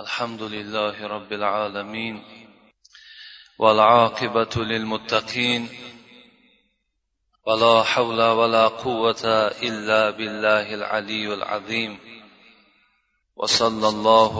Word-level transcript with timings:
الحمد 0.00 0.42
لله 0.42 1.06
رب 1.06 1.32
العالمين 1.32 2.24
والعاقبة 3.58 4.64
للمتقين 4.64 5.68
ولا 7.46 7.82
حول 7.82 8.22
ولا 8.22 8.68
قوة 8.68 9.24
إلا 9.62 10.10
بالله 10.10 10.74
العلي 10.74 11.34
العظيم 11.34 11.98
وصلى 13.36 13.88
الله 13.88 14.36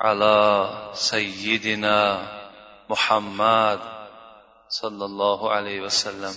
على 0.00 0.68
سيدنا 0.94 1.98
محمد 2.90 3.80
صلى 4.68 5.04
الله 5.04 5.50
عليه 5.50 5.80
وسلم 5.80 6.34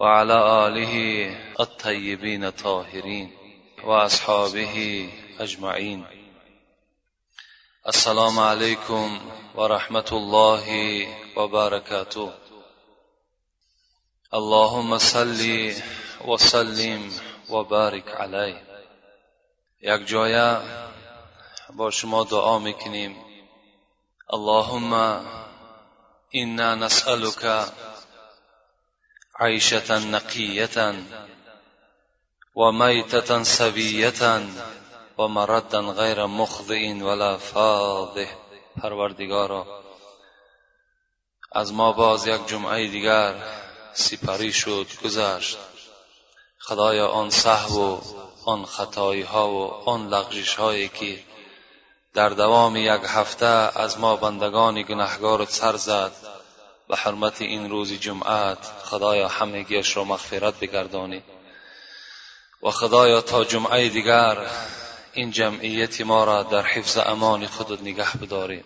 وعلى 0.00 0.66
آله 0.66 0.94
الطيبين 1.60 2.44
الطاهرين 2.44 3.30
وأصحابه 3.84 5.08
أجمعين. 5.40 6.06
السلام 7.88 8.38
عليكم 8.38 9.20
ورحمة 9.54 10.10
الله 10.12 10.66
وبركاته. 11.36 12.32
اللهم 14.34 14.98
صل 14.98 15.72
وسلم 16.24 17.12
وبارك 17.48 18.08
عليه. 18.14 18.62
یک 19.82 20.06
جایه 20.06 20.62
با 21.70 21.90
شما 21.90 22.24
دعا 22.24 22.58
میکنیم. 22.58 23.16
اللهم 24.34 24.94
إنا 26.34 26.74
نسألك 26.74 27.72
عيشة 29.40 29.98
نقية 29.98 30.94
وميتة 32.54 33.42
سبية 33.42 34.48
و 35.18 35.28
مردا 35.28 35.92
غیر 35.92 36.26
مخضع 36.26 36.92
ولا 37.02 37.38
فاضح. 37.38 38.28
پروردگارا 38.82 39.66
از 41.52 41.72
ما 41.72 41.92
باز 41.92 42.26
یک 42.26 42.46
جمعه 42.46 42.88
دیگر 42.88 43.34
سپری 43.92 44.52
شد 44.52 44.86
گذشت. 45.04 45.58
خدایا 46.58 47.08
آن 47.08 47.30
صحو 47.30 47.80
و 47.80 48.00
آن 48.46 48.64
خطایی 48.64 49.22
ها 49.22 49.50
و 49.50 49.70
آن 49.70 50.08
لغجش 50.08 50.54
هایی 50.54 50.88
که 50.88 51.18
در 52.14 52.28
دوام 52.28 52.76
یک 52.76 53.00
هفته 53.06 53.46
از 53.46 53.98
ما 53.98 54.16
بندگان 54.16 54.82
گناهگار 54.82 55.44
سر 55.44 55.76
زد 55.76 56.12
به 56.88 56.96
حرمت 56.96 57.42
این 57.42 57.70
روز 57.70 57.92
جمعت 57.92 58.58
خدایا 58.84 59.28
همگیش 59.28 59.96
را 59.96 60.04
مغفرت 60.04 60.60
بگردانی. 60.60 61.22
و 62.62 62.70
خدایا 62.70 63.20
تا 63.20 63.44
جمعه 63.44 63.88
دیگر 63.88 64.46
این 65.16 65.30
جمعیت 65.30 66.00
ما 66.00 66.24
را 66.24 66.42
در 66.42 66.62
حفظ 66.62 66.98
امان 66.98 67.46
خودت 67.46 67.82
نگه 67.82 68.16
بداری. 68.16 68.64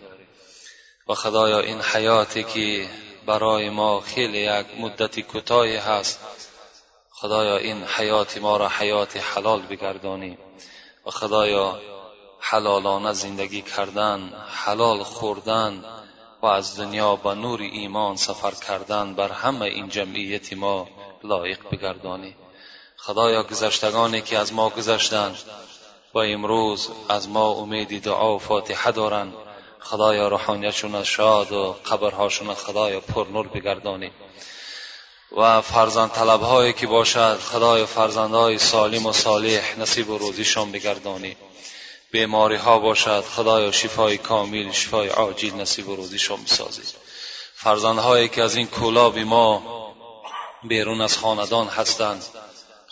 و 1.07 1.13
خدایا 1.13 1.59
این 1.59 1.81
حیاتی 1.81 2.43
که 2.43 2.89
برای 3.25 3.69
ما 3.69 3.99
خیلی 3.99 4.37
یک 4.37 4.65
مدت 4.79 5.19
کوتاهی 5.19 5.75
هست 5.75 6.19
خدایا 7.11 7.57
این 7.57 7.83
حیات 7.83 8.37
ما 8.37 8.57
را 8.57 8.69
حیات 8.69 9.17
حلال 9.17 9.61
بگردانی. 9.61 10.37
و 11.05 11.11
خدایا 11.11 11.81
حلالانه 12.39 13.13
زندگی 13.13 13.61
کردن 13.61 14.33
حلال 14.65 15.03
خوردن 15.03 15.83
و 16.41 16.45
از 16.45 16.79
دنیا 16.79 17.15
به 17.15 17.35
نور 17.35 17.61
ایمان 17.61 18.15
سفر 18.15 18.51
کردن 18.67 19.13
بر 19.13 19.31
همه 19.31 19.61
این 19.61 19.89
جمعیت 19.89 20.53
ما 20.53 20.87
لایق 21.23 21.59
بگردانی. 21.71 22.35
خدایا 22.97 23.43
گذشتگانی 23.43 24.21
که 24.21 24.37
از 24.37 24.53
ما 24.53 24.69
گذشتند 24.69 25.37
و 26.13 26.19
امروز 26.19 26.89
از 27.09 27.29
ما 27.29 27.47
امیدی 27.51 27.99
دعا 27.99 28.35
و 28.35 28.39
فاتحه 28.39 28.91
دارند. 28.91 29.33
خدایا 29.79 30.27
روحانیتشون 30.27 31.03
شاد 31.03 31.51
و 31.51 31.75
قبرهاشون 31.91 32.53
خدایا 32.53 32.99
پر 32.99 33.27
نور 33.27 33.47
بگردانی. 33.47 34.11
و 35.37 35.61
فرزند 35.61 36.11
طلب 36.11 36.41
هایی 36.41 36.73
که 36.73 36.87
باشد 36.87 37.37
خدای 37.37 37.85
فرزندهای 37.85 38.57
سالم 38.57 39.05
و 39.05 39.13
صالح 39.13 39.79
نصیب 39.79 40.09
و 40.09 40.17
روزیشان 40.17 40.71
بگردانی. 40.71 41.37
بیماری 42.11 42.55
ها 42.55 42.79
باشد 42.79 43.21
خدایا 43.21 43.71
شفای 43.71 44.17
کامل 44.17 44.71
شفای 44.71 45.07
عاجل 45.07 45.53
نصیب 45.55 45.89
و 45.89 45.95
روزیشان 45.95 46.43
بسازی. 46.43 46.81
فرزندهایی 47.53 48.29
که 48.29 48.43
از 48.43 48.55
این 48.55 48.67
کولاب 48.67 49.19
ما 49.19 49.81
بیرون 50.63 51.01
از 51.01 51.17
خاندان 51.17 51.67
هستند 51.67 52.23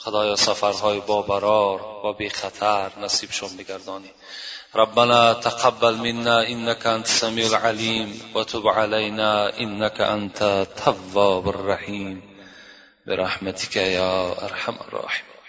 خدایا 0.03 0.35
سفرهای 0.35 0.99
با 0.99 1.21
برار 1.21 2.05
و 2.05 2.13
بی 2.13 2.29
خطر 2.29 2.91
نصیبشون 2.99 3.57
بگردانی. 3.57 4.11
ربنا 4.73 5.33
تقبل 5.33 5.95
منا 5.95 6.39
انك 6.39 6.85
انت 6.85 7.05
السميع 7.05 7.47
العليم 7.47 8.31
وتب 8.35 8.67
علينا 8.67 9.57
انك 9.57 10.01
انت 10.01 10.41
التواب 10.41 11.47
الرحيم 11.47 12.23
برحمتك 13.07 13.75
يا 13.75 14.43
ارحم 14.43 14.73
الراحمين 14.81 15.39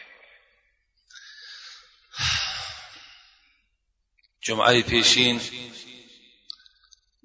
جمعه 4.43 4.83
پیشین 4.83 5.41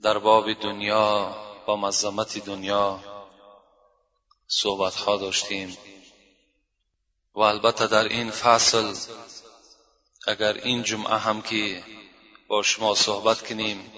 در 0.04 0.18
باب 0.18 0.54
دنیا 0.54 1.36
با 1.68 1.76
مزمت 1.76 2.46
دنیا 2.46 3.00
صحبت 4.48 4.96
ها 4.96 5.18
داشتیم. 5.18 5.78
و 7.36 7.40
البته 7.40 7.88
در 7.88 8.04
این 8.04 8.32
فصل 8.32 8.94
اگر 10.28 10.54
این 10.54 10.84
جمعه 10.84 11.18
هم 11.18 11.42
که 11.42 11.84
با 12.48 12.64
شما 12.64 12.96
صحبت 12.96 13.48
کنیم 13.48 13.92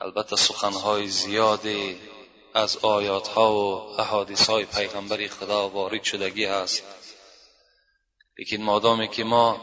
البته 0.00 0.36
سخنهای 0.36 1.08
زیادی 1.08 2.00
از 2.54 2.76
آیات 2.76 3.28
ها 3.28 3.54
و 3.54 4.00
احادیث 4.00 4.50
های 4.50 4.64
پیغمبر 4.64 5.26
خدا 5.26 5.68
وارد 5.68 6.02
شدگی 6.02 6.46
است 6.46 6.82
لیکن 8.38 8.56
مادامی 8.62 9.08
که 9.08 9.24
ما 9.24 9.60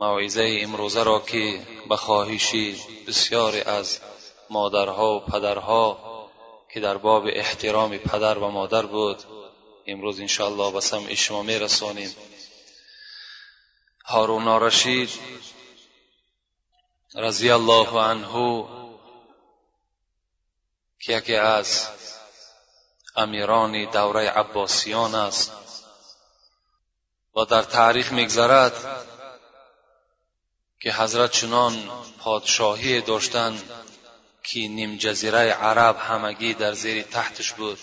موعظه 0.00 0.58
امروزه 0.60 1.02
را 1.02 1.20
که 1.20 1.66
به 1.88 1.96
خواهشی 1.96 2.76
بسیاری 3.06 3.60
از 3.60 4.00
مادرها 4.50 5.16
و 5.16 5.20
پدرها 5.20 5.98
که 6.74 6.80
در 6.80 6.96
باب 6.96 7.24
احترام 7.26 7.98
پدر 7.98 8.38
و 8.38 8.50
مادر 8.50 8.86
بود 8.86 9.24
امروز 9.88 10.20
انشاءالله 10.20 10.72
به 10.72 10.80
سمع 10.80 11.14
شما 11.14 11.42
میرسانیم. 11.42 12.16
هارون 14.04 14.48
رشید 14.48 15.10
رضی 17.14 17.50
الله 17.50 17.88
عنه 17.88 18.64
که 21.00 21.12
یکی 21.12 21.36
از 21.36 21.88
امیران 23.16 23.90
دوره 23.90 24.30
عباسیان 24.30 25.14
است 25.14 25.52
و 27.36 27.44
در 27.44 27.62
تاریخ 27.62 28.12
میگذرد 28.12 29.06
که 30.80 30.92
حضرت 30.92 31.30
چنان 31.30 31.90
پادشاهی 32.18 33.00
داشتند 33.00 33.70
که 34.42 34.60
نیم 34.60 34.96
جزیره 34.96 35.38
عرب 35.38 35.96
همگی 35.96 36.54
در 36.54 36.72
زیر 36.72 37.02
تحتش 37.02 37.52
بود. 37.52 37.78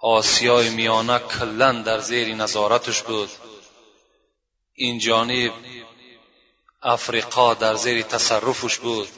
آسیای 0.00 0.70
میانه 0.70 1.18
کلا 1.18 1.72
در 1.72 2.00
زیر 2.00 2.34
نظارتش 2.34 3.02
بود. 3.02 3.30
این 4.74 4.98
جانب 4.98 5.52
افریقا 6.82 7.54
در 7.54 7.74
زیر 7.74 8.02
تصرفش 8.02 8.78
بود. 8.78 9.08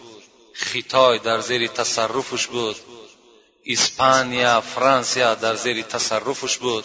خیتای 0.52 1.18
در 1.18 1.40
زیر 1.40 1.66
تصرفش 1.66 2.46
بود. 2.46 2.76
اسپانیا 3.66 4.60
فرانسیا 4.60 5.34
در 5.34 5.54
زیر 5.54 5.82
تصرفش 5.82 6.58
بود. 6.58 6.84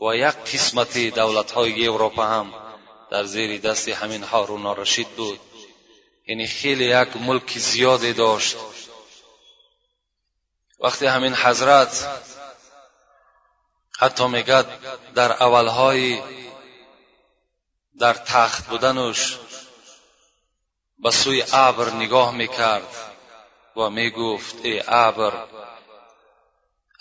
و 0.00 0.14
یک 0.14 0.34
قسمتی 0.54 1.10
دولت 1.10 1.50
های 1.50 1.88
اروپا 1.88 2.24
هم 2.26 2.54
در 3.10 3.24
زیر 3.24 3.60
دست 3.60 3.88
همین 3.88 4.22
هارون 4.22 4.66
رشید 4.66 5.08
بود. 5.08 5.40
یعنی 6.26 6.46
خیلی 6.46 6.84
یک 6.84 7.16
ملک 7.16 7.58
زیادی 7.58 8.12
داشت. 8.12 8.56
وقتی 10.80 11.06
همین 11.06 11.34
حضرت 11.34 12.08
حتی 14.02 14.26
میگد 14.26 14.66
در 15.14 15.42
اولهای 15.42 16.20
در 18.00 18.12
تخت 18.12 18.66
بودنش 18.66 19.36
به 20.98 21.10
سوی 21.10 21.44
ابر 21.52 21.90
نگاه 21.90 22.34
می‌کرد 22.34 22.96
و 23.76 23.90
می‌گفت 23.90 24.56
ای 24.62 24.82
ابر 24.88 25.32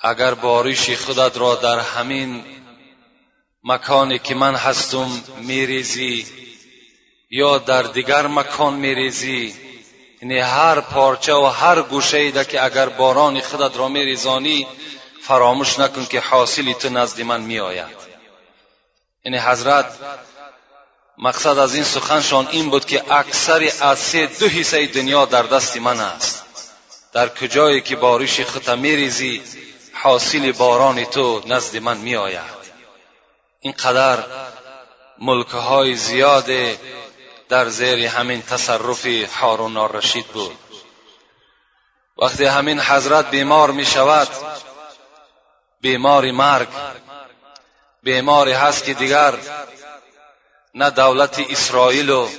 اگر 0.01 0.33
بارش 0.33 0.89
خودت 0.89 1.38
را 1.38 1.56
در 1.56 1.80
همین 1.80 2.44
مکانی 3.63 4.19
که 4.19 4.36
من 4.36 4.56
هستم 4.56 5.24
میریزی 5.38 6.25
یا 7.30 7.57
در 7.57 7.83
دیگر 7.83 8.27
مکان 8.27 8.74
میریزی 8.74 9.56
یعنی 10.21 10.39
هر 10.39 10.81
پارچه 10.81 11.33
و 11.33 11.45
هر 11.45 11.81
گوشه 11.81 12.18
ای 12.18 12.45
که 12.45 12.63
اگر 12.63 12.89
باران 12.89 13.39
خودت 13.39 13.77
را 13.77 13.88
میریزانی 13.88 14.68
فراموش 15.31 15.80
نکن 15.80 16.06
که 16.06 16.19
حاصلی 16.19 16.74
تو 16.74 16.89
نزد 16.89 17.22
من 17.22 17.42
می 17.42 17.60
آید 17.60 17.98
یعنی 19.25 19.38
حضرت 19.38 19.86
مقصد 21.18 21.57
از 21.57 21.75
این 21.75 21.83
سخنشان 21.83 22.48
این 22.48 22.69
بود 22.69 22.86
که 22.86 23.13
اکثر 23.13 23.72
از 23.81 24.00
سه 24.00 24.25
دو 24.25 24.48
حصه 24.48 24.88
دنیا 24.88 25.25
در 25.25 25.44
دست 25.44 25.78
من 25.78 26.00
است. 26.00 26.45
در 27.13 27.30
کجایی 27.30 27.81
که 27.81 27.95
بارش 27.95 28.42
خط 28.42 28.69
میریزی 28.69 29.44
حاصل 29.94 30.51
باران 30.51 31.06
تو 31.06 31.42
نزد 31.45 31.78
من 31.78 31.98
می 31.98 32.16
آید 32.16 32.62
اینقدر 33.60 34.24
ملکه 35.19 35.57
های 35.57 35.95
زیاد 35.95 36.50
در 37.50 37.69
زیر 37.69 38.06
همین 38.06 38.42
تصرف 38.42 39.06
حارون 39.36 39.78
الرشید 39.78 40.25
بود. 40.25 40.57
وقتی 42.22 42.45
همین 42.45 42.80
حضرت 42.80 43.30
بیمار 43.30 43.72
می 43.72 43.86
شود 43.86 44.28
بیماری 45.81 46.31
مرگ. 46.31 46.68
بیماری 48.04 48.51
هست 48.51 48.83
که 48.83 48.94
دیگر 48.94 49.33
نه 50.75 50.89
دولت 50.89 51.39
اسرائیل 51.50 52.10
و 52.10 52.30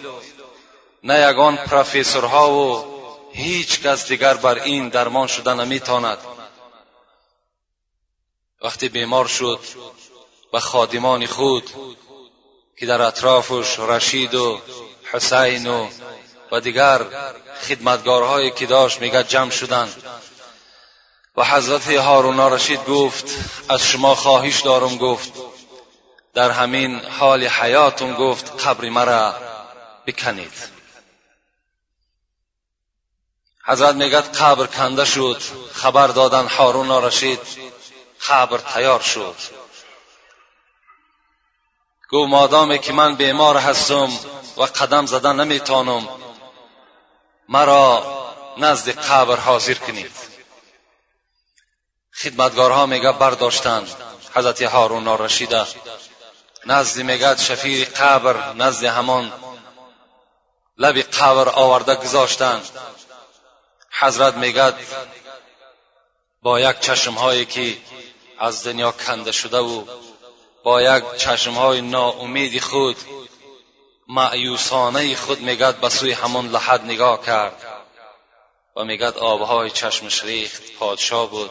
نه 1.03 1.31
یگان 1.31 1.56
پروفسورها 1.56 2.53
و 2.53 2.85
هیچ 3.33 3.81
کس 3.81 4.09
دیگر 4.09 4.35
بر 4.35 4.59
این 4.59 4.89
درمان 4.89 5.27
شده 5.27 5.55
نمی‌تواند. 5.55 6.19
وقتی 8.62 8.89
بیمار 8.89 9.27
شد 9.27 9.61
به 10.53 10.61
خادمان 10.61 11.27
خود 11.27 11.71
که 12.79 12.87
در 12.87 13.03
اطرافش 13.03 13.79
رشید 13.79 14.35
و 14.35 14.61
حسین 15.12 15.67
و 15.67 15.89
و 16.53 16.61
دیگر 16.61 17.06
خدمتگارهایی 17.69 18.50
که 18.50 18.67
داشت 18.67 19.00
میگه 19.00 19.25
جمع 19.25 19.50
شدند. 19.50 20.03
و 21.37 21.44
حضرت 21.44 21.88
هارون 21.90 22.40
رشید 22.40 22.84
گفت 22.84 23.25
از 23.69 23.87
شما 23.87 24.14
خواهش 24.14 24.61
دارم 24.61 24.96
گفت 24.96 25.32
در 26.34 26.50
همین 26.50 27.00
حال 27.05 27.44
حیاتم 27.44 28.14
گفت 28.14 28.67
قبر 28.67 28.88
مرا 28.88 29.34
بکنید. 30.06 30.52
حضرت 33.67 33.94
میگد 33.94 34.37
قبر 34.37 34.67
کنده 34.67 35.05
شد 35.05 35.43
خبر 35.73 36.06
دادن 36.06 36.46
هارون 36.46 36.90
رشید 36.90 37.40
قبر 38.29 38.58
تیار 38.58 39.00
شد. 39.00 39.37
گو 42.11 42.26
مادامی 42.26 42.79
که 42.79 42.93
من 42.93 43.14
بیمار 43.14 43.56
هستم 43.56 44.08
و 44.56 44.62
قدم 44.62 45.06
زدن 45.06 45.40
نمیتانم 45.40 46.08
مرا 47.49 48.05
نزد 48.58 48.88
قبر 48.88 49.37
حاضر 49.37 49.75
کنید. 49.75 50.21
خدمتگارها 52.14 52.87
میگه 52.87 53.12
برداشتند 53.12 53.88
حضرت 54.35 54.62
هارون 54.62 55.09
رشیده 55.09 55.67
نزد 56.67 57.03
میگد 57.03 57.38
شفیر 57.38 57.88
قبر 57.88 58.53
نزد 58.53 58.85
همان 58.85 59.32
لب 60.79 60.99
قبر 60.99 61.49
آورده 61.49 61.94
گذاشتند 61.94 62.69
حضرت 64.00 64.35
میگد 64.35 64.75
با 66.43 66.61
یک 66.61 66.81
چشمهایی 66.81 67.44
که 67.44 67.76
از 68.38 68.67
دنیا 68.67 68.93
کنده 68.93 69.32
شده 69.32 69.58
و 69.58 69.85
با 70.65 70.82
یک 70.82 71.05
چشمهای 71.17 71.81
ناامیدی 71.81 72.61
خود 72.61 72.97
معیوسانه 74.08 75.17
خود 75.17 75.41
میگد 75.41 75.76
به 75.76 75.88
سوی 75.88 76.12
همون 76.12 76.49
لحد 76.49 76.85
نگاه 76.85 77.26
کرد. 77.26 77.67
و 78.76 78.85
میگد 78.85 79.19
آبهای 79.19 79.70
چشمش 79.70 80.25
ریخت 80.25 80.73
پادشاه 80.73 81.31
بود. 81.31 81.50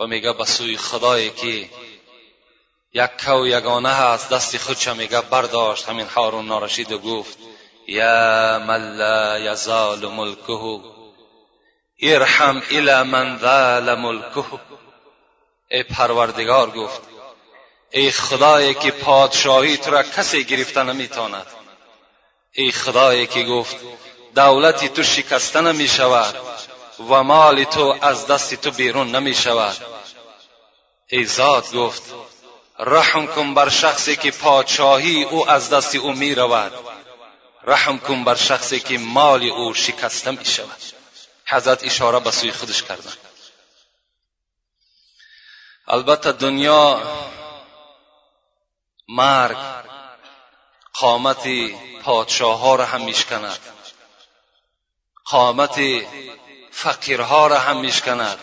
و 0.00 0.06
میگه 0.06 0.32
به 0.32 0.44
سوی 0.44 0.76
خدایی 0.76 1.30
که 1.30 1.70
یک 2.92 3.10
کو 3.24 3.46
یگانه 3.46 3.88
هست 3.88 4.30
دست 4.30 4.56
خودش 4.56 4.88
میگه 4.88 5.20
برداشت 5.20 5.88
همین 5.88 6.06
هارون 6.06 6.46
نارشید 6.46 6.92
و 6.92 6.98
گفت 6.98 7.38
یا 7.88 8.62
من 8.66 8.96
لا 8.96 9.38
یزال 9.38 10.06
ملکه 10.06 10.80
ارحم 12.02 12.62
الى 12.70 13.02
من 13.02 13.38
ذال 13.38 13.94
ملکه 13.94 14.44
ای 15.70 15.82
پروردگار 15.82 16.70
گفت 16.70 17.00
ای 17.90 18.10
خدایی 18.10 18.74
که 18.74 18.90
پادشاهی 18.90 19.76
تو 19.76 19.90
را 19.90 20.02
کسی 20.02 20.44
گرفته 20.44 20.82
نمیتاند 20.82 21.46
ای 22.52 22.72
خدایی 22.72 23.26
که 23.26 23.42
گفت 23.42 23.76
دولتی 24.34 24.88
تو 24.88 25.02
شکسته 25.02 25.60
نمی 25.60 25.88
شود 25.88 26.34
و 26.98 27.22
مال 27.22 27.64
تو 27.64 27.98
از 28.00 28.26
دست 28.26 28.54
تو 28.54 28.70
بیرون 28.70 29.10
نمی 29.10 29.34
شود 29.34 29.76
ای 31.06 31.24
ذات 31.24 31.74
گفت 31.74 32.02
رحم 32.78 33.26
کن 33.26 33.54
بر 33.54 33.68
شخصی 33.68 34.16
که 34.16 34.30
پادشاهی 34.30 35.24
او 35.24 35.50
از 35.50 35.70
دست 35.70 35.94
او 35.94 36.12
می 36.12 36.34
رود 36.34 36.72
رحم 37.64 37.98
کن 37.98 38.24
بر 38.24 38.34
شخصی 38.34 38.80
که 38.80 38.98
مال 38.98 39.42
او 39.42 39.74
شکسته 39.74 40.30
می 40.30 40.44
شود 40.44 40.82
حضرت 41.46 41.84
اشاره 41.84 42.20
به 42.20 42.30
سوی 42.30 42.52
خودش 42.52 42.82
کردن 42.82 43.12
البته 45.88 46.32
دنیا 46.32 47.02
مرگ 49.08 49.56
قامت 50.92 51.48
پادشاه 52.02 52.58
ها 52.58 52.74
را 52.74 52.86
هم 52.86 53.04
میشکند 53.04 53.58
قامت 55.24 55.78
فقیرها 56.74 57.46
را 57.46 57.58
هم 57.58 57.76
میشکند. 57.76 58.38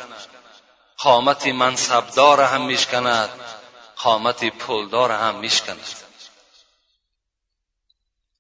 قامت 0.98 1.48
منصبدار 1.48 2.42
هم 2.42 2.66
میشکند. 2.66 3.30
قامت 3.96 4.46
پولدار 4.46 5.12
هم 5.12 5.36
میشکند. 5.36 5.86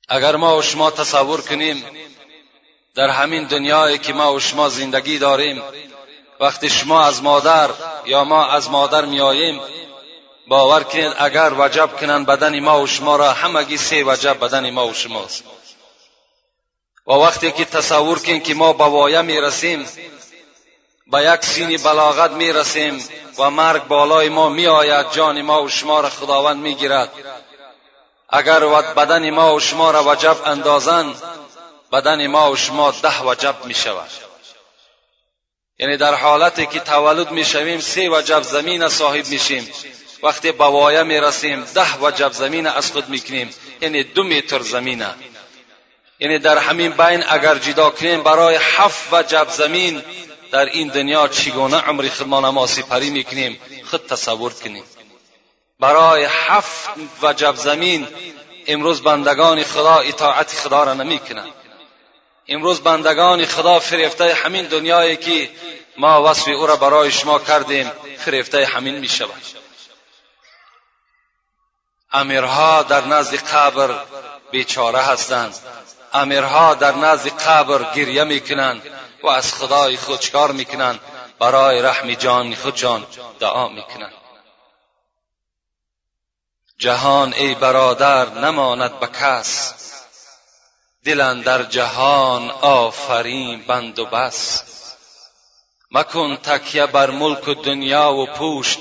اگر 0.09 0.35
ما 0.35 0.57
و 0.57 0.61
شما 0.61 0.91
تصور 0.91 1.41
کنیم 1.41 1.85
در 2.95 3.09
همین 3.09 3.43
دنیایی 3.43 3.97
که 3.97 4.13
ما 4.13 4.33
و 4.33 4.39
شما 4.39 4.69
زندگی 4.69 5.19
داریم 5.19 5.63
وقتی 6.39 6.69
شما 6.69 7.03
از 7.03 7.23
مادر 7.23 7.69
یا 8.05 8.23
ما 8.23 8.45
از 8.45 8.69
مادر 8.69 9.05
میآییم 9.05 9.61
باور 10.47 10.83
کنید 10.83 11.13
اگر 11.17 11.53
وجب 11.57 11.89
کنن 11.99 12.25
بدن 12.25 12.59
ما 12.59 12.81
و 12.81 12.88
شما 12.88 13.15
را 13.15 13.33
همگی 13.33 13.77
سه 13.77 14.03
وجب 14.03 14.39
بدن 14.39 14.69
ما 14.69 14.88
و 14.88 14.93
شماست. 14.93 15.43
و 17.07 17.12
وقتی 17.12 17.51
که 17.51 17.65
تصور 17.65 18.19
کنید 18.19 18.44
که 18.44 18.53
ما 18.53 18.74
به 18.74 18.83
وایه 18.83 19.21
می‌رسیم 19.21 19.88
به 21.12 21.24
یک 21.24 21.45
سینی 21.45 21.77
بلاغت 21.77 22.31
می‌رسیم 22.31 23.03
و 23.38 23.50
مرگ 23.50 23.88
بالای 23.88 24.30
ما 24.30 24.50
میآید 24.50 25.12
جان 25.12 25.42
ما 25.42 25.63
و 25.63 25.69
شما 25.69 26.01
را 26.01 26.09
خداوند 26.09 26.57
می‌گیرد. 26.57 27.09
اگر 28.30 28.59
بدن 28.69 29.30
ما 29.30 29.56
و 29.56 29.59
شما 29.59 29.92
را 29.92 30.12
وجب 30.12 30.38
اندازند 30.45 31.15
بدن 31.92 32.27
ما 32.27 32.51
و 32.51 32.55
شما 32.55 32.91
ده 32.91 33.22
وجب 33.22 33.55
می 33.65 33.74
شود 33.74 34.10
یعنی 35.79 35.98
در 35.98 36.13
حالتی 36.15 36.65
که 36.65 36.79
تولد 36.79 37.31
می 37.31 37.46
شویم 37.46 37.79
سه 37.79 38.10
وجب 38.10 38.41
زمین 38.41 38.88
صاحب 38.88 39.27
میشیم. 39.27 39.72
وقتی 40.24 40.51
به 40.51 40.63
وایه 40.63 41.03
می 41.03 41.20
رسیم 41.20 41.63
ده 41.63 41.98
وجب 41.98 42.31
زمین 42.31 42.67
از 42.67 42.91
خود 42.91 43.10
می‌کنیم. 43.10 43.53
یعنی 43.81 44.03
دو 44.03 44.24
متر 44.24 44.60
زمینه. 44.60 45.15
یعنی 46.21 46.39
در 46.39 46.57
همین 46.57 46.91
بین 46.91 47.23
اگر 47.29 47.55
جدا 47.55 47.89
کنیم 47.89 48.23
برای 48.23 48.55
هفت 48.61 49.13
وجب 49.13 49.47
زمین 49.49 50.03
در 50.51 50.65
این 50.65 50.87
دنیا 50.87 51.27
چگونه 51.27 51.77
عمر 51.77 52.09
خودمان 52.09 52.49
ما 52.49 52.67
سپری 52.67 53.09
می‌کنیم؟ 53.09 53.59
خود 53.89 54.07
تصور 54.07 54.53
کنیم. 54.53 54.83
برای 55.79 56.27
هفت 56.29 56.89
وجب 57.21 57.55
زمین 57.55 58.07
امروز 58.67 59.03
بندگان 59.03 59.63
خدا 59.63 59.95
اطاعت 59.95 60.51
خدا 60.51 60.83
را 60.83 60.93
نمی‌کنند 60.93 61.53
امروز 62.47 62.81
بندگان 62.81 63.45
خدا 63.45 63.79
فریفته 63.79 64.33
همین 64.33 64.65
دنیایی 64.65 65.17
که 65.17 65.49
ما 65.97 66.23
وصف 66.23 66.47
او 66.47 66.67
را 66.67 66.75
برای 66.75 67.11
شما 67.11 67.39
کردیم 67.39 67.91
فریفته 68.17 68.65
همین 68.65 68.97
می 68.97 69.07
شود 69.07 69.41
امیرها 72.13 72.83
در 72.83 73.05
نزد 73.05 73.35
قبر 73.35 73.95
بیچاره 74.51 74.99
هستند. 74.99 75.80
امیرها 76.13 76.74
در 76.74 76.96
نزد 76.96 77.27
قبر 77.27 77.94
گریه 77.96 78.24
می‌کنند 78.24 78.82
و 79.24 79.27
از 79.27 79.53
خدای 79.53 79.98
خود 79.98 80.20
چکار 80.20 80.51
می‌کنند. 80.51 81.00
برای 81.39 81.82
رحم 81.82 82.13
جان 82.13 82.56
خودشان 82.56 83.06
دعا 83.39 83.68
می‌کنند. 83.68 84.13
جهان 86.77 87.34
ای 87.34 87.56
برادر 87.56 88.30
نماند 88.30 89.00
به 89.00 89.08
کس. 89.08 89.74
دلن 91.06 91.41
در 91.41 91.63
جهان 91.63 92.51
آفرین 92.51 93.63
بند 93.63 94.00
و 94.00 94.06
بس. 94.06 94.63
مکن 95.91 96.36
تکیه 96.36 96.86
بر 96.86 97.10
ملک 97.10 97.48
و 97.48 97.53
دنیا 97.53 98.13
و 98.13 98.25
پوشت 98.25 98.80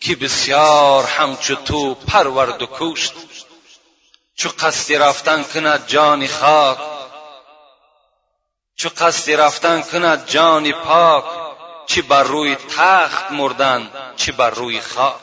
که 0.00 0.16
بسیار 0.16 1.04
همچو 1.04 1.54
تو 1.54 1.94
پرورد 1.94 2.62
و 2.62 2.66
کوشت 2.66 3.14
چو 4.38 4.48
قصد 4.48 4.92
رفتن 4.92 5.42
کند 5.42 5.86
جان 5.86 6.26
خاک 6.26 6.78
چو 8.76 8.88
قصد 8.88 9.30
رفتن 9.30 9.82
کند 9.82 10.26
جان 10.26 10.72
پاک 10.72 11.24
چی 11.86 12.02
بر 12.02 12.22
روی 12.22 12.54
تخت 12.54 13.32
مردن 13.32 13.90
چی 14.16 14.32
بر 14.32 14.50
روی 14.50 14.80
خاک 14.80 15.20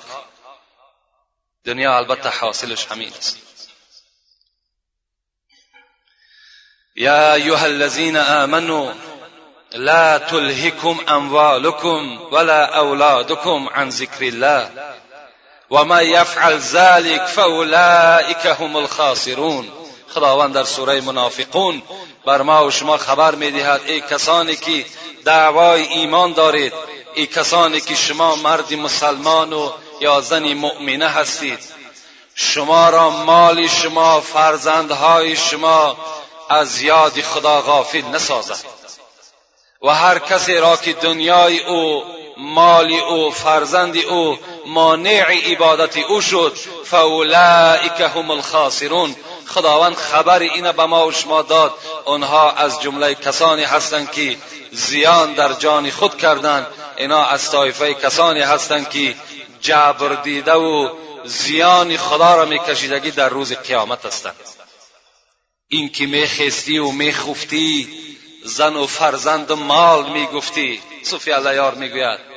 دنیا 1.65 1.98
البته 1.98 2.29
حاصلش 2.29 2.88
همین 2.91 3.13
است 3.13 3.38
یا 6.95 7.34
ایها 7.34 7.65
الذین 7.65 8.17
آمنوا 8.17 8.93
لا 9.72 10.19
تلهکم 10.19 11.00
اموالکم 11.07 12.22
ولا 12.31 12.79
اولادکم 12.79 13.69
عن 13.69 13.89
ذکر 13.89 14.24
الله 14.24 14.69
وما 15.69 16.01
يفعل 16.01 16.60
ذلك 16.60 17.25
فاولئك 17.25 18.45
هم 18.45 18.75
الخاسرون. 18.75 19.72
خداوند 20.15 20.53
در 20.53 20.63
سوره 20.63 21.01
منافقون 21.01 21.81
بر 22.25 22.41
ما 22.41 22.65
و 22.65 22.72
شما 22.72 22.98
خبر 22.98 23.36
می‌دهد 23.36 23.81
ای 23.88 24.01
کسانی 24.01 24.55
که 24.55 24.86
دعوای 25.25 25.81
ایمان 25.81 26.34
دارید 26.34 26.74
ای 27.15 27.27
کسانی 27.27 27.81
که 27.81 27.95
شما 27.95 28.36
مرد 28.36 28.74
مسلمان 28.74 29.53
و 29.53 29.72
یا 30.01 30.22
زنی 30.22 30.53
مؤمنه 30.53 31.07
هستید. 31.07 31.60
شما 32.36 32.89
را 32.89 33.10
مال 33.10 33.67
شما 33.67 34.22
فرزندهای 34.22 35.36
شما 35.36 35.98
از 36.50 36.81
یاد 36.81 37.22
خدا 37.22 37.62
غافل 37.62 38.01
نسازد. 38.01 38.65
و 39.81 39.89
هر 39.89 40.19
کسی 40.19 40.57
را 40.57 40.77
که 40.77 40.93
دنیای 40.93 41.63
او 41.63 42.03
مال 42.38 42.93
او 42.93 43.31
فرزند 43.31 43.98
او 43.98 44.38
مانع 44.65 45.51
عبادت 45.51 45.98
او 45.98 46.22
شد. 46.22 46.57
فاولئک 46.86 48.01
هم 48.01 48.31
الخاسرون. 48.31 49.15
خداوند 49.48 49.95
خبر 49.95 50.39
اینه 50.39 50.72
به 50.72 50.86
ما 50.86 51.07
و 51.07 51.12
شما 51.12 51.41
داد. 51.41 51.74
آنها 52.05 52.51
از 52.51 52.81
جمله 52.81 53.15
کسانی 53.15 53.63
هستند 53.63 54.12
که 54.12 54.38
زیان 54.72 55.34
در 55.34 55.53
جان 55.53 55.89
خود 55.89 56.17
کردند 56.17 56.67
اینا 56.98 57.25
از 57.25 57.51
طایفه 57.51 57.93
کسانی 57.93 58.41
هستند 58.41 58.89
که 58.89 59.15
جبر 59.62 60.15
دیده 60.15 60.53
و 60.53 60.89
زیان 61.25 61.98
خدا 61.98 62.36
را 62.36 62.45
میکشیدگی 62.45 63.12
در 63.12 63.29
روز 63.29 63.53
قیامت 63.53 64.05
هستند. 64.05 64.36
این 65.67 65.89
که 65.89 66.05
میخستی 66.05 66.77
و 66.77 66.91
میخفتی 66.91 67.88
زن 68.43 68.75
و 68.75 68.88
فرزند 68.88 69.51
و 69.51 69.55
مال 69.55 70.10
می‌گفتی. 70.10 70.81
صوفی 71.03 71.31
علیار 71.31 71.74
می‌گوید 71.74 72.35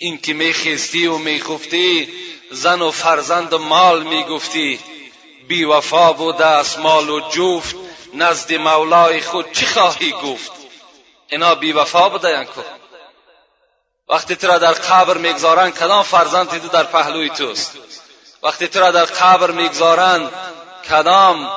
این 0.00 0.18
که 0.18 0.32
میخستی 0.32 1.06
و 1.06 1.18
میخفتی 1.18 2.08
زن 2.50 2.82
و 2.82 2.90
فرزند 2.90 3.52
و 3.52 3.58
مال 3.58 4.02
می‌گفتی 4.02 4.80
بی 5.48 5.64
وفا 5.64 6.12
بوده 6.12 6.46
از 6.46 6.78
مال 6.78 7.10
و 7.10 7.20
جفت 7.30 7.76
نزد 8.14 8.52
مولای 8.52 9.20
خود 9.20 9.52
چی 9.52 9.66
خواهی 9.66 10.12
گفت؟ 10.12 10.52
اینا 11.28 11.54
بی 11.54 11.72
وفا 11.72 12.08
بوده 12.08 12.30
ینکو 12.30 12.60
وقتی 14.08 14.36
تو 14.36 14.46
را 14.46 14.58
در 14.58 14.72
قبر 14.72 15.16
می‌گذارند 15.16 15.78
کدام 15.78 16.02
فرزند 16.02 16.48
تو 16.48 16.68
در 16.68 16.84
پهلوی 16.84 17.30
توست؟ 17.30 17.72
وقتی 18.42 18.68
تو 18.68 18.80
را 18.80 18.90
در 18.90 19.04
قبر 19.04 19.50
می‌گذارند 19.50 20.32
کدام 20.90 21.50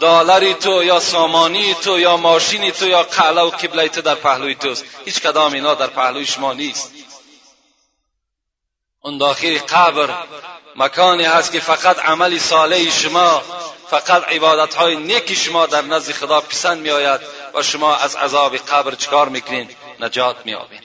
دالری 0.00 0.54
تو 0.54 0.84
یا 0.84 1.00
سامانی 1.00 1.74
تو 1.74 2.00
یا 2.00 2.16
ماشینی 2.16 2.70
تو 2.70 2.86
یا 2.86 3.02
قعله 3.02 3.40
و 3.40 3.50
قبله 3.50 3.88
تو 3.88 4.02
در 4.02 4.14
پهلوی 4.14 4.54
توست؟ 4.54 4.84
هیچ 5.04 5.20
کدام 5.20 5.52
اینا 5.52 5.74
در 5.74 5.86
پهلوی 5.86 6.26
شما 6.26 6.52
نیست. 6.52 6.92
اون 9.06 9.18
داخل 9.18 9.58
قبر. 9.58 10.14
مکانی 10.76 11.24
هست 11.24 11.52
که 11.52 11.60
فقط 11.60 11.98
عمل 11.98 12.38
صالح 12.38 12.90
شما 12.90 13.42
فقط 13.90 14.28
عبادت 14.28 14.74
های 14.74 14.96
نیک 14.96 15.34
شما 15.34 15.66
در 15.66 15.82
نزد 15.82 16.12
خدا 16.12 16.40
پسند 16.40 16.80
می 16.80 16.90
آید 16.90 17.20
و 17.54 17.62
شما 17.62 17.96
از 17.96 18.16
عذاب 18.16 18.56
قبر 18.56 18.94
چکار 18.94 19.28
می‌کنین 19.28 19.70
نجات 20.00 20.36
می 20.44 20.54
آبین 20.54 20.80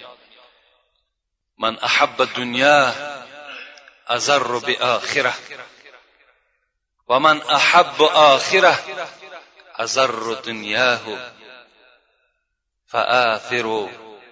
من 1.58 1.78
احب 1.82 2.30
دنیا 2.36 2.94
ازر 4.08 4.60
بآخره. 4.60 5.34
و 7.10 7.20
من 7.20 7.42
احب 7.42 8.02
آخره 8.04 8.80
ازر 9.76 10.36
دنیاه. 10.44 11.00
فآثر 12.88 13.88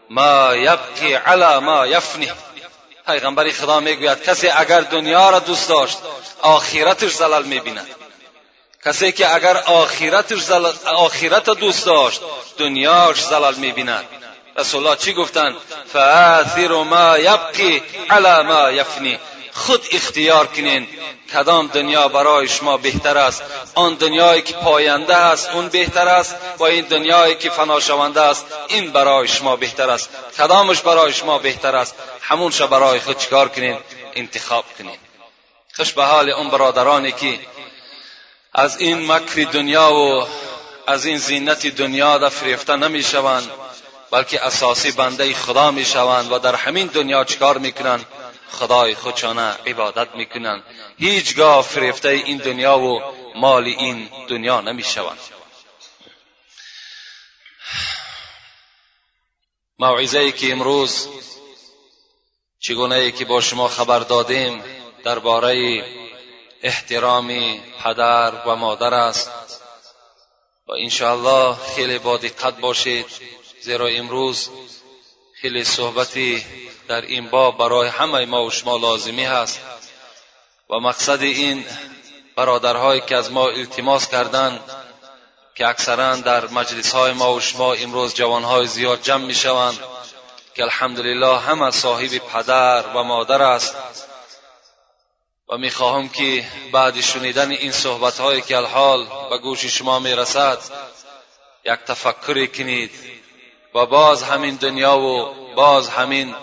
ما 0.10 0.56
یبقی 0.56 1.14
علی 1.14 1.60
ما 1.60 1.88
یفنی. 1.88 2.32
پیغمبر 3.10 3.52
خدا 3.52 3.80
می‌گوید 3.80 4.24
کسی 4.24 4.50
اگر 4.50 4.82
دنیا 4.82 5.30
را 5.30 5.40
دوست 5.40 5.70
داشت 5.70 5.98
آخرتش 6.42 7.12
زلال 7.12 7.44
می‌بیند. 7.44 7.88
کسی 8.86 9.12
که 9.12 9.36
اگر 9.36 9.58
آخرتش 9.58 10.40
زلال 10.40 10.74
آخرت 10.86 11.50
دوست 11.50 11.86
داشت 11.86 12.22
دنیاش 12.58 13.22
زلال 13.22 13.56
می‌بیند. 13.56 14.06
رسول 14.58 14.86
الله 14.86 14.98
چی 14.98 15.14
گفتند 15.14 15.56
فآثر 15.94 16.68
ما 16.68 17.18
یبقی 17.18 17.82
علی 18.10 18.44
ما 18.48 18.72
یفنی. 18.72 19.20
خود 19.54 19.86
اختیار 19.92 20.48
کنین. 20.48 20.88
کدام 21.34 21.68
دنیا 21.68 22.08
برای 22.08 22.48
شما 22.48 22.78
بهتر 22.78 23.18
است؟ 23.18 23.44
آن 23.76 23.94
دنیایی 23.94 24.42
که 24.42 24.54
پاینده 24.54 25.16
است 25.16 25.50
اون 25.50 25.68
بهتر 25.68 26.08
است. 26.08 26.36
و 26.60 26.64
این 26.64 26.86
دنیایی 26.86 27.36
که 27.36 27.50
فناشونده 27.50 28.22
است 28.22 28.46
این 28.68 28.92
برای 28.92 29.28
شما 29.28 29.56
بهتر 29.56 29.90
است. 29.90 30.10
کدامش 30.38 30.82
برای 30.82 31.14
شما 31.14 31.38
بهتر 31.38 31.76
است؟ 31.76 31.96
همونش 32.22 32.62
برای 32.62 33.00
خود 33.00 33.18
چکار 33.18 33.50
کنین؟ 33.50 33.78
انتخاب 34.16 34.66
کنین. 34.78 34.98
خوش 35.76 35.94
به 35.94 36.04
حال 36.04 36.30
اون 36.30 36.50
برادرانی 36.50 37.12
که 37.12 37.40
از 38.54 38.78
این 38.78 39.12
مکر 39.12 39.50
دنیا 39.52 39.94
و 39.94 40.28
از 40.88 41.06
این 41.06 41.18
زینت 41.18 41.68
دنیا 41.68 42.18
در 42.18 42.30
فریفته 42.30 42.76
نمی 42.76 43.04
شوند 43.04 43.52
بلکه 44.12 44.46
اساسی 44.46 44.92
بنده 44.92 45.34
خدا 45.34 45.72
می 45.72 45.86
شوند 45.86 46.32
و 46.32 46.40
در 46.40 46.56
همین 46.56 46.88
دنیا 46.88 47.24
چکار 47.24 47.58
می‌کنند؟ 47.58 48.06
خدای 48.52 48.96
خودشانه 48.96 49.42
عبادت 49.42 50.16
می‌کنند. 50.16 50.64
هیچگاه 50.98 51.64
فریفته 51.64 52.10
این 52.10 52.38
دنیا 52.38 52.80
و 52.80 53.02
مال 53.36 53.64
این 53.64 54.10
دنیا 54.28 54.62
نمی‌شوند. 54.62 55.20
موعظه 59.80 60.20
ای 60.20 60.32
که 60.32 60.52
امروز 60.52 61.08
چگونه 62.60 62.96
ای 62.96 63.12
که 63.12 63.26
با 63.26 63.42
شما 63.42 63.68
خبر 63.68 64.00
دادیم 64.00 64.64
درباره 65.04 65.84
احترام 66.64 67.58
پدر 67.84 68.34
و 68.46 68.56
مادر 68.56 68.94
است. 68.94 69.32
و 70.68 70.72
انشاءالله 70.72 71.56
خیلی 71.76 72.00
با 72.00 72.18
دقت 72.18 72.60
باشید 72.60 73.06
زیرا 73.62 73.88
امروز 73.88 74.50
خیلی 75.42 75.64
صحبتی 75.64 76.46
در 76.90 77.02
این 77.02 77.30
باب 77.30 77.58
برای 77.58 77.88
همه 77.88 78.26
ما 78.26 78.46
و 78.46 78.52
شما 78.52 78.78
لازمی 78.78 79.24
هست 79.26 79.60
و 80.70 80.80
مقصد 80.80 81.22
این 81.22 81.66
برادرهایی 82.36 83.02
که 83.02 83.16
از 83.16 83.32
ما 83.32 83.50
التماس 83.50 84.10
کردند 84.10 84.60
که 85.56 85.68
اکثرا 85.68 86.16
در 86.16 86.48
مجلس 86.48 86.96
های 86.96 87.14
ما 87.14 87.34
و 87.34 87.40
شما 87.40 87.74
امروز 87.74 88.14
جوانهای 88.14 88.68
زیاد 88.68 89.02
جمع 89.02 89.26
می 89.26 89.36
شوند 89.36 89.80
که 90.56 90.64
الحمدلله 90.64 91.40
همه 91.40 91.72
صاحب 91.72 92.18
پدر 92.18 92.88
و 92.96 93.04
مادر 93.04 93.42
است 93.42 93.76
و 95.50 95.58
می 95.58 95.72
خواهم 95.72 96.10
که 96.10 96.46
بعد 96.72 97.02
شنیدن 97.02 97.52
این 97.52 97.72
صحبت 97.72 98.20
هایی 98.20 98.42
که 98.42 98.58
الحال 98.58 99.08
به 99.30 99.38
گوش 99.38 99.66
شما 99.66 100.00
می 100.00 100.16
رسد 100.16 100.60
یک 101.66 101.80
تفکری 101.80 102.48
کنید 102.48 102.92
و 103.76 103.86
باز 103.86 104.24
همین 104.24 104.56
دنیا 104.56 105.00
و 105.00 105.36
باز 105.56 105.90
همین 105.90 106.36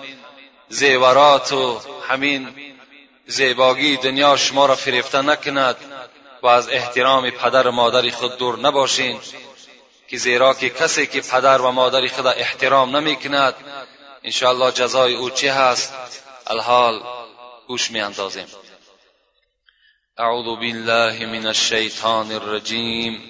زیورات 0.68 1.52
و 1.52 1.80
همین 2.08 2.48
زیباگی 3.26 3.96
دنیا 3.96 4.36
شما 4.36 4.66
را 4.66 4.76
فریفته 4.76 5.22
نکند 5.22 5.76
و 6.42 6.46
از 6.46 6.68
احترام 6.68 7.30
پدر 7.30 7.66
و 7.66 7.70
مادر 7.70 8.10
خود 8.10 8.36
دور 8.38 8.58
نباشین 8.58 9.20
که 10.08 10.16
زیرا 10.16 10.54
که 10.54 10.70
کسی 10.70 11.06
که 11.06 11.20
پدر 11.20 11.60
و 11.60 11.70
مادر 11.70 12.06
خود 12.06 12.26
احترام 12.26 12.96
نمی 12.96 13.16
کند 13.16 13.54
انشاءالله 14.22 14.72
جزای 14.72 15.14
او 15.14 15.30
چه 15.30 15.52
هست؟ 15.52 15.94
الحال 16.46 17.02
گوش 17.68 17.90
می 17.90 18.00
اندازیم 18.00 18.46
اعوذ 20.18 20.44
بالله 20.44 21.26
من 21.26 21.46
الشیطان 21.46 22.32
الرجیم. 22.32 23.22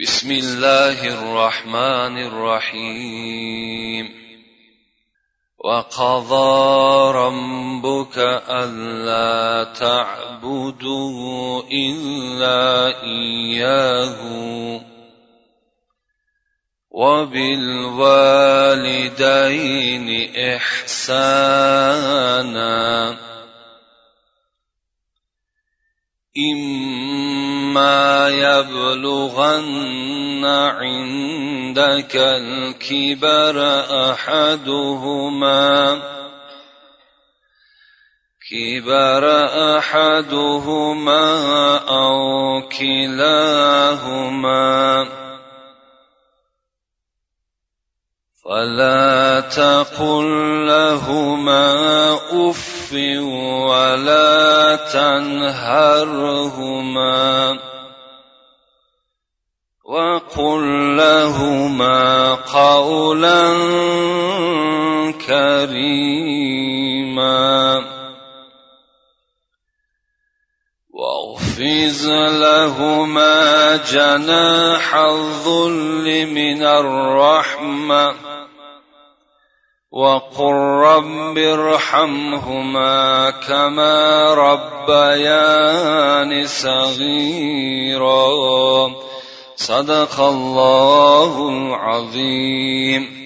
بسم 0.00 0.28
الله 0.30 1.02
الرحمن 1.02 2.18
الرحیم. 2.18 4.14
وقضى 5.58 7.12
ربك 7.18 8.18
ألا 8.48 9.72
تعبدوا 9.74 11.62
إلا 11.72 12.86
إياه 13.02 14.16
وبالوالدين 16.90 17.96
إحسانا. 20.54 21.58
إما 26.38 27.27
يبلغن 28.28 30.44
عندك 30.44 32.16
الكبر 32.16 33.84
أحدهما. 34.10 36.02
كبر 38.50 39.24
أحدهما 39.78 41.26
أو 41.76 42.62
كلاهما. 42.78 44.48
تقل 49.40 50.66
لهما 50.66 51.68
أف 52.32 52.92
ولا 52.92 54.76
تنهرهما 54.92 56.38
وقل 59.84 60.96
لهما 60.96 62.34
قولا 62.34 63.52
كريما 65.26 66.48
واغفز 70.90 72.08
لهما 72.40 73.76
جناح 73.76 74.94
الذل 74.94 76.26
من 76.26 76.62
الرحمة 76.62 78.37
وقل 79.92 80.54
رب 80.84 81.38
ارحمهما 81.38 83.30
كما 83.30 84.34
ربيان 84.34 85.66
صغيرا 86.46 88.28
صدق 89.56 90.20
الله 90.20 91.48
العظیم 91.48 93.18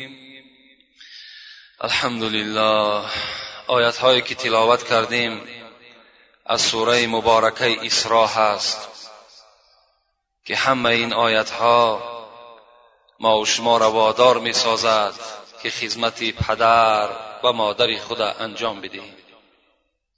الحمدلله 1.85 3.03
آیت 3.69 3.99
هایی 3.99 4.23
که 4.23 4.35
تلاوت 4.35 4.83
کردیم 4.83 5.41
از 6.47 6.61
سوره 6.61 7.07
مبارکه 7.07 7.87
اسراء 7.87 8.27
هست 8.27 9.11
که 10.45 10.57
همه 10.57 10.91
این 10.91 11.13
آیت 11.13 11.51
ها 11.51 12.03
ما 13.21 13.39
و 13.41 13.47
شما 13.47 13.77
را 13.79 13.91
وادار 13.91 14.39
می 14.39 14.53
سازد 14.53 15.42
که 15.63 15.71
خدمت 15.71 16.23
پدر 16.23 17.09
و 17.45 17.53
مادر 17.53 17.99
خود 17.99 18.21
انجام 18.21 18.81
بدهیم 18.81 19.17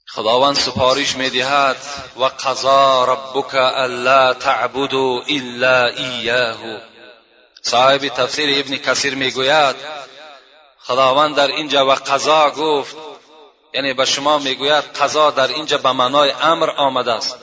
خداوند 0.07 0.55
سپارش 0.55 1.15
می‌دهد 1.15 1.77
و 2.19 2.23
قضا 2.23 3.05
ربک 3.05 3.55
الا 3.55 4.33
تعبدوا 4.33 5.21
الا 5.21 5.85
ایاه. 5.85 6.57
صاحب 7.61 8.07
تفسیر 8.07 8.59
ابن 8.59 8.77
کثیر 8.77 9.15
می‌گوید 9.15 9.75
خداوند 10.79 11.35
در 11.35 11.47
اینجا 11.47 11.87
و 11.87 11.91
قضا 11.91 12.49
گفت 12.49 12.95
یعنی 13.73 13.93
به 13.93 14.05
شما 14.05 14.37
می‌گوید 14.37 14.83
قضا 14.83 15.31
در 15.31 15.47
اینجا 15.47 15.77
به 15.77 15.91
معنای 15.91 16.31
امر 16.31 16.69
آمده 16.69 17.13
است. 17.13 17.37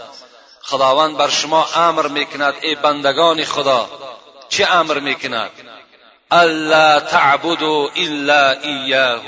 خداوند 0.62 1.16
بر 1.16 1.28
شما 1.28 1.66
امر 1.75 2.06
می‌کند 2.09 2.54
ای 2.62 2.75
بندگان 2.75 3.44
خدا 3.44 3.88
چه 4.49 4.66
امر 4.73 4.99
می‌کند؟ 4.99 5.50
الا 6.32 7.00
تعبدوا 7.00 7.90
الا 7.96 8.50
ایاه 8.50 9.22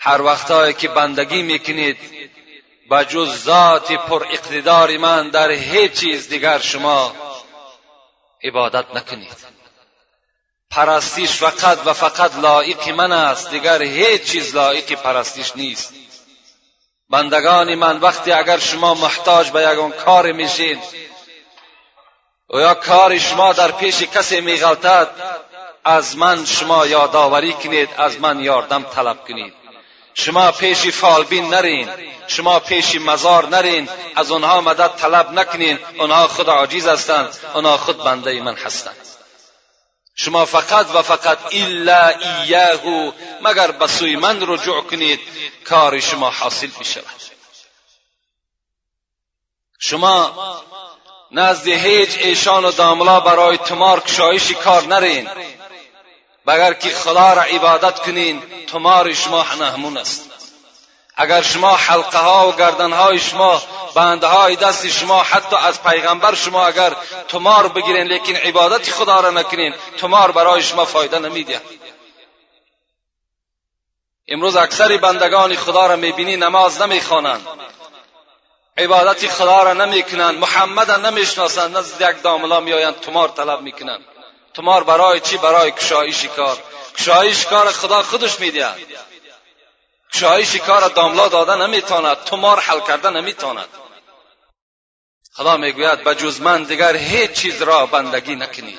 هر 0.00 0.22
وقتایی 0.22 0.74
که 0.74 0.88
بندگی 0.88 1.42
می‌کنید 1.42 1.96
به 2.90 3.04
جز 3.04 3.44
ذات 3.44 3.92
پر 3.92 4.26
اقتدار 4.30 4.96
من 4.96 5.30
در 5.30 5.50
هیچ 5.50 5.92
چیز 5.92 6.28
دیگر 6.28 6.58
شما 6.58 7.14
عبادت 8.44 8.84
نکنید. 8.94 9.54
پرستیش 10.70 11.30
فقط 11.30 11.86
و 11.86 11.92
فقط 11.92 12.36
لایق 12.36 12.88
من 12.88 13.12
است 13.12 13.50
دیگر 13.50 13.82
هیچ 13.82 14.22
چیز 14.22 14.54
لایق 14.54 14.92
پرستیش 14.92 15.52
نیست. 15.56 15.94
بندگان 17.10 17.74
من 17.74 17.98
وقتی 17.98 18.32
اگر 18.32 18.58
شما 18.58 18.94
محتاج 18.94 19.50
به 19.50 19.62
یگان 19.62 19.92
کار 19.92 20.32
میشین 20.32 20.80
و 22.50 22.58
یا 22.58 22.74
کار 22.74 23.18
شما 23.18 23.52
در 23.52 23.72
پیش 23.72 24.02
کسی 24.02 24.40
میغلطد 24.40 25.08
از 25.84 26.16
من 26.16 26.44
شما 26.44 26.86
یادآوری 26.86 27.52
کنید 27.52 27.88
از 27.98 28.20
من 28.20 28.40
یاردم 28.40 28.82
طلب 28.82 29.24
کنید. 29.28 29.52
شما 30.14 30.52
پیش 30.52 30.86
فالبین 30.86 31.48
نرین 31.54 31.90
شما 32.26 32.60
پیش 32.60 32.94
مزار 32.94 33.48
نرین 33.48 33.88
از 34.16 34.32
آنها 34.32 34.60
مدد 34.60 34.88
طلب 34.88 35.32
نکنین 35.32 35.78
آنها 35.98 36.28
خود 36.28 36.48
عاجز 36.48 36.86
هستند 36.86 37.36
آنها 37.54 37.76
خود 37.76 38.04
بنده 38.04 38.42
من 38.42 38.54
هستند. 38.54 38.96
شما 40.16 40.44
فقط 40.44 40.94
و 40.94 41.02
فقط 41.02 41.38
الا 41.52 42.08
ایاه 42.08 43.12
مگر 43.42 43.70
به 43.70 43.86
سوی 43.86 44.16
من 44.16 44.38
رجوع 44.48 44.80
کنید 44.80 45.20
کار 45.64 46.00
شما 46.00 46.30
حاصل 46.30 46.66
بشود 46.80 47.04
شما 49.78 50.32
نزد 51.30 51.68
هیچ 51.68 52.18
ایشان 52.18 52.64
و 52.64 52.72
داملا 52.72 53.20
برای 53.20 53.56
تمار 53.56 54.00
کشایشی 54.00 54.54
کار 54.54 54.86
نرین. 54.86 55.28
بگر 56.46 56.72
که 56.72 56.90
خدا 56.90 57.32
را 57.32 57.42
عبادت 57.42 57.98
کنین 57.98 58.42
تمار 58.66 59.12
شما 59.12 59.42
همون 59.42 59.96
است 59.96 60.30
اگر 61.16 61.42
شما 61.42 61.76
حلقه 61.76 62.18
ها 62.18 62.48
و 62.48 62.52
گردن 62.52 62.92
های 62.92 63.18
شما 63.18 63.62
بنده 63.94 64.26
های 64.26 64.56
دست 64.56 64.88
شما 64.88 65.22
حتی 65.22 65.56
از 65.56 65.82
پیغمبر 65.82 66.34
شما 66.34 66.66
اگر 66.66 66.96
تمار 67.28 67.68
بگیرین 67.68 68.06
لیکن 68.06 68.36
عبادت 68.36 68.90
خدا 68.90 69.20
را 69.20 69.30
نکنین 69.30 69.74
تمار 69.98 70.32
برای 70.32 70.62
شما 70.62 70.84
فایده 70.84 71.18
نمیده 71.18 71.60
امروز 74.28 74.56
اکثر 74.56 74.96
بندگان 74.96 75.56
خدا 75.56 75.86
را 75.86 75.96
می‌بینی 75.96 76.36
نماز 76.36 76.80
نمی‌خوانند 76.82 77.46
عبادت 78.78 79.28
خدا 79.28 79.62
را 79.62 79.72
نمی‌کنند 79.72 80.38
محمد 80.38 80.90
را 80.90 80.96
نمی‌شناسند 80.96 81.76
نزد 81.76 82.00
یک 82.10 82.22
داملا 82.22 82.60
میآیند 82.60 83.00
تمار 83.00 83.28
طلب 83.28 83.60
می‌کنند 83.60 84.04
تمار 84.54 84.84
برای 84.84 85.20
چی؟ 85.20 85.36
برای 85.36 85.72
کشایش 85.72 86.24
کار. 86.24 86.58
کشایش 86.98 87.46
کار 87.46 87.72
خدا 87.72 88.02
خودش 88.02 88.40
می‌دهد. 88.40 88.78
کشایش 90.12 90.56
کار 90.56 90.88
داملا 90.88 91.28
داده 91.28 91.54
نمی‌تواند 91.54 92.16
تمار 92.16 92.60
حل 92.60 92.80
کرده 92.80 93.10
نمی‌تواند. 93.10 93.68
خدا 95.32 95.56
می‌گوید 95.56 96.04
به 96.04 96.14
جز 96.14 96.40
من 96.40 96.62
دیگر 96.62 96.96
هیچ 96.96 97.32
چیز 97.32 97.62
را 97.62 97.86
بندگی 97.86 98.36
نکنید. 98.36 98.78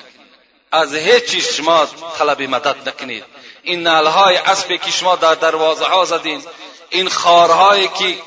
از 0.72 0.94
هیچ 0.94 1.24
چیز 1.24 1.54
شما 1.54 1.86
طلب 2.18 2.42
مدد 2.42 2.88
نکنید. 2.88 3.24
این 3.62 3.82
نلهای 3.86 4.36
اسبی 4.36 4.78
که 4.78 4.90
شما 4.90 5.16
در 5.16 5.34
دروازه 5.34 5.84
ها 5.84 6.04
زدین 6.04 6.44
این 6.90 7.08
خارهایی 7.08 7.88
که 7.88 8.18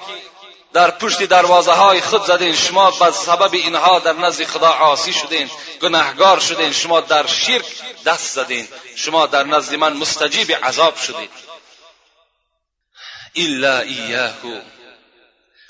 در 0.73 0.91
پشت 0.91 1.23
دروازه 1.23 1.71
های 1.71 2.01
خود 2.01 2.25
زدین. 2.25 2.55
شما 2.55 2.91
به 2.91 3.11
سبب 3.11 3.53
اینها 3.53 3.99
در 3.99 4.13
نزد 4.13 4.43
خدا 4.43 4.69
عاصی 4.69 5.13
شدین 5.13 5.49
گناهگار 5.81 6.39
شدین. 6.39 6.71
شما 6.71 7.01
در 7.01 7.27
شرک 7.27 7.65
دست 8.05 8.33
زدین. 8.35 8.67
شما 8.95 9.25
در 9.25 9.43
نزد 9.43 9.75
من 9.75 9.93
مستجیب 9.93 10.51
عذاب 10.51 10.97
شدید 10.97 11.29
الا 13.35 13.79
ایاه 13.79 14.33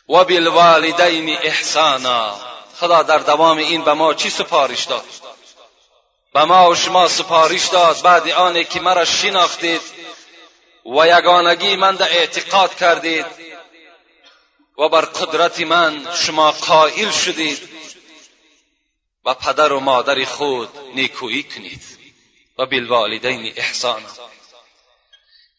و 0.09 0.23
بالوالدین 0.23 1.37
احسانا. 1.41 2.35
خدا 2.79 3.03
در 3.03 3.17
دوام 3.17 3.57
این 3.57 3.83
به 3.83 3.93
ما 3.93 4.13
چی 4.13 4.29
سپارش 4.29 4.83
داد؟ 4.83 5.05
به 6.33 6.43
ما 6.43 6.69
و 6.69 6.75
شما 6.75 7.07
سپارش 7.07 7.67
داد. 7.67 8.01
بعد 8.01 8.29
آنه 8.29 8.63
که 8.63 8.79
مرا 8.79 9.05
شناختید 9.05 9.81
و 10.85 11.07
یگانگی 11.07 11.75
من 11.75 11.95
در 11.95 12.09
اعتقاد 12.09 12.75
کردید. 12.75 13.25
و 14.79 14.89
بر 14.89 15.01
قدرت 15.01 15.59
من 15.59 16.07
شما 16.15 16.51
قائل 16.51 17.11
شدید 17.11 17.69
و 19.25 19.33
پدر 19.33 19.73
و 19.73 19.79
مادر 19.79 20.25
خود 20.25 20.69
نیکویی 20.95 21.43
کنید 21.43 21.81
و 22.57 22.65
بالوالدین 22.65 23.53
احسانا 23.55 24.07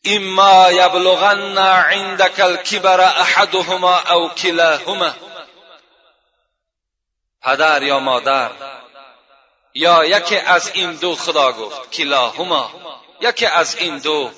اما 0.04 0.72
یبلغن 0.72 1.58
عندك 1.58 2.40
الكبر 2.40 3.00
احدهما 3.00 3.98
او 4.10 4.28
كلاهما 4.28 5.14
پدر 7.42 7.82
یا 7.82 8.00
مادر 8.00 8.50
یا 9.74 10.04
یکی 10.04 10.36
از 10.36 10.70
این 10.74 10.92
دو 10.92 11.14
خدا 11.14 11.52
گفت 11.52 11.90
کلاهما. 11.90 12.70
یکی 13.20 13.46
از 13.46 13.76
این 13.76 13.98
دو 13.98 14.30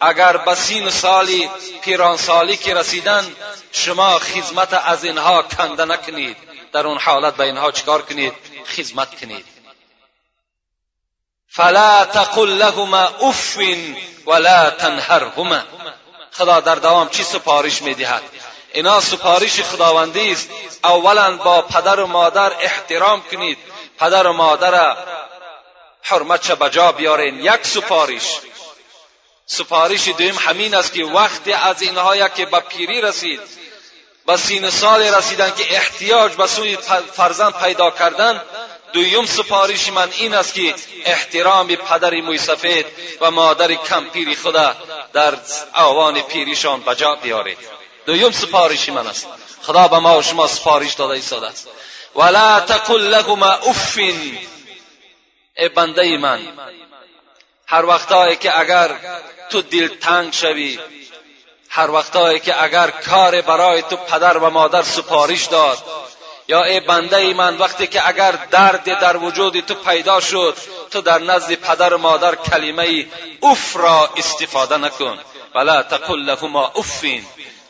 اگر 0.00 0.36
به 0.36 0.54
سین 0.54 0.90
سالی 0.90 1.50
پیران 1.82 2.16
سالی 2.16 2.56
که 2.56 2.74
رسیدن 2.74 3.36
شما 3.72 4.18
خدمت 4.18 4.72
از 4.72 5.04
اینها 5.04 5.42
کنده 5.42 5.84
نکنید. 5.84 6.36
در 6.72 6.86
اون 6.86 6.98
حالت 6.98 7.36
به 7.36 7.44
اینها 7.44 7.72
چکار 7.72 8.02
کنید؟ 8.02 8.32
خدمت 8.76 9.20
کنید. 9.20 9.46
فلا 11.48 12.04
تقل 12.04 12.48
لهما 12.48 13.08
اف 13.20 13.58
ولا 14.26 14.70
تنهرهما. 14.70 15.62
خدا 16.32 16.60
در 16.60 16.74
دوام 16.74 17.08
چی 17.08 17.22
سپارش 17.22 17.82
می‌دهد؟ 17.82 18.22
اینا 18.72 19.00
سپارش 19.00 19.60
خداوندی 19.60 20.32
است. 20.32 20.50
اولا 20.84 21.36
با 21.36 21.62
پدر 21.62 22.00
و 22.00 22.06
مادر 22.06 22.52
احترام 22.60 23.22
کنید. 23.22 23.58
پدر 23.98 24.26
و 24.26 24.32
مادر 24.32 24.96
حرمت 26.02 26.40
چه 26.40 26.54
بجا 26.54 26.92
بیارین؟ 26.92 27.40
یک 27.40 27.66
سپارش. 27.66 28.40
سپارش 29.46 30.08
دویم 30.08 30.34
همین 30.38 30.74
است 30.74 30.92
که 30.92 31.04
وقتی 31.04 31.52
از 31.52 31.82
اینها 31.82 32.28
که 32.28 32.46
به 32.46 32.60
پیری 32.60 33.00
رسید 33.00 33.40
به 34.26 34.36
سین 34.36 34.70
سال 34.70 35.02
رسیدن 35.02 35.50
که 35.50 35.76
احتیاج 35.76 36.32
به 36.32 36.46
سوی 36.46 36.76
فرزند 37.12 37.54
پیدا 37.54 37.90
کردن 37.90 38.42
دویم 38.92 39.26
سپارش 39.26 39.88
من 39.88 40.08
این 40.18 40.34
است 40.34 40.54
که 40.54 40.74
احترام 41.04 41.66
پدر 41.66 42.20
موی 42.20 42.38
سفید 42.38 42.86
و 43.20 43.30
مادر 43.30 43.74
کمپیری 43.74 44.34
خدا 44.34 44.76
در 45.12 45.34
آوان 45.72 46.20
پیریشان 46.20 46.80
بجا 46.80 47.14
بیارید. 47.14 47.58
دویم 48.06 48.32
سپارش 48.32 48.88
من 48.88 49.06
است. 49.06 49.26
خدا 49.62 49.88
به 49.88 49.98
ما 49.98 50.18
و 50.18 50.22
شما 50.22 50.46
سپارش 50.46 50.94
داده 50.94 51.14
ایستاده 51.14 51.46
است. 51.46 51.68
ولا 52.16 52.60
تقل 52.60 53.00
لهما 53.00 53.52
اف 53.52 53.98
ای 53.98 55.68
بنده 55.68 56.18
من 56.18 56.40
هر 57.66 57.84
وقتایی 57.84 58.36
که 58.36 58.58
اگر 58.58 58.90
تو 59.50 59.62
دل 59.62 59.88
تنگ 59.88 60.32
شوی. 60.32 60.78
هر 61.68 61.90
وقتایی 61.90 62.40
که 62.40 62.62
اگر 62.62 62.90
کار 62.90 63.40
برای 63.40 63.82
تو 63.82 63.96
پدر 63.96 64.38
و 64.38 64.50
مادر 64.50 64.82
سپارش 64.82 65.44
داد 65.44 65.78
یا 66.48 66.64
ای 66.64 66.80
بنده 66.80 67.16
ای 67.16 67.34
من 67.34 67.58
وقتی 67.58 67.86
که 67.86 68.08
اگر 68.08 68.32
درد 68.50 68.84
در 68.84 69.16
وجود 69.16 69.60
تو 69.60 69.74
پیدا 69.74 70.20
شد 70.20 70.56
تو 70.90 71.00
در 71.00 71.18
نزد 71.18 71.54
پدر 71.54 71.94
و 71.94 71.98
مادر 71.98 72.34
کلمه 72.34 73.06
اف 73.42 73.76
را 73.76 74.10
استفاده 74.16 74.76
نکن. 74.76 75.18
ولا 75.54 75.82
تقل 75.82 76.18
لهما 76.18 76.72
افین 76.76 77.26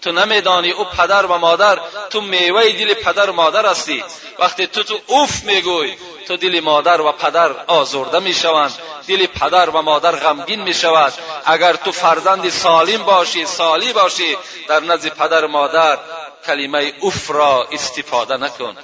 تو 0.06 0.12
نمیدانی 0.12 0.70
او 0.70 0.84
پدر 0.84 1.26
و 1.26 1.38
مادر 1.38 1.78
تو 2.10 2.20
میوه 2.20 2.72
دل 2.72 2.94
پدر 2.94 3.30
و 3.30 3.32
مادر 3.32 3.66
هستی. 3.66 4.04
وقتی 4.38 4.66
تو 4.66 4.82
تو 4.82 4.98
اوف 5.06 5.44
میگوی 5.44 5.96
تو 6.28 6.36
دل 6.36 6.60
مادر 6.60 7.00
و 7.00 7.12
پدر 7.12 7.50
آزرده 7.66 8.18
می‌شوند. 8.18 8.74
دل 9.08 9.26
پدر 9.26 9.70
و 9.70 9.82
مادر 9.82 10.12
غمگین 10.12 10.62
می‌شود. 10.62 11.12
اگر 11.44 11.72
تو 11.72 11.92
فرزند 11.92 12.48
سالم 12.48 13.02
باشی 13.02 13.46
سالی 13.46 13.92
باشی 13.92 14.36
در 14.68 14.80
نزد 14.80 15.08
پدر 15.08 15.44
و 15.44 15.48
مادر 15.48 15.98
کلمه 16.46 16.92
اوف 17.00 17.30
را 17.30 17.68
استفاده 17.72 18.36
نکن. 18.36 18.76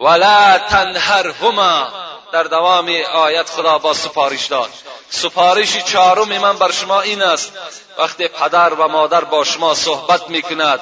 ولا 0.00 0.58
تنهرهما. 0.58 1.88
در 2.34 2.42
دوام 2.42 2.88
آیت 3.12 3.50
خدا 3.50 3.78
با 3.78 3.94
سپارش 3.94 4.46
داد. 4.46 4.70
سپارش 5.10 5.76
چهارم 5.76 6.38
من 6.38 6.58
بر 6.58 6.72
شما 6.72 7.00
این 7.00 7.22
است. 7.22 7.52
وقتی 7.98 8.28
پدر 8.28 8.74
و 8.74 8.88
مادر 8.88 9.24
با 9.24 9.44
شما 9.44 9.74
صحبت 9.74 10.30
می‌کند 10.30 10.80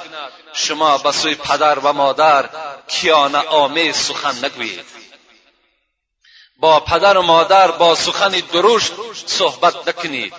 شما 0.53 0.97
به 0.97 1.11
سوی 1.11 1.35
پدر 1.35 1.79
و 1.79 1.93
مادر 1.93 2.49
کیانه 2.87 3.37
آمیز 3.37 3.95
سخن 3.95 4.45
نگویید. 4.45 4.85
با 6.59 6.79
پدر 6.79 7.17
و 7.17 7.21
مادر 7.21 7.71
با 7.71 7.95
سخن 7.95 8.29
درشت 8.29 8.91
صحبت 9.25 9.87
نکنید. 9.87 10.33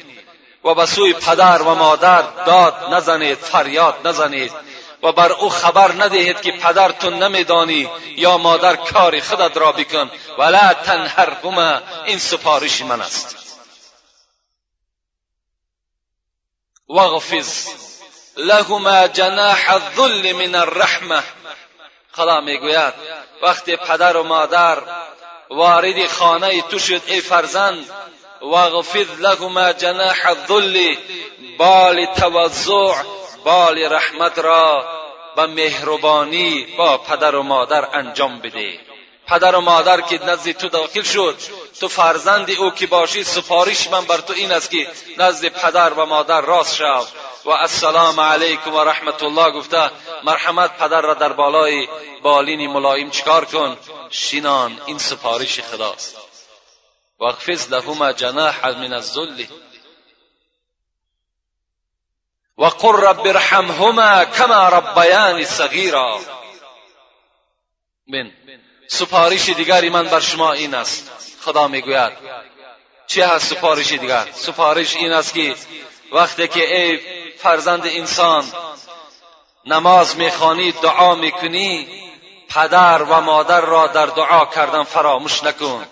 و 0.64 0.74
به 0.74 0.86
سوی 0.86 1.12
پدر 1.12 1.62
و 1.62 1.74
مادر 1.74 2.22
داد 2.46 2.74
نزنید 2.90 3.38
فریاد 3.38 4.06
نزنید. 4.06 4.52
و 5.04 5.12
بر 5.12 5.32
او 5.32 5.50
خبر 5.50 5.92
ندهید 5.92 6.40
که 6.40 6.52
پدر 6.52 6.92
تو 6.92 7.10
نمیدانی 7.10 7.90
یا 8.16 8.38
مادر 8.38 8.76
کار 8.76 9.20
خودت 9.20 9.56
را 9.56 9.72
بکن. 9.72 10.10
ولا 10.38 10.74
تنهرهما 10.74 11.80
این 12.06 12.18
سپارش 12.18 12.82
من 12.82 13.00
است. 13.00 13.36
واغفز 16.88 17.68
لهما 18.36 19.08
جناح 19.08 19.70
الذل 19.70 20.32
من 20.32 20.54
الرحمه 20.54 21.22
خدا 22.12 22.40
می‌گوید 22.40 22.94
وقتی 23.42 23.76
پدر 23.76 24.16
و 24.16 24.22
مادر 24.22 24.78
وارد 25.50 26.06
خانه 26.06 26.62
تو 26.62 26.78
شد 26.78 27.02
ای 27.06 27.20
فرزند 27.20 27.90
واغفظ 28.40 29.20
لهما 29.20 29.72
جناح 29.72 30.26
الذل 30.26 30.96
بال 31.58 32.06
توضع 32.06 32.94
بال 33.44 33.92
رحمت 33.92 34.38
را 34.38 34.84
به 35.36 35.46
مهربانی 35.46 36.66
با 36.78 36.98
پدر 36.98 37.34
و 37.34 37.42
مادر 37.42 37.88
انجام 37.92 38.38
بده. 38.40 38.80
پدر 39.26 39.56
و 39.56 39.60
مادر 39.60 40.00
که 40.00 40.24
نزد 40.24 40.52
تو 40.52 40.68
داخل 40.68 41.02
شد 41.02 41.36
تو 41.80 41.88
فرزند 41.88 42.50
او 42.50 42.70
که 42.70 42.86
باشی 42.86 43.24
سفارش 43.24 43.88
من 43.90 44.04
بر 44.04 44.18
تو 44.18 44.32
این 44.32 44.52
است 44.52 44.70
که 44.70 44.88
نزد 45.18 45.48
پدر 45.48 45.92
و 45.92 46.06
مادر 46.06 46.40
راست 46.40 46.76
شو. 46.76 47.04
و 47.44 47.50
السلام 47.50 48.20
علیکم 48.20 48.74
و 48.74 48.80
رحمت 48.80 49.22
الله 49.22 49.50
گفته 49.50 49.90
مرحمت 50.24 50.78
پدر 50.78 51.00
را 51.00 51.14
در 51.14 51.32
بالای 51.32 51.88
بالین 52.22 52.70
ملایم 52.70 53.10
چکار 53.10 53.44
کن؟ 53.44 53.76
شینان 54.10 54.80
این 54.86 54.98
سفارش 54.98 55.60
خداست. 55.60 56.16
واخفض 57.18 57.72
لهما 57.72 58.12
جناح 58.12 58.68
من 58.68 58.92
الذل. 58.92 59.44
وقل 62.58 62.94
رب 62.94 63.26
ارحمهما 63.26 64.24
كما 64.24 64.68
ربياني 64.68 65.44
صغيرا. 65.44 66.20
من 68.08 68.30
سپارش 68.88 69.50
دیگری 69.50 69.90
من 69.90 70.08
بر 70.08 70.20
شما 70.20 70.52
این 70.52 70.74
است. 70.74 71.10
خدا 71.40 71.68
می‌گوید. 71.68 72.12
چه 73.06 73.26
هست 73.26 73.54
سپارش 73.54 73.92
دیگر؟ 73.92 74.28
سپارش 74.32 74.96
این 74.96 75.12
است 75.12 75.34
که 75.34 75.54
وقتی 76.12 76.48
که 76.48 76.76
ای 76.76 77.00
فرزند 77.38 77.86
انسان 77.86 78.44
نماز 79.66 80.16
می‌خوانی 80.16 80.72
دعا 80.72 81.14
می‌کنی 81.14 81.88
پدر 82.48 83.02
و 83.02 83.20
مادر 83.20 83.60
را 83.60 83.86
در 83.86 84.06
دعا 84.06 84.46
کردن 84.46 84.84
فراموش 84.84 85.42
نکن. 85.42 85.86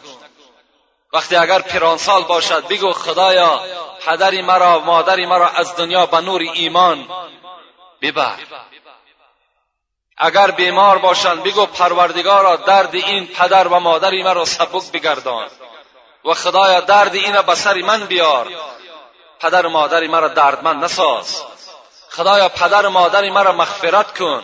وقتی 1.13 1.37
اگر 1.37 1.63
پیرانسال 1.63 2.23
باشد 2.23 2.69
بگو 2.69 2.93
خدایا 2.93 3.61
پدری 4.07 4.43
مرا 4.43 4.79
مادری 4.79 5.27
مرا 5.27 5.49
از 5.49 5.77
دنیا 5.77 6.07
به 6.07 6.21
نور 6.21 6.43
ایمان 6.55 7.09
ببر. 8.03 8.39
اگر 10.19 10.51
بیمار 10.51 10.99
باشند 10.99 11.43
بگو 11.43 11.67
پروردگارا 11.67 12.57
درد 12.57 12.95
این 12.95 13.27
پدر 13.27 13.69
و 13.69 13.81
مادری 13.81 14.23
مرا 14.23 14.45
سبک 14.45 14.93
بگردان. 14.93 15.49
و 16.25 16.35
خدایا 16.35 16.81
درد 16.81 17.15
این 17.15 17.43
به 17.43 17.55
سر 17.55 17.75
من 17.75 18.07
بیار. 18.07 18.49
پدر 19.41 19.67
و 19.67 19.71
مادری 19.71 20.09
مرا 20.09 20.29
دردمند 20.29 20.85
نساز. 20.85 21.43
خدایا 22.11 22.49
پدر 22.49 22.87
و 22.87 22.91
مادری 22.91 23.31
مرا 23.31 23.53
مغفرت 23.53 24.19
کن. 24.19 24.43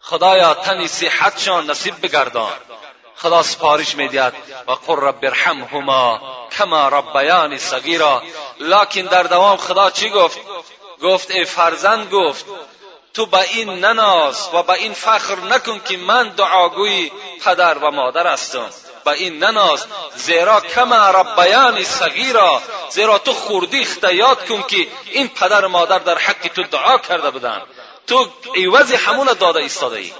خدایا 0.00 0.54
تنی 0.54 0.88
صحتشان 0.88 1.70
نصیب 1.70 1.94
بگردان. 2.02 2.52
خدا 3.18 3.42
سپارش 3.42 3.94
می‌دهد 3.94 4.34
و 4.66 4.72
قل 4.72 4.96
رب 4.96 5.18
ارحمهما 5.22 6.20
کما 6.58 6.88
ربیانی 6.88 7.58
صغیرا. 7.58 8.22
لکن 8.60 9.00
در 9.00 9.22
دوام 9.22 9.56
خدا 9.56 9.90
چی 9.90 10.10
گفت؟ 10.10 10.38
گفت 11.02 11.30
ای 11.30 11.44
فرزند 11.44 12.10
گفت 12.10 12.44
تو 13.14 13.26
به 13.26 13.40
این 13.40 13.70
نناز 13.70 14.48
و 14.54 14.62
به 14.62 14.72
این 14.72 14.92
فخر 14.92 15.36
نکن 15.36 15.80
که 15.88 15.96
من 15.96 16.28
دعاگوی 16.28 17.10
پدر 17.44 17.78
و 17.78 17.90
مادر 17.90 18.26
هستم. 18.26 18.70
به 19.04 19.10
این 19.10 19.44
نناز 19.44 19.86
زیرا 20.16 20.60
کما 20.60 21.10
ربیانی 21.10 21.84
صغیرا. 21.84 22.62
زیرا 22.90 23.18
تو 23.18 23.32
خوردی 23.32 23.80
اختیاد 23.80 24.48
کن 24.48 24.62
که 24.62 24.88
این 25.10 25.28
پدر 25.28 25.64
و 25.64 25.68
مادر 25.68 25.98
در 25.98 26.18
حق 26.18 26.48
تو 26.54 26.62
دعا 26.62 26.98
کرده 26.98 27.30
بودن. 27.30 27.62
تو 28.06 28.26
عوض 28.56 28.92
همون 28.92 29.26
داده 29.40 29.58
ایستاده 29.58 29.96
ای 29.96 30.12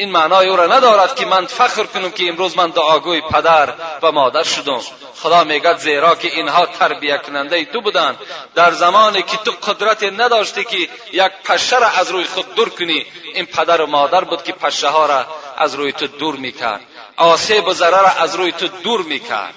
این 0.00 0.10
معنای 0.10 0.48
او 0.48 0.56
را 0.56 0.66
ندارد 0.66 1.14
که 1.14 1.26
من 1.26 1.46
فخر 1.46 1.84
کنم 1.84 2.10
که 2.10 2.28
امروز 2.28 2.56
من 2.56 2.70
دعاگوی 2.70 3.20
پدر 3.20 3.74
و 4.02 4.12
مادر 4.12 4.42
شدم. 4.42 4.80
خدا 5.14 5.44
میگد 5.44 5.76
زیرا 5.78 6.14
که 6.14 6.28
اینها 6.28 6.66
تربیه 6.66 7.18
کننده 7.18 7.64
تو 7.64 7.80
بودند. 7.80 8.18
در 8.54 8.72
زمانی 8.72 9.22
که 9.22 9.36
تو 9.36 9.50
قدرت 9.50 10.02
نداشتی 10.02 10.64
که 10.64 10.76
یک 11.12 11.32
پشه 11.44 11.78
را 11.78 11.86
از 11.86 12.10
روی 12.10 12.24
خود 12.24 12.54
دور 12.54 12.68
کنی 12.68 13.06
این 13.34 13.46
پدر 13.46 13.80
و 13.80 13.86
مادر 13.86 14.24
بود 14.24 14.44
که 14.44 14.52
پشه 14.52 14.88
ها 14.88 15.06
را 15.06 15.26
از 15.56 15.74
روی 15.74 15.92
تو 15.92 16.06
دور 16.06 16.36
می‌کرد. 16.36 16.80
آسیب 17.16 17.68
و 17.68 17.72
ضرر 17.72 18.02
را 18.02 18.08
از 18.08 18.34
روی 18.34 18.52
تو 18.52 18.68
دور 18.68 19.02
می‌کرد. 19.02 19.54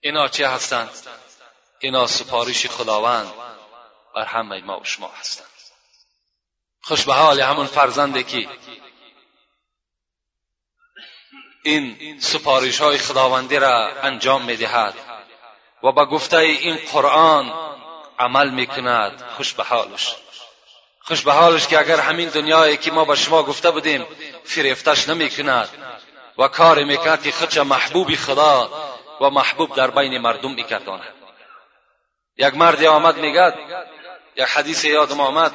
اینا 0.00 0.28
چه 0.28 0.48
هستند؟ 0.48 0.90
اینا 1.78 2.06
سپارش 2.06 2.66
خداوند 2.66 3.32
بر 4.14 4.24
همه 4.24 4.64
ما 4.64 4.80
و 4.80 4.84
شما 4.84 5.10
هستند. 5.20 5.47
خوش 6.88 7.04
به 7.04 7.14
حال 7.14 7.40
همون 7.40 7.66
فرزنده 7.66 8.22
که 8.22 8.48
این 11.62 12.16
سپارش 12.20 12.80
های 12.80 12.98
خداوندی 12.98 13.56
را 13.56 13.90
انجام 14.02 14.42
می‌دهد 14.42 14.94
و 15.82 15.92
به 15.92 16.04
گفته 16.04 16.36
این 16.36 16.76
قرآن 16.92 17.52
عمل 18.18 18.50
می‌کند 18.50 19.24
خوش 19.36 19.52
به 19.52 19.62
حالش 19.64 20.14
خوش 21.00 21.22
به 21.22 21.32
حالش 21.32 21.66
که 21.66 21.78
اگر 21.78 22.00
همین 22.00 22.28
دنیایی 22.28 22.76
که 22.76 22.90
ما 22.90 23.04
به 23.04 23.16
شما 23.16 23.42
گفته 23.42 23.70
بودیم 23.70 24.06
فریفتش 24.44 25.08
نمی‌کند 25.08 25.68
و 26.38 26.48
کار 26.48 26.84
می‌کند 26.84 27.22
که 27.22 27.32
خودش 27.32 27.58
محبوب 27.58 28.14
خدا 28.14 28.70
و 29.20 29.30
محبوب 29.30 29.76
در 29.76 29.90
بین 29.90 30.18
مردم 30.18 30.50
میگرداند. 30.50 31.14
یک 32.36 32.54
مردی 32.54 32.86
آمد 32.86 33.16
میگد 33.16 33.58
یک 34.36 34.44
حدیث 34.44 34.84
یادم 34.84 35.20
آمد 35.20 35.54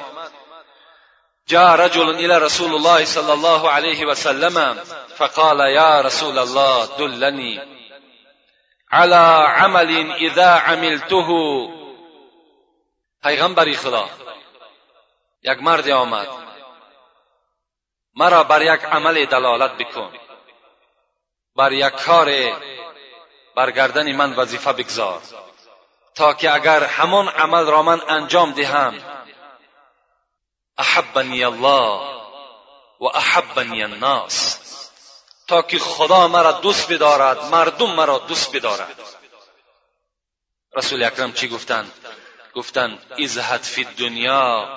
جاء 1.48 1.76
رجل 1.76 2.10
إلى 2.10 2.38
رسول 2.38 2.74
الله 2.74 3.04
صلى 3.04 3.32
الله 3.32 3.70
عليه 3.70 4.06
وسلم 4.06 4.74
فقال 5.16 5.60
يا 5.60 6.00
رسول 6.00 6.38
الله 6.38 6.96
دلني 6.98 7.60
على 8.92 9.46
عمل 9.48 10.12
إذا 10.12 10.50
عملته. 10.50 11.28
پیغمبری 13.24 13.76
خدا 13.76 14.08
یک 15.42 15.62
مرد 15.62 15.88
آمد 15.88 16.28
مرا 18.14 18.42
بر 18.44 18.62
یک 18.62 18.84
عمل 18.84 19.24
دلالت 19.24 19.70
بکن 19.78 20.12
بر 21.56 21.72
یک 21.72 21.92
کار 21.92 22.30
بر 23.56 23.70
گردن 23.70 24.12
من 24.16 24.32
وظیفه 24.32 24.72
بگذار 24.72 25.20
تا 26.14 26.34
که 26.34 26.54
اگر 26.54 26.84
همون 26.84 27.28
عمل 27.28 27.66
را 27.66 27.82
من 27.82 28.00
انجام 28.08 28.52
دهم 28.52 28.94
احبنی 30.78 31.44
الله 31.44 32.00
و 33.00 33.04
احبنی 33.14 33.82
الناس. 33.82 34.58
تا 35.48 35.62
که 35.62 35.78
خدا 35.78 36.28
مرا 36.28 36.52
دوست 36.52 36.92
بدارد 36.92 37.44
مردم 37.44 37.90
مرا 37.90 38.18
دوست 38.18 38.56
بدارد. 38.56 39.00
رسول 40.76 41.02
اکرم 41.02 41.32
چی 41.32 41.48
گفتند؟ 41.48 41.92
گفتند 42.54 42.98
ازهد 43.24 43.62
فی 43.62 43.84
الدنیا 43.84 44.68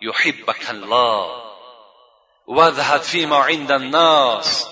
یحبک 0.00 0.68
الله 0.68 1.44
واذهب 2.46 3.00
فیما 3.02 3.44
عند 3.44 3.72
الناس 3.72 4.66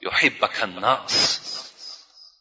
یحبک 0.00 0.62
الناس. 0.62 1.40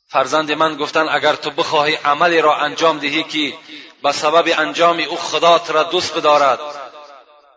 فرزند 0.08 0.52
من 0.52 0.78
گفتن 0.78 1.10
اگر 1.10 1.36
تو 1.36 1.50
بخواهی 1.50 1.96
عملی 1.96 2.42
را 2.42 2.56
انجام 2.58 3.00
دهی 3.00 3.24
که 3.24 3.58
به 4.04 4.12
سبب 4.12 4.54
انجام 4.58 5.00
او 5.00 5.18
خدا 5.18 5.60
تو 5.60 5.74
را 5.74 5.84
دوست 5.84 6.18
بدارد 6.18 6.60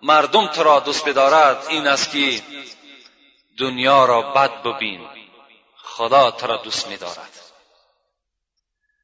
مردم 0.03 0.47
تو 0.47 0.81
دوست 0.81 1.05
بدارد 1.05 1.67
این 1.69 1.87
است 1.87 2.11
که 2.11 2.43
دنیا 3.59 4.05
را 4.05 4.23
بد 4.23 4.63
ببین. 4.63 5.09
خدا 5.77 6.31
تو 6.31 6.57
دوست 6.57 6.89
میدارد. 6.89 7.39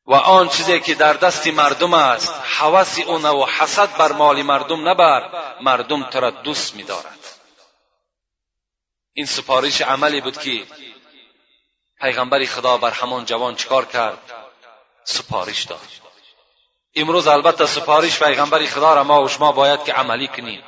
و 0.07 0.15
آن 0.15 0.49
چیزی 0.49 0.81
که 0.81 0.95
در 0.95 1.13
دست 1.13 1.47
مردم 1.47 1.95
است 1.95 2.35
حوث 2.35 2.99
اون 2.99 3.25
و 3.25 3.47
حسد 3.47 3.97
بر 3.97 4.13
مال 4.13 4.43
مردم 4.43 4.89
نبر 4.89 5.31
مردم 5.61 6.03
تو 6.03 6.31
دوست 6.31 6.75
میدارد. 6.75 7.19
این 9.13 9.27
سپارش 9.27 9.81
عملی 9.81 10.21
بود 10.21 10.39
که 10.39 10.67
پیغمبر 12.01 12.45
خدا 12.45 12.77
بر 12.77 12.91
همان 12.91 13.25
جوان 13.25 13.57
چکار 13.57 13.85
کرد؟ 13.85 14.33
سپارش 15.05 15.63
داد. 15.65 15.89
امروز 16.95 17.27
البته 17.27 17.67
سپارش 17.67 18.23
پیغمبر 18.23 18.67
خدا 18.67 18.95
را 18.95 19.05
ما 19.05 19.23
و 19.23 19.29
شما 19.29 19.53
باید 19.53 19.85
که 19.85 19.93
عملی 19.93 20.29
کنیم. 20.29 20.63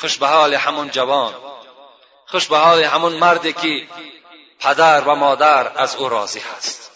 خوش 0.00 0.18
به 0.18 0.26
حال 0.26 0.54
همون 0.54 0.90
جوان 0.90 1.34
خوش 2.26 2.46
به 2.46 2.58
حال 2.58 2.82
همون 2.82 3.12
مردی 3.12 3.52
که 3.52 3.88
پدر 4.60 5.00
و 5.00 5.14
مادر 5.14 5.72
از 5.78 5.96
او 5.96 6.08
راضی 6.08 6.40
هست. 6.40 6.90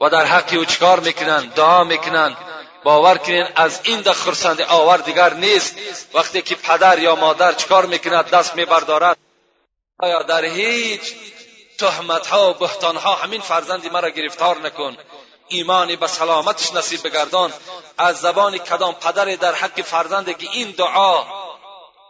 و 0.00 0.10
در 0.10 0.24
حق 0.24 0.54
او 0.54 0.64
چکار 0.64 1.00
می‌کنن 1.00 1.46
دعا 1.46 1.84
می‌کنن 1.84 2.36
باور 2.84 3.18
کنین 3.18 3.46
از 3.56 3.80
این 3.82 4.00
ده 4.00 4.12
خرسند 4.12 4.62
آور 4.62 4.96
دیگر 4.96 5.34
نیست. 5.34 5.76
وقتی 6.14 6.42
که 6.42 6.54
پدر 6.54 6.98
یا 6.98 7.14
مادر 7.14 7.52
چکار 7.52 7.86
می‌کند 7.86 8.30
دست 8.30 8.54
میبردارد 8.54 9.16
آیا 9.98 10.22
در 10.22 10.44
هیچ 10.44 11.14
تهمت 11.78 12.26
ها 12.26 12.50
و 12.50 12.54
بهتان 12.54 12.96
ها 12.96 13.14
همین 13.14 13.40
فرزندی 13.40 13.88
مرا 13.88 14.10
گرفتار 14.10 14.58
نکن. 14.58 14.96
ایمانی 15.48 15.96
به 15.96 16.06
سلامتش 16.06 16.72
نصیب 16.72 17.02
بگردان. 17.02 17.52
از 17.98 18.20
زبان 18.20 18.58
کدام 18.58 18.94
پدر 18.94 19.24
در 19.24 19.54
حق 19.54 19.82
فرزند 19.82 20.38
که 20.38 20.48
این 20.52 20.70
دعا 20.70 21.43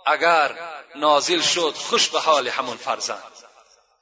اگر 0.06 0.58
نازل 0.94 1.40
شد 1.40 1.74
خوش 1.74 2.08
به 2.08 2.20
حال 2.20 2.48
همون 2.48 2.76
فرزند. 2.76 3.22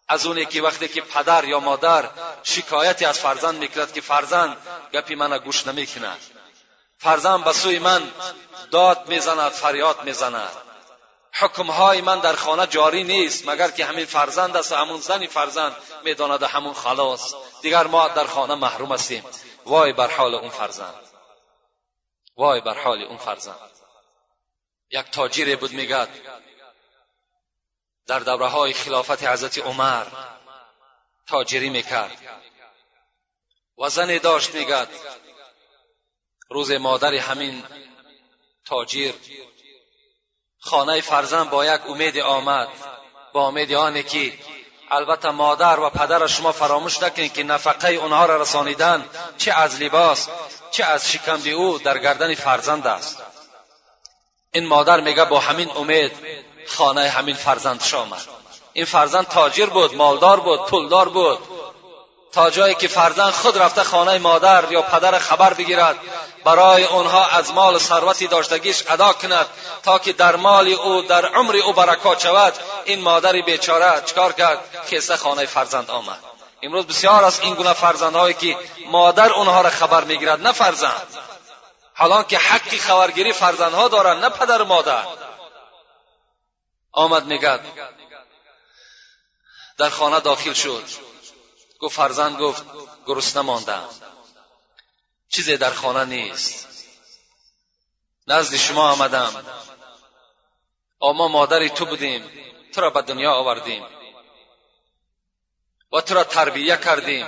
از 0.08 0.26
اونی 0.26 0.46
که 0.46 0.62
وقتی 0.62 0.88
که 0.88 1.00
پدر 1.00 1.44
یا 1.44 1.60
مادر 1.60 2.10
شکایتی 2.42 3.04
از 3.04 3.18
فرزند 3.18 3.54
می‌کرد 3.54 3.92
که 3.92 4.00
فرزند 4.00 4.56
گپی 4.92 5.14
من 5.14 5.38
گوش 5.38 5.66
نمی‌کند 5.66 6.20
فرزند 6.98 7.44
به 7.44 7.52
سوی 7.52 7.78
من 7.78 8.12
داد 8.70 9.08
می‌زند 9.08 9.52
فریاد 9.52 10.04
می‌زند. 10.04 10.52
حکمهای 11.34 12.00
من 12.00 12.20
در 12.20 12.36
خانه 12.36 12.66
جاری 12.66 13.04
نیست 13.04 13.48
مگر 13.48 13.70
که 13.70 13.84
همین 13.84 14.06
فرزند 14.06 14.56
است 14.56 14.72
و 14.72 14.74
همون 14.74 15.00
زنی 15.00 15.26
فرزند 15.26 15.76
می‌داند 16.04 16.42
همون 16.42 16.74
خلاص. 16.74 17.34
دیگر 17.62 17.86
ما 17.86 18.08
در 18.08 18.26
خانه 18.26 18.54
محروم 18.54 18.92
هستیم. 18.92 19.24
وای 19.66 19.92
بر 19.92 20.10
حال 20.10 20.34
اون 20.34 20.50
فرزند. 20.50 20.94
وای 22.36 22.60
بر 22.60 22.82
حال 22.82 23.02
اون 23.02 23.18
فرزند. 23.18 23.71
یک 24.92 25.10
تاجیر 25.10 25.56
بود 25.56 25.72
میگد 25.72 26.08
در 28.06 28.18
دوره 28.18 28.46
های 28.46 28.72
خلافت 28.72 29.24
حضرت 29.24 29.58
عمر 29.58 30.06
تاجری 31.26 31.70
می‌کرد. 31.70 32.18
و 33.78 33.88
زنی 33.88 34.18
داشت 34.18 34.54
میگد 34.54 34.88
روز 36.50 36.70
مادر 36.70 37.14
همین 37.14 37.62
تاجیر 38.66 39.14
خانه 40.60 41.00
فرزند 41.00 41.50
با 41.50 41.66
یک 41.66 41.80
امید 41.86 42.18
آمد 42.18 42.68
با 43.32 43.46
امید 43.46 43.72
آنه 43.74 44.02
که 44.02 44.38
البته 44.90 45.30
مادر 45.30 45.80
و 45.80 45.90
پدر 45.90 46.26
شما 46.26 46.52
فراموش 46.52 47.02
نکنید 47.02 47.32
که 47.32 47.42
نفقه 47.42 47.88
اونها 47.88 48.26
را 48.26 48.42
رسانیدن 48.42 49.08
چه 49.38 49.52
از 49.52 49.82
لباس 49.82 50.28
چه 50.70 50.84
از 50.84 51.12
شکم 51.12 51.40
او 51.54 51.78
در 51.78 51.98
گردن 51.98 52.34
فرزند 52.34 52.86
است. 52.86 53.31
این 54.52 54.66
مادر 54.66 55.00
میگه 55.00 55.24
با 55.24 55.40
همین 55.40 55.70
امید 55.76 56.12
خانه 56.66 57.08
همین 57.08 57.34
فرزندش 57.34 57.94
آمد. 57.94 58.20
این 58.72 58.84
فرزند 58.84 59.28
تاجر 59.28 59.66
بود 59.66 59.94
مالدار 59.94 60.40
بود 60.40 60.66
پولدار 60.66 61.08
بود. 61.08 61.38
تا 62.32 62.50
جایی 62.50 62.74
که 62.74 62.88
فرزند 62.88 63.32
خود 63.32 63.58
رفته 63.58 63.84
خانه 63.84 64.18
مادر 64.18 64.72
یا 64.72 64.82
پدر 64.82 65.18
خبر 65.18 65.54
بگیرد 65.54 65.96
برای 66.44 66.84
آنها 66.84 67.26
از 67.26 67.52
مال 67.52 67.78
ثروتی 67.78 68.26
داشتگیش 68.26 68.84
ادا 68.88 69.12
کند 69.12 69.46
تا 69.82 69.98
که 69.98 70.12
در 70.12 70.36
مال 70.36 70.68
او 70.68 71.02
در 71.02 71.26
عمر 71.26 71.56
او 71.56 71.72
برکات 71.72 72.20
شود. 72.20 72.54
این 72.84 73.00
مادر 73.00 73.32
بیچاره 73.32 74.02
چکار 74.06 74.32
کرد؟ 74.32 74.58
کیسه 74.90 75.16
خانه 75.16 75.46
فرزند 75.46 75.90
آمد. 75.90 76.18
امروز 76.62 76.86
بسیار 76.86 77.24
از 77.24 77.40
این 77.40 77.54
گونه 77.54 77.72
فرزندهایی 77.72 78.34
که 78.34 78.56
مادر 78.90 79.32
اونها 79.32 79.60
را 79.60 79.70
خبر 79.70 80.04
می‌گیرد 80.04 80.46
نه 80.46 80.52
فرزند. 80.52 81.02
حالان 82.02 82.24
که 82.24 82.38
حقی 82.38 82.78
خبرگیری 82.78 83.32
فرزندها 83.32 83.88
دارند 83.88 84.24
نه 84.24 84.28
پدر 84.28 84.62
و 84.62 84.64
مادر 84.64 85.06
آمد 86.92 87.26
میگد 87.26 87.60
در 89.78 89.90
خانه 89.90 90.20
داخل 90.20 90.52
شد 90.52 90.84
گفت 91.80 91.96
فرزند 91.96 92.38
گفت 92.38 92.64
گرسنه 93.06 93.42
ماندم 93.42 93.88
چیزی 95.28 95.56
در 95.56 95.70
خانه 95.70 96.04
نیست 96.04 96.68
نزد 98.26 98.56
شما 98.56 98.90
آمدم 98.90 99.44
اما 101.02 101.28
مادری 101.28 101.70
تو 101.70 101.86
بودیم 101.86 102.30
تو 102.74 102.80
را 102.80 102.90
به 102.90 103.02
دنیا 103.02 103.32
آوردیم 103.32 103.86
و 105.92 106.00
تو 106.00 106.14
را 106.14 106.24
تربیه 106.24 106.76
کردیم 106.76 107.26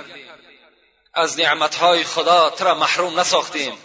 از 1.13 1.39
نعمتهای 1.39 2.03
خدا 2.03 2.49
تو 2.49 2.63
را 2.63 2.75
محروم 2.75 3.19
نساختیم 3.19 3.77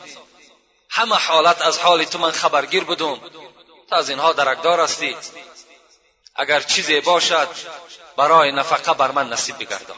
همه 0.90 1.16
حالت 1.16 1.62
از 1.62 1.78
حال 1.78 2.04
تو 2.04 2.18
من 2.18 2.30
خبرگیر 2.30 2.84
بودم 2.84 3.20
تو 3.88 3.94
از 3.94 4.10
اینها 4.10 4.32
درکدار 4.32 4.80
هستی. 4.80 5.16
اگر 6.34 6.60
چیزی 6.60 7.00
باشد 7.00 7.48
برای 8.16 8.52
نفقه 8.52 8.94
بر 8.94 9.10
من 9.10 9.28
نصیب 9.28 9.58
بگردان. 9.58 9.96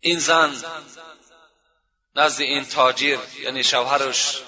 این 0.00 0.18
زن 0.18 0.64
نزد 2.16 2.40
این 2.40 2.64
تاجر 2.64 3.18
یعنی 3.40 3.64
شوهرش 3.64 4.42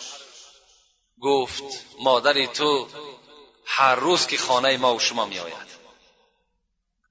گفت 1.20 1.62
مادری 2.01 2.46
تو 2.46 2.88
هر 3.66 3.94
روز 3.94 4.27
که 4.27 4.38
خانه 4.38 4.77
ما 4.77 4.94
و 4.94 5.01
شما 5.01 5.25
می 5.25 5.38
آید 5.38 5.77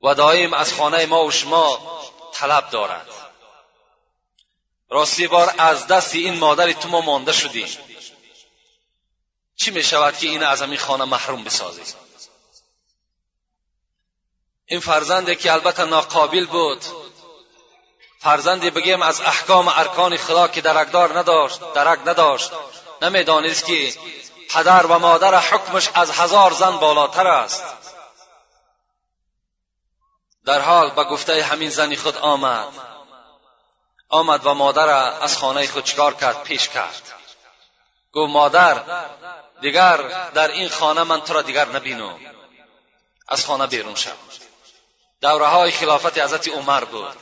و 0.02 0.14
دایم 0.14 0.54
از 0.54 0.74
خانه 0.74 1.06
ما 1.06 1.26
و 1.26 1.32
شما 1.32 2.02
طلب 2.34 2.70
دارد. 2.70 3.25
راستی 4.96 5.28
بار 5.28 5.54
از 5.58 5.88
دست 5.88 6.16
این 6.16 6.38
مادری 6.38 6.74
تو 6.74 6.90
ما 6.90 7.02
مانده 7.02 7.34
شدیم 7.34 7.68
چی 9.56 9.72
می 9.72 9.84
شود 9.84 10.18
که 10.18 10.28
این 10.28 10.44
از 10.44 10.62
همین 10.62 10.78
خانه 10.78 11.06
محروم 11.06 11.44
بسازی؟ 11.44 11.82
این 14.66 14.80
فرزنده 14.80 15.36
که 15.36 15.54
البته 15.54 15.86
ناقابل 15.86 16.46
بود. 16.46 16.82
فرزندی 18.20 18.70
بگیم 18.70 19.02
از 19.02 19.22
احکام 19.22 19.68
ارکان 19.68 20.18
خدا 20.18 20.48
که 20.48 20.62
درکدار 20.62 21.20
نداشت 21.20 21.74
درک 21.74 22.00
نداشت. 22.06 22.52
نمی‌دانست 23.02 23.66
که 23.66 23.94
پدر 24.50 24.86
و 24.86 25.00
مادر 25.00 25.40
حکمش 25.40 25.90
از 25.94 26.12
هزار 26.12 26.54
زن 26.54 26.78
بالاتر 26.78 27.28
است. 27.28 27.64
در 30.46 30.62
حال 30.62 30.90
به 30.90 31.04
گفته 31.04 31.44
همین 31.44 31.70
زنی 31.70 31.96
خود 31.96 32.18
آمد. 32.18 32.95
آمد 34.10 34.46
و 34.46 34.54
مادر 34.54 34.90
از 35.22 35.38
خانه 35.38 35.68
خود 35.68 35.84
چکار 35.84 36.14
کرد؟ 36.14 36.44
پیش 36.44 36.70
کرد. 36.70 37.14
گفت 38.14 38.32
مادر 38.32 39.06
دیگر 39.62 39.98
در 40.34 40.52
این 40.52 40.70
خانه 40.70 41.04
من 41.04 41.22
تو 41.22 41.34
را 41.34 41.42
دیگر 41.42 41.66
نبینم. 41.66 42.20
از 43.28 43.46
خانه 43.46 43.68
بیرون 43.68 43.96
شد 43.96 44.18
دوره 45.22 45.46
های 45.46 45.72
خلافت 45.72 46.18
حضرت 46.18 46.48
عمر 46.48 46.84
بود. 46.86 47.16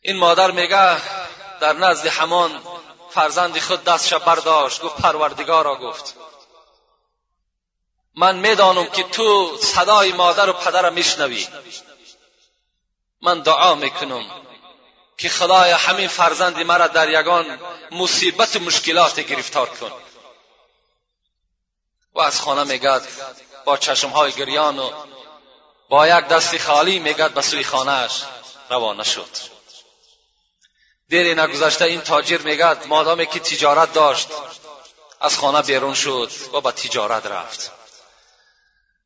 این 0.00 0.16
مادر 0.16 0.50
میگه 0.50 1.00
در 1.60 1.72
نزد 1.72 2.06
همان 2.06 2.62
فرزند 3.10 3.58
خود 3.58 3.84
دستش 3.84 4.14
برداشت. 4.14 4.80
گفت 4.80 4.96
پروردگارا 4.96 5.76
گفت. 5.76 6.14
من 8.14 8.36
می‌دانم 8.36 8.86
که 8.86 9.02
تو 9.02 9.56
صدای 9.56 10.12
مادر 10.12 10.50
و 10.50 10.52
پدر 10.52 10.90
میشنوی. 10.90 11.48
من 13.22 13.40
دعا 13.40 13.74
می‌کنم. 13.74 14.47
که 15.18 15.28
خدای 15.28 15.70
همین 15.70 16.08
فرزند 16.08 16.58
مرا 16.58 16.86
در 16.86 17.20
یگان 17.20 17.60
مصیبت 17.90 18.56
و 18.56 18.60
مشکلات 18.60 19.20
گرفتار 19.20 19.68
کن. 19.68 19.92
و 22.14 22.20
از 22.20 22.40
خانه 22.40 22.64
میگد 22.64 23.02
با 23.64 23.76
چشمهای 23.76 24.32
گریان 24.32 24.78
و 24.78 24.90
با 25.88 26.08
یک 26.08 26.24
دست 26.24 26.58
خالی 26.58 26.98
میگد 26.98 27.34
به 27.34 27.42
سوی 27.42 27.64
خانهاش 27.64 28.22
روانه 28.70 29.04
شد. 29.04 29.36
دیری 31.08 31.34
نگذشته 31.34 31.84
این 31.84 32.00
تاجر 32.00 32.38
میگد 32.38 32.86
مادامی 32.86 33.26
که 33.26 33.40
تجارت 33.40 33.92
داشت 33.92 34.28
از 35.20 35.38
خانه 35.38 35.62
بیرون 35.62 35.94
شد 35.94 36.30
و 36.52 36.60
به 36.60 36.70
تجارت 36.70 37.26
رفت. 37.26 37.72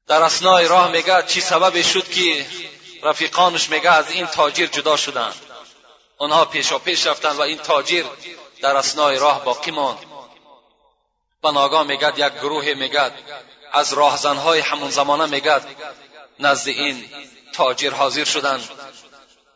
در 0.06 0.22
اسنای 0.22 0.68
راه 0.68 0.90
میگه 0.90 1.22
چی 1.22 1.40
سببی 1.40 1.84
شد 1.84 2.08
که 2.08 2.46
رفیقانش 3.02 3.68
میگه 3.68 3.90
از 3.90 4.10
این 4.10 4.26
تاجر 4.26 4.66
جدا 4.66 4.96
شدند. 4.96 5.51
آنها 6.22 6.44
پیشا 6.44 6.78
پیش 6.78 7.06
رفتند 7.06 7.38
و 7.38 7.42
این 7.42 7.58
تاجر 7.58 8.04
در 8.60 8.76
اسنای 8.76 9.18
راه 9.18 9.44
باقی 9.44 9.70
ماند. 9.70 9.98
و 11.44 11.50
ناگاه 11.50 11.82
میگد 11.82 12.14
یک 12.16 12.32
گروه 12.32 12.74
میگد 12.74 13.12
از 13.72 13.92
راهزنهای 13.92 14.60
همون 14.60 14.90
زمانه 14.90 15.26
میگد 15.26 15.62
نزد 16.38 16.68
این 16.68 17.04
تاجر 17.52 17.90
حاضر 17.90 18.24
شدند. 18.24 18.68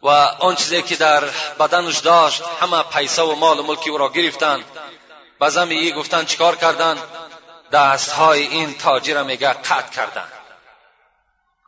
و 0.02 0.08
آن 0.38 0.54
چیزی 0.54 0.82
که 0.82 0.96
در 0.96 1.24
بدنش 1.60 1.98
داشت 1.98 2.42
همه 2.60 2.82
پیسه 2.82 3.22
و 3.22 3.34
مال 3.34 3.58
و 3.58 3.62
ملکی 3.62 3.90
او 3.90 3.98
را 3.98 4.08
گرفتند. 4.08 4.64
بزم 5.40 5.68
ای 5.68 5.92
گفتند 5.92 6.26
چیکار 6.26 6.56
کردند؟ 6.56 6.98
دستهای 7.72 8.46
این 8.46 8.78
تاجر 8.78 9.22
میگه 9.22 9.52
قطع 9.52 9.90
کردند. 9.90 10.32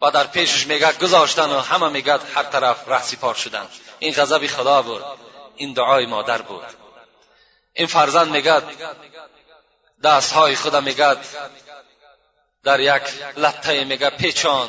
و 0.03 0.11
در 0.11 0.27
پیشش 0.27 0.67
میگه 0.67 0.93
گذاشتن 0.93 1.51
و 1.51 1.61
همه 1.61 1.89
میگه 1.89 2.19
هر 2.35 2.43
طرف 2.43 2.89
رهسی 2.89 3.17
پار 3.17 3.35
شدن 3.35 3.69
این 3.99 4.15
غضب 4.15 4.47
خدا 4.47 4.83
بود 4.83 5.05
این 5.57 5.73
دعای 5.73 6.07
مادر 6.07 6.43
بود 6.43 6.65
این 7.75 7.87
فرزند 7.87 8.29
میگد 8.29 8.63
دستهای 10.05 10.57
خدا 10.57 10.81
میگد 10.81 11.19
در 12.65 12.81
یک 12.81 13.03
لطه 13.37 13.85
میگه 13.85 14.11
پیچان 14.11 14.69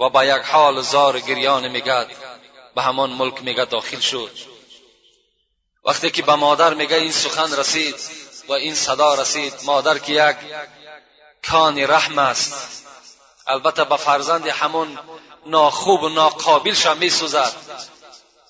و 0.00 0.08
با 0.08 0.24
یک 0.24 0.42
حال 0.42 0.80
زار 0.80 1.20
گریان 1.20 1.68
میگد. 1.68 2.06
به 2.74 2.82
همان 2.82 3.10
ملک 3.10 3.42
میگه 3.42 3.64
داخل 3.64 4.00
شد. 4.00 4.30
وقتی 5.84 6.10
که 6.10 6.22
به 6.22 6.34
مادر 6.34 6.74
میگه 6.74 6.96
این 6.96 7.12
سخن 7.12 7.56
رسید 7.56 7.94
و 8.48 8.52
این 8.52 8.74
صدا 8.74 9.14
رسید 9.14 9.54
مادر 9.64 9.98
که 9.98 10.12
یک 10.12 10.36
کان 11.50 11.78
رحم 11.78 12.18
است. 12.18 12.84
البته 13.46 13.84
به 13.84 13.96
فرزند 13.96 14.46
همون 14.46 14.98
ناخوب 15.46 16.02
و 16.02 16.08
ناقابلش 16.08 16.86
میسوزد. 16.86 17.52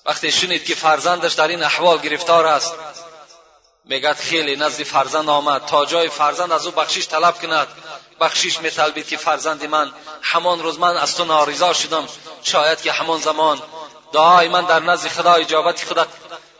وقتی 0.05 0.31
شنید 0.31 0.65
که 0.65 0.75
فرزندش 0.75 1.33
در 1.33 1.47
این 1.47 1.63
احوال 1.63 1.97
گرفتار 1.97 2.45
است 2.45 2.73
میگد 3.85 4.15
خیلی 4.15 4.55
نزد 4.55 4.83
فرزند 4.83 5.29
آمد. 5.29 5.65
تا 5.65 5.85
جای 5.85 6.09
فرزند 6.09 6.51
از 6.51 6.65
او 6.65 6.71
بخشش 6.71 7.07
طلب 7.07 7.41
کند. 7.41 7.67
بخشش 8.19 8.59
میطلبید 8.59 9.07
که 9.07 9.17
فرزند 9.17 9.65
من 9.65 9.91
همان 10.21 10.63
روز 10.63 10.79
من 10.79 10.97
از 10.97 11.15
تو 11.15 11.25
ناریضا 11.25 11.73
شدم. 11.73 12.07
شاید 12.43 12.81
که 12.81 12.91
همان 12.91 13.19
زمان 13.19 13.61
دعای 14.13 14.47
من 14.47 14.65
در 14.65 14.79
نزد 14.79 15.07
خدا 15.07 15.33
اجابت 15.33 15.85
خدا 15.85 16.05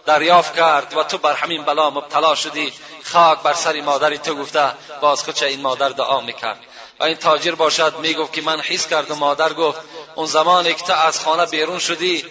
دریافت 0.06 0.56
کرد 0.56 0.98
و 0.98 1.04
تو 1.04 1.18
بر 1.18 1.34
همین 1.34 1.66
بلا 1.66 1.90
مبتلا 1.90 2.36
شدی. 2.36 2.74
خاک 3.04 3.42
بر 3.42 3.54
سر 3.54 3.82
مادری 3.82 4.18
تو 4.18 4.36
گفته 4.36 4.72
باز 5.02 5.24
خودش 5.24 5.44
این 5.44 5.62
مادر 5.62 5.90
دعا 5.90 6.22
می‌کرد. 6.22 6.60
و 7.00 7.04
این 7.04 7.18
تاجر 7.18 7.56
باشد 7.56 7.96
می‌گفت 8.00 8.34
که 8.34 8.42
من 8.42 8.60
حس 8.60 8.88
کردم. 8.88 9.16
مادر 9.16 9.54
گفت 9.54 9.80
اون 10.16 10.26
زمانی 10.26 10.74
که 10.74 10.84
تو 10.86 10.94
از 10.94 11.20
خانه 11.20 11.46
بیرون 11.46 11.80
شدی 11.80 12.26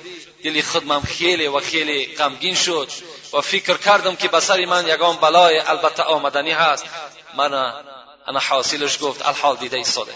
دلی 0.44 0.62
خودم 0.62 1.00
خیلی 1.00 1.46
و 1.46 1.60
خیلی 1.60 2.16
غمگین 2.16 2.54
شد 2.54 2.88
و 3.32 3.40
فکر 3.40 3.76
کردم 3.76 4.16
که 4.16 4.28
بسر 4.28 4.64
من 4.64 4.88
یگان 4.88 5.16
بلای 5.16 5.58
البته 5.58 6.02
آمدنی 6.02 6.52
هست. 6.52 6.84
من 7.36 7.54
انا 8.26 8.40
حاصلش 8.48 8.98
گفت 9.02 9.26
الحال 9.26 9.56
دیده 9.56 9.76
ایستاده 9.76 10.12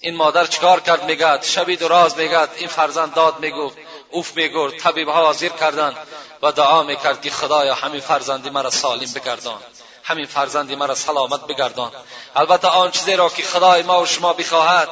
این 0.00 0.16
مادر 0.16 0.46
چکار 0.46 0.80
کرد؟ 0.80 1.04
میگد 1.04 1.42
شبی 1.42 1.76
دراز 1.76 2.18
میگد 2.18 2.48
این 2.56 2.68
فرزند 2.68 3.14
داد 3.14 3.40
می‌گفت 3.40 3.76
اوف 4.10 4.36
میگرد 4.36 4.76
طبیب 4.76 5.08
ها 5.08 5.24
حاضر 5.24 5.48
کردند 5.48 5.96
و 6.42 6.52
دعا 6.52 6.82
می‌کرد 6.82 7.22
که 7.22 7.30
خدایا 7.30 7.74
همین 7.74 8.00
فرزندی 8.00 8.50
مرا 8.50 8.70
سالم 8.70 9.12
بگردان. 9.14 9.58
همین 10.04 10.26
فرزندی 10.26 10.74
مرا 10.74 10.94
سلامت 10.94 11.46
بگردان. 11.46 11.92
البته 12.36 12.68
آن 12.68 12.90
چیزی 12.90 13.16
را 13.16 13.28
که 13.28 13.42
خدای 13.42 13.82
ما 13.82 14.02
و 14.02 14.06
شما 14.06 14.32
بخواهد 14.32 14.88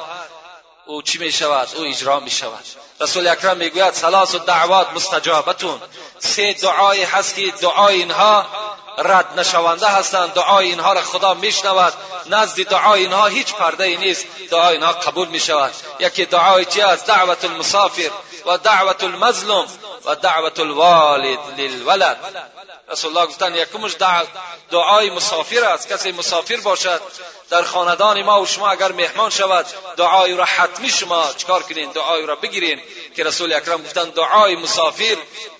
او 0.89 1.01
چی 1.01 1.17
می 1.17 1.31
شود 1.31 1.67
او 1.75 1.85
اجرا 1.85 2.19
می 2.19 2.29
شود 2.29 2.65
رسول 2.99 3.27
اکرم 3.27 3.57
می‌گوید 3.57 3.93
سلاس 3.93 4.35
و 4.35 4.39
دعوات 4.39 4.93
مستجابتون. 4.93 5.81
سه 6.19 6.53
دعای 6.53 7.03
هست 7.03 7.35
که 7.35 7.51
دعای 7.61 7.95
اینها 7.95 8.45
رد 8.97 9.39
نشونده 9.39 9.87
هستند. 9.87 10.33
دعای 10.33 10.67
اینها 10.67 10.93
را 10.93 11.01
خدا 11.01 11.33
میشنود. 11.33 11.93
نزد 12.25 12.63
دعای 12.63 13.01
اینها 13.01 13.27
هیچ 13.27 13.53
پرده 13.53 13.83
ای 13.83 13.97
نیست. 13.97 14.25
دعای 14.51 14.73
اینها 14.75 14.91
قبول 14.91 15.27
می 15.27 15.39
شود 15.39 15.71
یکی 15.99 16.25
دعای 16.25 16.65
چی 16.65 16.81
است؟ 16.81 17.05
دعوت 17.05 17.45
المسافر 17.45 18.11
و 18.45 18.57
دعوت 18.57 19.03
المظلوم 19.03 19.65
و 20.05 20.15
دعوت 20.15 20.59
الوالد 20.59 21.39
للولد. 21.57 22.17
رسول 22.91 23.17
الله 23.17 23.27
گفتن 23.27 23.55
یکمش 23.55 23.95
دعای 24.71 25.09
مسافر 25.09 25.65
است 25.65 25.87
کسی 25.87 26.11
مسافر 26.11 26.55
باشد 26.55 27.01
در 27.49 27.63
خاندان 27.63 28.21
ما 28.23 28.41
و 28.41 28.45
شما 28.45 28.69
اگر 28.69 28.91
مهمان 28.91 29.29
شود 29.29 29.65
دعای 29.97 30.35
را 30.35 30.45
حتمی 30.45 30.89
شما 30.89 31.33
چکار 31.37 31.63
کنین 31.63 31.91
دعای 31.91 32.25
را 32.25 32.35
بگیرین 32.35 32.81
که 33.15 33.23
رسول 33.23 33.53
اکرم 33.53 33.83
گفتن 33.83 34.09
دعای 34.09 34.55
مسافر 34.55 35.17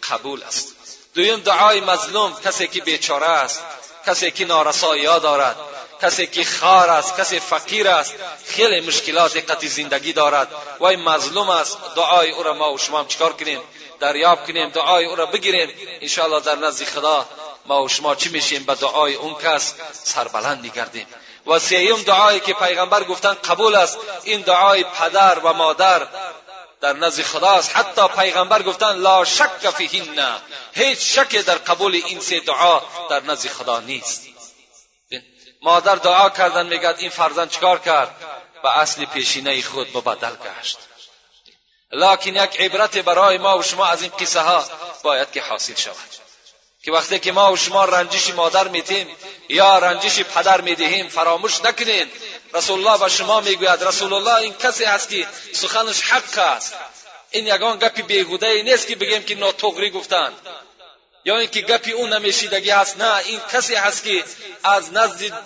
قبول 0.10 0.44
است 0.44 0.76
دویم 1.14 1.40
دعای 1.40 1.82
مظلوم 1.82 2.36
کسی 2.46 2.68
که 2.68 2.82
بیچاره 2.82 3.28
است 3.28 3.64
کسی 4.06 4.32
که 4.32 4.46
نارسایی 4.46 5.04
دارد 5.04 5.56
کسی 6.02 6.28
که 6.28 6.44
خار 6.44 6.90
است 6.90 7.18
کسی 7.18 7.40
فقیر 7.40 7.88
است 7.88 8.14
خیلی 8.46 8.88
مشکلات 8.88 9.52
قطعی 9.52 9.70
زندگی 9.70 10.14
دارد. 10.14 10.48
و 10.80 10.86
این 10.86 11.02
مظلوم 11.02 11.50
است 11.50 11.78
دعای 11.96 12.32
او 12.32 12.44
را 12.44 12.54
ما 12.54 12.74
و 12.74 12.78
شما 12.78 13.04
چکار 13.04 13.34
کنیم؟ 13.34 13.60
دریاب 14.00 14.48
کنیم 14.48 14.70
دعای 14.70 15.06
او 15.06 15.16
را 15.16 15.26
بگیریم. 15.26 15.70
انشاءالله 16.02 16.40
در 16.40 16.56
نزد 16.56 16.86
خدا 16.86 17.26
ما 17.66 17.84
و 17.84 17.90
شما 17.90 18.16
چی 18.16 18.30
میشیم؟ 18.30 18.64
به 18.64 18.76
دعای 18.76 19.16
اون 19.16 19.36
کس 19.36 19.74
سربلند 20.04 20.62
میگردیم. 20.62 21.08
و 21.48 21.60
سیوم 21.60 22.02
دعایی 22.02 22.40
که 22.40 22.54
پیغمبر 22.54 23.04
گفتن 23.04 23.34
قبول 23.34 23.76
است. 23.76 23.98
این 24.24 24.42
دعای 24.42 24.84
پدر 24.84 25.40
و 25.40 25.54
مادر 25.54 26.08
در 26.82 26.94
نزد 26.94 27.24
خداست 27.24 27.76
حتی 27.76 28.08
پیغمبر 28.08 28.62
گفتن 28.62 28.96
لا 28.96 29.26
شک 29.26 29.70
فیهن. 29.78 30.36
هیچ 30.74 31.20
شک 31.20 31.36
در 31.36 31.56
قبول 31.56 31.96
این 31.96 32.20
سه 32.20 32.40
دعا 32.40 32.82
در 33.10 33.24
نزد 33.24 33.50
خدا 33.50 33.80
نیست. 33.80 34.29
مادر 35.62 35.96
دعا 35.96 36.30
کردن 36.30 36.68
میگد 36.68 36.96
این 37.00 37.10
فرزند 37.10 37.50
چکار 37.50 37.80
کرد؟ 37.80 38.16
و 38.64 38.68
اصل 38.68 39.06
پیشینه 39.06 39.62
خود 39.62 39.94
به 39.94 40.02
بدل 40.02 40.36
گشت. 40.36 40.78
لکن 41.92 42.36
یک 42.36 42.62
عبرت 42.62 42.98
برای 42.98 43.38
ما 43.38 43.58
و 43.58 43.64
شما 43.64 43.86
از 43.86 44.02
این 44.02 44.12
قصه 44.20 44.40
ها 44.40 44.66
باید 45.04 45.32
که 45.32 45.42
حاصل 45.42 45.76
شود. 45.76 45.96
که 46.84 46.92
وقتی 46.92 47.20
که 47.20 47.32
ما 47.32 47.52
و 47.54 47.58
شما 47.58 47.86
رنجش 47.86 48.30
مادر 48.30 48.68
میتیم 48.68 49.08
یا 49.50 49.80
رنجش 49.80 50.20
پدر 50.20 50.62
می‌دهیم 50.62 51.08
فراموش 51.08 51.62
نکنین. 51.62 52.12
رسول 52.54 52.88
الله 52.88 53.04
به 53.04 53.10
شما 53.10 53.42
می‌گوید 53.42 53.84
رسول 53.84 54.14
الله 54.14 54.36
این 54.36 54.54
کسی 54.54 54.84
هست 54.84 55.10
که 55.10 55.28
سخنش 55.54 56.02
حق 56.02 56.38
است. 56.38 56.76
این 57.32 57.48
یگان 57.48 57.80
گپی 57.80 58.02
بیهوده 58.02 58.64
نیست 58.64 58.88
که 58.88 58.96
بگیم 58.96 59.24
که 59.24 59.36
ناتغری 59.36 59.90
گفتند 59.90 60.34
یا 61.26 61.38
اینکه 61.38 61.62
گپی 61.62 61.92
اون 61.92 62.14
نمیشیدگی 62.14 62.70
هست 62.70 62.98
نه 62.98 63.16
این 63.18 63.40
کسی 63.52 63.76
هست 63.76 64.04
که 64.04 64.24
از 64.64 64.94
نزد 64.94 65.44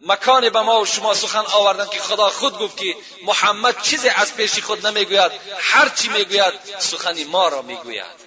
مکان 0.00 0.50
به 0.50 0.60
ما 0.60 0.80
و 0.80 0.86
شما 0.86 1.14
سخن 1.14 1.44
آوردن 1.52 1.86
که 1.86 2.00
خدا 2.00 2.30
خود 2.30 2.58
گفت 2.58 2.76
که 2.76 2.96
محمد 3.24 3.82
چیزی 3.82 4.08
از 4.08 4.34
پیش 4.34 4.58
خود 4.60 4.86
نمی‌گوید. 4.86 5.32
هر 5.58 5.88
چی 5.88 6.08
می‌گوید 6.08 6.54
سخنی 6.78 7.24
ما 7.24 7.48
را 7.48 7.62
می‌گوید. 7.62 8.26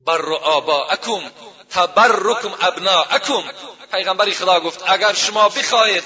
بر 0.00 0.32
آباءکم 0.32 1.30
تبرکم 1.70 2.54
ابناءکم. 2.60 3.42
پیغمبری 3.92 4.34
خدا 4.34 4.60
گفت 4.60 4.82
اگر 4.86 5.12
شما 5.12 5.48
بخواهید 5.48 6.04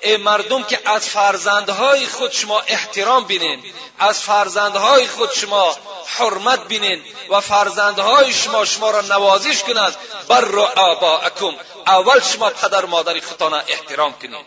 ای 0.00 0.16
مردم 0.16 0.62
که 0.62 0.80
از 0.84 1.08
فرزندهای 1.08 2.06
خود 2.06 2.32
شما 2.32 2.60
احترام 2.60 3.24
بینین 3.24 3.62
از 3.98 4.20
فرزندهای 4.20 5.06
خود 5.06 5.32
شما 5.32 5.76
حرمت 6.06 6.68
بینین 6.68 7.02
و 7.30 7.40
فرزندهای 7.40 8.32
شما 8.32 8.64
شما 8.64 8.90
را 8.90 9.00
نوازش 9.00 9.62
کنند. 9.62 9.96
بر 10.28 10.58
آباءکم. 10.58 11.54
اول 11.86 12.20
شما 12.20 12.50
پدر 12.50 12.84
مادر 12.84 13.20
خودتان 13.20 13.54
احترام 13.54 14.12
کنین. 14.12 14.44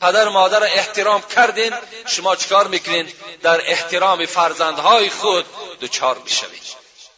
پدر 0.00 0.28
مادر 0.28 0.62
احترام 0.62 1.22
کردین. 1.36 1.72
شما 2.06 2.36
چکار 2.36 2.66
می‌کنین؟ 2.66 3.12
در 3.42 3.60
احترام 3.70 4.26
فرزندهای 4.26 5.10
خود 5.10 5.46
دچار 5.80 6.18
می‌شوید 6.24 6.62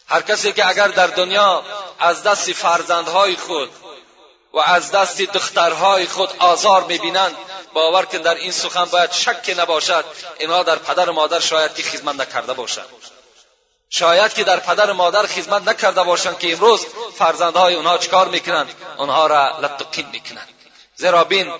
هر 0.07 0.23
کسی 0.23 0.53
که 0.53 0.69
اگر 0.69 0.89
در 0.89 1.07
دنیا 1.07 1.65
از 1.99 2.23
دست 2.23 2.53
فرزندهای 2.53 3.37
خود 3.37 3.71
و 4.53 4.59
از 4.59 4.91
دست 4.91 5.23
دخترهای 5.23 6.07
خود 6.07 6.31
آزار 6.39 6.85
می‌بینند 6.85 7.37
باور 7.75 8.05
که 8.05 8.19
در 8.19 8.35
این 8.35 8.53
سخن 8.53 8.85
باید 8.85 9.13
شک 9.13 9.55
نباشد. 9.59 10.05
اینها 10.39 10.63
در 10.63 10.77
پدر 10.77 11.11
و 11.11 11.13
مادر 11.13 11.41
شاید 11.41 11.75
که 11.75 11.83
خدمت 11.83 12.21
نکرده 12.21 12.53
باشند. 12.53 12.87
شاید 13.91 14.33
که 14.33 14.45
در 14.45 14.61
پدر 14.61 14.91
و 14.91 14.95
مادر 14.95 15.27
خدمت 15.27 15.69
نکرده 15.69 16.03
باشند 16.03 16.39
که 16.39 16.53
امروز 16.53 16.87
فرزندهای 17.19 17.75
اونها 17.75 17.99
چکار 17.99 18.29
می‌کنند؟ 18.29 18.75
اونها 18.99 19.27
را 19.27 19.59
لطقین 19.59 20.07
می‌کنند. 20.13 20.49
زیرا 20.97 21.25
بین 21.25 21.55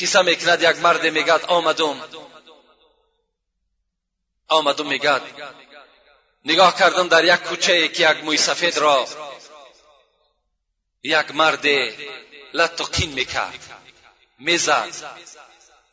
قصه 0.00 0.22
می‌کند 0.22 0.62
یک 0.62 0.76
مرد 0.76 1.06
میگد 1.06 1.44
آمدم. 1.48 2.00
آمدم 4.48 4.86
میگد 4.86 5.22
نگاه 6.44 6.78
کردم 6.78 7.08
در 7.08 7.24
یک 7.24 7.40
کوچه 7.40 7.88
که 7.88 8.10
یک 8.10 8.24
موی 8.24 8.36
سفید 8.36 8.78
را 8.78 9.06
یک 11.02 11.34
مرد 11.34 11.66
لطقین 12.54 13.10
می‌کرد. 13.10 13.60
می‌زد. 14.38 14.94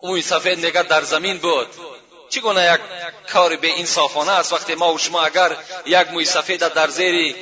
موی 0.04 0.22
سفید 0.22 0.60
میگد 0.66 0.88
در 0.88 1.04
زمین 1.04 1.38
بود. 1.38 1.68
چگونه 2.30 2.74
یک 2.74 2.82
کار 3.34 3.56
به 3.56 3.80
انصافانه 3.80 4.32
است 4.32 4.54
وقتی 4.54 4.76
ما 4.76 4.94
و 4.94 4.98
شما 4.98 5.26
اگر 5.26 5.58
یک 5.86 6.12
موی 6.12 6.26
سفید 6.26 6.68
در 6.68 6.88
زیر 6.88 7.36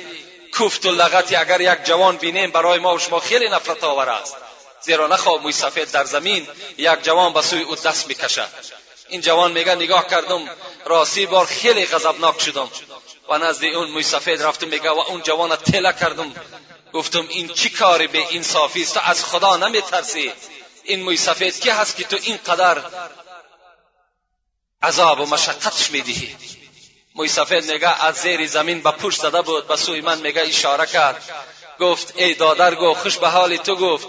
کوفت 0.52 0.86
و 0.86 0.90
لغتی 0.90 1.36
اگر 1.36 1.60
یک 1.60 1.84
جوان 1.84 2.16
بینیم 2.16 2.50
برای 2.50 2.78
ما 2.78 2.94
و 2.94 2.98
شما 2.98 3.20
خیلی 3.20 3.48
نفرت 3.48 3.84
آور 3.84 4.08
است. 4.08 4.36
زیرا 4.80 5.06
نخواه 5.06 5.42
موی 5.42 5.52
سفید 5.52 5.90
در 5.90 6.04
زمین 6.04 6.48
یک 6.78 7.02
جوان 7.02 7.32
به 7.32 7.42
سوی 7.42 7.62
او 7.62 7.76
دست 7.76 8.08
می‌کشد. 8.08 8.48
این 9.08 9.20
جوان 9.20 9.52
میگه 9.52 9.74
نگاه 9.74 10.06
کردم 10.06 10.48
راستی 10.84 11.26
بار 11.26 11.46
خیلی 11.46 11.86
غضبناک 11.86 12.40
شدم. 12.40 12.70
و 13.28 13.38
نزد 13.38 13.64
اون 13.64 13.90
موی 13.90 14.02
سفید 14.02 14.42
رفتم 14.42 14.68
میگه 14.68 14.90
و 14.90 14.98
اون 14.98 15.22
جوان 15.22 15.56
تله 15.56 15.92
کردم. 15.92 16.32
گفتم 16.94 17.26
این 17.28 17.48
چی 17.48 17.70
کاری 17.70 18.06
به 18.06 18.26
انصافی 18.30 18.82
است؟ 18.82 18.94
تو 18.94 19.00
از 19.04 19.24
خدا 19.24 19.56
نمیترسی. 19.56 20.32
این 20.84 21.02
موی 21.02 21.16
سفید 21.16 21.60
کی 21.60 21.70
هست 21.70 21.96
که 21.96 22.04
تو 22.04 22.16
اینقدر 22.22 22.82
عذاب 24.82 25.20
و 25.20 25.26
مشقتش 25.26 25.90
می‌دهی؟ 25.90 26.36
موی 27.14 27.28
سفید 27.28 27.72
میگه 27.72 28.04
از 28.04 28.14
زیر 28.14 28.46
زمین 28.46 28.82
به 28.82 28.90
پشت 28.90 29.20
زده 29.20 29.42
بود 29.42 29.68
به 29.68 29.76
سوی 29.76 30.00
من 30.00 30.18
میگه 30.18 30.42
اشاره 30.42 30.86
کرد. 30.86 31.30
گفت 31.80 32.12
ای 32.16 32.34
دادر 32.34 32.74
گو 32.74 32.94
خوش 32.94 33.18
به 33.18 33.28
حال 33.28 33.56
تو 33.56 33.76
گفت. 33.76 34.08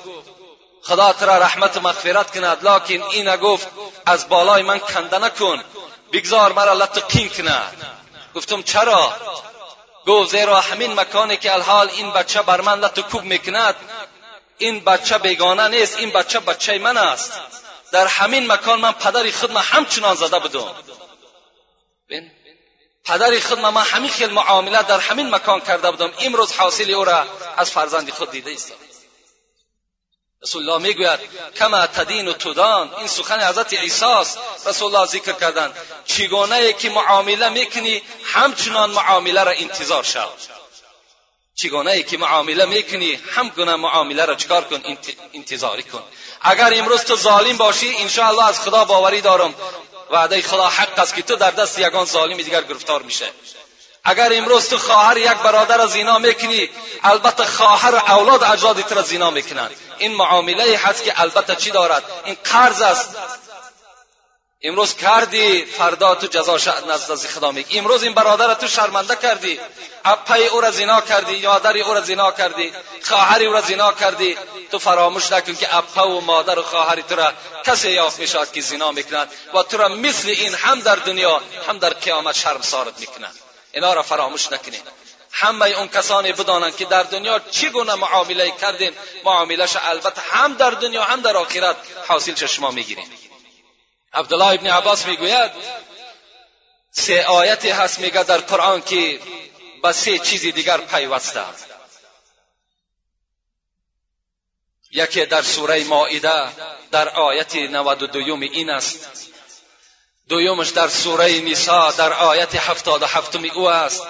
خدا 0.83 1.13
ترا 1.13 1.37
رحمت 1.37 1.77
و 1.77 1.81
مغفرت 1.81 2.31
کند 2.31 2.67
لکن 2.67 3.03
این 3.03 3.35
گفت 3.35 3.67
از 4.05 4.29
بالای 4.29 4.63
من 4.63 4.79
کنده 4.79 5.19
نکن. 5.19 5.63
بگذار 6.11 6.53
مرا 6.53 6.73
لطقین 6.73 7.29
کند 7.29 7.85
گفتم 8.35 8.63
چرا؟ 8.63 9.13
گفت 10.07 10.31
زیرا 10.31 10.61
همین 10.61 10.93
مکانی 10.93 11.37
که 11.37 11.53
الحال 11.53 11.89
این 11.89 12.11
بچه 12.11 12.41
بر 12.41 12.61
من 12.61 12.79
لطکوب 12.79 13.23
می‌کند 13.23 13.75
این 14.57 14.79
بچه 14.79 15.17
بیگانه 15.17 15.67
نیست 15.67 15.97
این 15.97 16.09
بچه 16.09 16.39
بچه 16.39 16.77
من 16.77 16.97
است. 16.97 17.33
در 17.91 18.07
همین 18.07 18.51
مکان 18.51 18.79
من 18.79 18.91
پدری 18.91 19.31
خودم 19.31 19.57
همچنان 19.57 20.15
زده 20.15 20.39
بودم. 20.39 20.75
پدری 23.05 23.41
خودم 23.41 23.73
من 23.73 23.81
همین 23.81 24.09
خیل 24.09 24.29
معامله 24.29 24.83
در 24.83 24.99
همین 24.99 25.35
مکان 25.35 25.61
کرده 25.61 25.91
بودم. 25.91 26.13
امروز 26.19 26.51
حاصل 26.51 26.91
او 26.91 27.05
را 27.05 27.25
از 27.57 27.71
فرزند 27.71 28.09
خود 28.09 28.31
دیده 28.31 28.51
است 28.51 28.73
رسول 30.45 30.69
الله 30.69 30.81
می‌گوید 30.81 31.19
کما 31.59 31.87
تدین 31.87 32.27
و 32.27 32.33
تودان 32.33 32.93
این 32.97 33.07
سخن 33.07 33.47
حضرت 33.47 33.73
عیسی 33.73 34.05
است 34.05 34.39
رسول 34.65 34.95
الله 34.95 35.07
ذکر 35.07 35.31
کردند 35.31 35.75
چگونه 36.05 36.73
که 36.73 36.89
معامله 36.89 37.49
می‌کنی 37.49 38.01
همچنان 38.23 38.89
معامله 38.89 39.43
را 39.43 39.51
انتظار 39.51 40.03
شو. 40.03 40.27
چگونه 41.55 42.03
که 42.03 42.17
معامله 42.17 42.65
می‌کنی 42.65 43.19
هم 43.35 43.49
گونه 43.49 43.75
معامله 43.75 44.25
را 44.25 44.35
چکار 44.35 44.63
کن 44.63 44.97
انتظاری 45.33 45.83
کن. 45.83 46.03
اگر 46.41 46.73
امروز 46.73 47.03
تو 47.03 47.15
ظالم 47.15 47.57
باشی 47.57 47.95
انشاءالله 47.97 48.47
از 48.47 48.59
خدا 48.59 48.85
باوری 48.85 49.21
دارم. 49.21 49.55
وعده 50.11 50.41
خدا 50.41 50.67
حق 50.67 50.99
است 50.99 51.15
که 51.15 51.21
تو 51.21 51.35
در 51.35 51.51
دست 51.51 51.79
یگان 51.79 52.05
ظالم 52.05 52.37
دیگر 52.37 52.61
گرفتار 52.61 53.01
میشه. 53.01 53.29
اگر 54.05 54.33
امروز 54.33 54.69
تو 54.69 54.77
خواهر 54.77 55.17
یک 55.17 55.33
برادر 55.33 55.77
را 55.77 55.87
زینا 55.87 56.19
می‌کنی 56.19 56.69
البته 57.03 57.45
خواهر 57.45 57.95
اولاد 57.95 58.43
اجداد 58.43 58.93
را 58.93 59.01
زینا 59.01 59.31
می‌کنند 59.31 59.71
این 59.97 60.15
معامله 60.15 60.77
هست 60.77 61.03
که 61.03 61.21
البته 61.21 61.55
چی 61.55 61.71
دارد؟ 61.71 62.03
این 62.25 62.37
قرض 62.43 62.81
است. 62.81 63.15
امروز 64.61 64.95
کردی 64.95 65.65
فردا 65.65 66.15
تو 66.15 66.27
جزا 66.27 66.55
نزد 66.89 67.27
خدا 67.27 67.51
میگی. 67.51 67.79
امروز 67.79 68.03
این 68.03 68.13
برادر 68.13 68.53
تو 68.53 68.67
شرمنده 68.67 69.15
کردی. 69.15 69.59
اپای 70.05 70.47
او 70.47 70.61
را 70.61 70.71
زنا 70.71 71.01
کردی 71.01 71.33
یا 71.33 71.51
مادری 71.51 71.81
او 71.81 71.93
را 71.93 72.01
زنا 72.01 72.31
کردی 72.31 72.73
خواهری 73.03 73.45
او 73.45 73.53
را 73.53 73.61
زنا 73.61 73.91
کردی. 73.93 74.37
تو 74.71 74.79
فراموش 74.79 75.31
نکن 75.31 75.55
که 75.55 75.77
اپا 75.77 76.09
و 76.09 76.21
مادر 76.21 76.59
و 76.59 76.63
خواهری 76.63 77.03
تو 77.03 77.15
را 77.15 77.31
کسی 77.65 77.91
یافت 77.91 78.19
می‌شود 78.19 78.51
که 78.51 78.61
زنا 78.61 78.91
می‌کنند 78.91 79.31
و 79.53 79.63
تو 79.63 79.77
را 79.77 79.87
مثل 79.87 80.29
این 80.29 80.53
هم 80.53 80.79
در 80.79 80.95
دنیا 80.95 81.41
هم 81.67 81.77
در 81.77 81.89
قیامت 81.89 82.35
شرم 82.35 82.61
سارت 82.61 82.99
می‌کنند. 82.99 83.44
اینا 83.75 83.93
را 83.93 84.03
فراموش 84.03 84.51
نکنید 84.51 84.83
همه 85.31 85.65
اون 85.65 85.87
کسانی 85.87 86.31
بدانند 86.31 86.75
که 86.75 86.85
در 86.85 87.03
دنیا 87.03 87.39
چگونه 87.39 87.95
معامله 87.95 88.51
کردین. 88.51 88.93
معاملهش 89.23 89.75
البته 89.81 90.21
هم 90.21 90.53
در 90.53 90.69
دنیا 90.69 91.03
هم 91.03 91.21
در 91.21 91.37
آخرت 91.37 91.75
حاصل 92.07 92.45
شما 92.45 92.71
می‌گیرین. 92.71 93.07
عبدالله 94.13 94.53
ابن 94.53 94.67
عباس 94.67 95.05
می‌گوید 95.05 95.51
سه 96.91 97.25
آیتی 97.25 97.69
هست 97.69 97.99
میگه 97.99 98.23
در 98.23 98.37
قرآن 98.37 98.81
که 98.81 99.19
به 99.83 99.91
سه 99.91 100.19
چیزی 100.19 100.51
دیگر 100.51 100.77
پیوسته. 100.77 101.43
یکی 104.91 105.25
در 105.25 105.41
سوره 105.41 105.83
مائده 105.83 106.49
در 106.91 107.09
آیت 107.09 107.55
92 107.55 108.35
این 108.41 108.69
است. 108.69 109.34
دویمش 110.29 110.69
در 110.69 110.87
سوره 110.87 111.41
نسا 111.41 111.91
در 111.91 112.13
آیت 112.13 112.55
77 112.55 113.35
او 113.35 113.69
است 113.69 114.03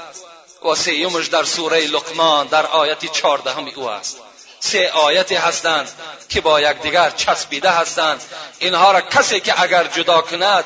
و 0.66 0.76
سیومش 0.76 1.28
در 1.28 1.44
سوره 1.44 1.88
لقمان 1.88 2.48
در 2.48 2.66
آیت 2.66 3.06
14 3.06 3.60
او 3.76 3.90
است. 3.90 4.18
سه 4.60 4.92
آیتی 4.92 5.36
هستند 5.36 5.92
که 6.30 6.42
با 6.42 6.62
یکدیگر 6.62 7.10
چسبیده 7.10 7.70
هستند. 7.70 8.22
اینها 8.60 8.92
را 8.92 9.02
کسی 9.02 9.40
که 9.40 9.62
اگر 9.62 9.84
جدا 9.84 10.22
کند 10.22 10.66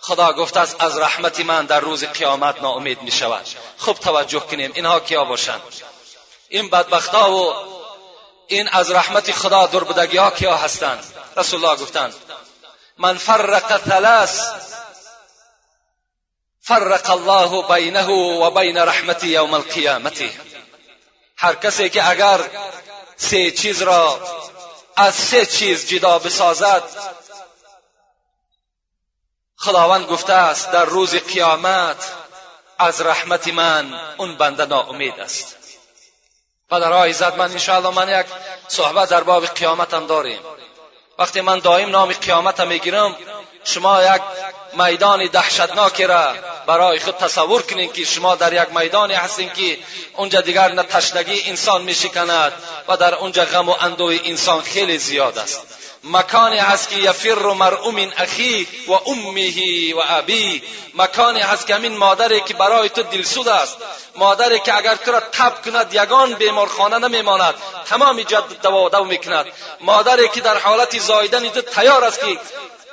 خدا 0.00 0.32
گفته 0.32 0.60
است 0.60 0.76
از 0.78 0.98
رحمت 0.98 1.40
من 1.40 1.66
در 1.66 1.80
روز 1.80 2.04
قیامت 2.04 2.62
ناامید 2.62 3.02
می 3.02 3.10
شود. 3.10 3.46
خوب 3.78 3.98
توجه 3.98 4.40
کنیم 4.40 4.72
اینها 4.74 5.00
کیا 5.00 5.24
باشند. 5.24 5.62
این 6.48 6.70
بدبختا 6.70 7.32
و 7.32 7.54
این 8.46 8.68
از 8.68 8.90
رحمت 8.90 9.32
خدا 9.32 9.66
دربدگی 9.66 10.16
ها 10.16 10.30
کیا 10.30 10.56
هستند 10.56 11.04
رسول 11.36 11.64
الله 11.64 11.82
گفتند 11.82 12.14
من 12.98 13.16
فرق 13.16 13.78
ثلاث 13.78 14.40
فرق 16.60 17.10
الله 17.10 17.62
بینه 17.74 18.06
و 18.06 18.50
بین 18.50 18.78
رحمتی 18.78 19.28
یوم 19.28 19.54
القیامت. 19.54 20.22
هر 21.36 21.54
کسی 21.54 21.90
که 21.90 22.10
اگر 22.10 22.40
سه 23.16 23.50
چیز 23.50 23.82
را 23.82 24.20
از 24.96 25.14
سه 25.14 25.46
چیز 25.46 25.88
جدا 25.88 26.18
بسازد 26.18 26.82
خداوند 29.56 30.06
گفته 30.06 30.32
است 30.32 30.70
در 30.70 30.84
روز 30.84 31.14
قیامت 31.14 32.12
از 32.78 33.00
رحمت 33.00 33.48
من 33.48 34.14
اون 34.18 34.36
بنده 34.36 34.66
ناامید 34.66 35.20
است. 35.20 35.56
در 36.70 36.92
عزت 36.92 37.34
من 37.34 37.50
انشاءالله 37.50 37.90
من 37.94 38.20
یک 38.20 38.26
صحبت 38.68 39.08
در 39.08 39.22
باب 39.22 39.46
قیامت 39.46 39.94
هم 39.94 40.06
داریم. 40.06 40.40
وقتی 41.18 41.40
من 41.40 41.58
دائم 41.58 41.90
نام 41.90 42.12
قیامت 42.12 42.60
می‌گیرم 42.60 43.16
شما 43.64 44.02
یک 44.02 44.22
میدان 44.72 45.26
دهشتناکی 45.26 46.04
را 46.04 46.34
برای 46.66 46.98
خود 46.98 47.16
تصور 47.16 47.62
کنید 47.62 47.92
که 47.92 48.04
شما 48.04 48.34
در 48.34 48.52
یک 48.52 48.76
میدانی 48.76 49.14
هستین 49.14 49.50
که 49.50 49.78
اونجا 50.16 50.40
دیگر 50.40 50.72
نه 50.72 50.82
تشنگی 50.82 51.42
انسان 51.46 51.82
میشکند 51.82 52.52
و 52.88 52.96
در 52.96 53.14
اونجا 53.14 53.44
غم 53.44 53.68
و 53.68 53.74
اندوه 53.80 54.18
انسان 54.24 54.62
خیلی 54.62 54.98
زیاد 54.98 55.38
است. 55.38 55.66
مکانی 56.04 56.58
هست 56.58 56.88
که 56.88 56.96
یفر 56.96 57.52
مرء 57.52 57.90
من 57.90 58.12
اخی 58.16 58.68
و 58.88 58.92
امه 58.92 59.94
و 59.94 60.02
ابی. 60.08 60.62
مکانی 60.94 61.40
هست 61.40 61.66
که 61.66 61.74
همین 61.74 61.96
مادری 61.96 62.40
که 62.40 62.54
برای 62.54 62.88
تو 62.88 63.02
دلسود 63.02 63.48
است. 63.48 63.76
مادری 64.16 64.58
که 64.58 64.76
اگر 64.76 64.94
تو 64.94 65.12
را 65.12 65.20
تب 65.20 65.64
کند 65.64 65.94
یگان 65.94 66.34
بیمارخانه 66.34 66.98
نمیماند. 66.98 67.54
تمام 67.86 68.22
جد 68.22 68.60
دوا 68.62 68.88
دو 68.88 69.04
می‌کند. 69.04 69.46
مادری 69.80 70.28
که 70.28 70.40
در 70.40 70.58
حالت 70.58 70.98
زایدن 70.98 71.48
تو 71.48 71.60
تیار 71.60 72.04
است 72.04 72.20
که 72.20 72.38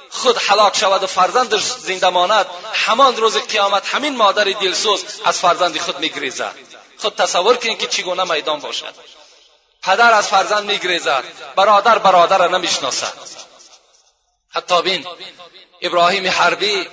خود 0.09 0.37
حلاک 0.37 0.77
شود 0.77 1.03
و 1.03 1.07
فرزندش 1.07 1.61
زنده 1.61 2.09
ماند. 2.09 2.45
همان 2.73 3.17
روز 3.17 3.37
قیامت 3.37 3.87
همین 3.87 4.17
مادر 4.17 4.43
دلسوز 4.43 5.05
از 5.25 5.39
فرزند 5.39 5.77
خود 5.77 5.99
میگریزد. 5.99 6.55
خود 6.97 7.15
تصور 7.15 7.55
کنید 7.57 7.79
که 7.79 7.87
چگونه 7.87 8.33
میدان 8.33 8.59
باشد. 8.59 8.93
پدر 9.83 10.13
از 10.13 10.27
فرزند 10.27 10.71
میگریزد. 10.71 11.23
برادر 11.55 11.97
برادر 11.97 12.37
را 12.37 12.47
نمی‌شناسد. 12.47 13.13
حتی 14.49 14.81
بین 14.81 15.07
ابراهیم 15.81 16.27
حربی 16.27 16.87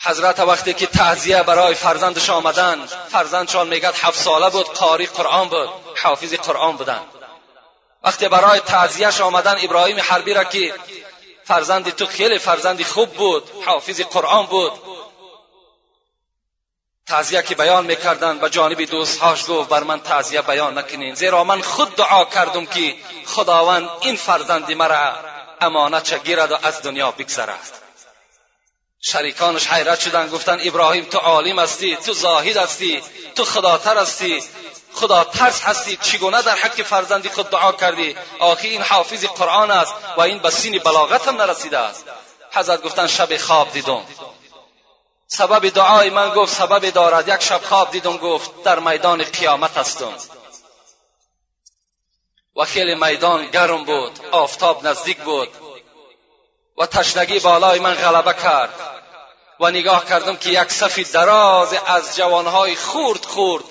حضرت 0.00 0.40
وقتی 0.40 0.74
که 0.74 0.86
تعذیه 0.86 1.42
برای 1.42 1.74
فرزندش 1.74 2.30
آمدن 2.30 2.86
فرزندشان 2.86 3.68
میگد 3.68 3.94
هفت 3.94 4.18
ساله 4.18 4.50
بود 4.50 4.72
قاری 4.72 5.06
قرآن 5.06 5.48
بود 5.48 5.68
حافظ 6.02 6.34
قرآن 6.34 6.76
بودن. 6.76 7.00
وقتی 8.02 8.28
برای 8.28 8.60
تعذیهش 8.60 9.20
آمدن 9.20 9.56
ابراهیم 9.62 10.00
حربی 10.00 10.34
را 10.34 10.44
که 10.44 10.74
فرزند 11.44 11.90
تو 11.90 12.06
خیلی 12.06 12.38
فرزندی 12.38 12.84
خوب 12.84 13.10
بود 13.14 13.50
حافظ 13.66 14.00
قرآن 14.00 14.46
بود 14.46 14.72
تعذیه 17.08 17.42
که 17.42 17.54
بیان 17.54 17.86
می‌کردن 17.86 18.38
به 18.38 18.50
جانب 18.50 18.82
دوستهاش 18.82 19.44
گفت 19.48 19.68
بر 19.68 19.82
من 19.82 20.00
تعذیه 20.00 20.42
بیان 20.42 20.78
نکنین 20.78 21.14
زیرا 21.14 21.44
من 21.44 21.62
خود 21.62 21.96
دعا 21.96 22.24
کردم 22.24 22.66
که 22.66 22.94
خداوند 23.26 23.88
این 24.00 24.16
فرزند 24.16 24.72
مرا 24.72 25.14
امانت 25.60 26.24
گیرد 26.24 26.52
و 26.52 26.58
از 26.62 26.82
دنیا 26.82 27.10
بگذرد. 27.10 27.72
شریکانش 29.00 29.66
حیرت 29.66 30.00
شدن 30.00 30.28
گفتن 30.28 30.58
ابراهیم 30.62 31.04
تو 31.04 31.18
عالم 31.18 31.58
هستی 31.58 31.96
تو 31.96 32.12
زاهد 32.12 32.56
هستی 32.56 33.02
تو 33.34 33.44
خداتر 33.44 33.98
هستی 33.98 34.42
خدا 34.94 35.24
ترس 35.24 35.62
هستی 35.62 35.96
چگونه 35.96 36.42
در 36.42 36.56
حق 36.56 36.82
فرزندی 36.82 37.28
خود 37.28 37.50
دعا 37.50 37.72
کردی؟ 37.72 38.16
آخی 38.38 38.68
این 38.68 38.82
حافظ 38.82 39.24
قرآن 39.24 39.70
است 39.70 39.94
و 40.16 40.20
این 40.20 40.38
به 40.38 40.50
سین 40.50 40.78
بلاغت 40.78 41.28
هم 41.28 41.36
نرسیده 41.36 41.78
است. 41.78 42.04
حضرت 42.52 42.82
گفتن 42.82 43.06
شب 43.06 43.36
خواب 43.36 43.72
دیدم. 43.72 44.02
سبب 45.30 45.68
دعای 45.68 46.10
من 46.10 46.30
گفت 46.34 46.54
سبب 46.54 46.90
دارد. 46.90 47.28
یک 47.28 47.42
شب 47.42 47.60
خواب 47.62 47.90
دیدم 47.90 48.16
گفت 48.16 48.62
در 48.62 48.78
میدان 48.78 49.22
قیامت 49.22 49.76
هستم. 49.76 50.14
و 52.56 52.64
خیلی 52.64 52.94
میدان 52.94 53.50
گرم 53.50 53.84
بود 53.84 54.20
آفتاب 54.32 54.86
نزدیک 54.86 55.18
بود. 55.18 55.48
و 56.78 56.86
تشنگی 56.86 57.38
بالای 57.38 57.78
من 57.78 57.94
غلبه 57.94 58.34
کرد. 58.34 58.74
و 59.60 59.70
نگاه 59.70 60.04
کردم 60.04 60.36
که 60.36 60.50
یک 60.50 60.72
صف 60.72 61.12
دراز 61.12 61.74
از 61.86 62.16
جوانهای 62.16 62.76
خورد 62.76 63.24
خورد. 63.24 63.64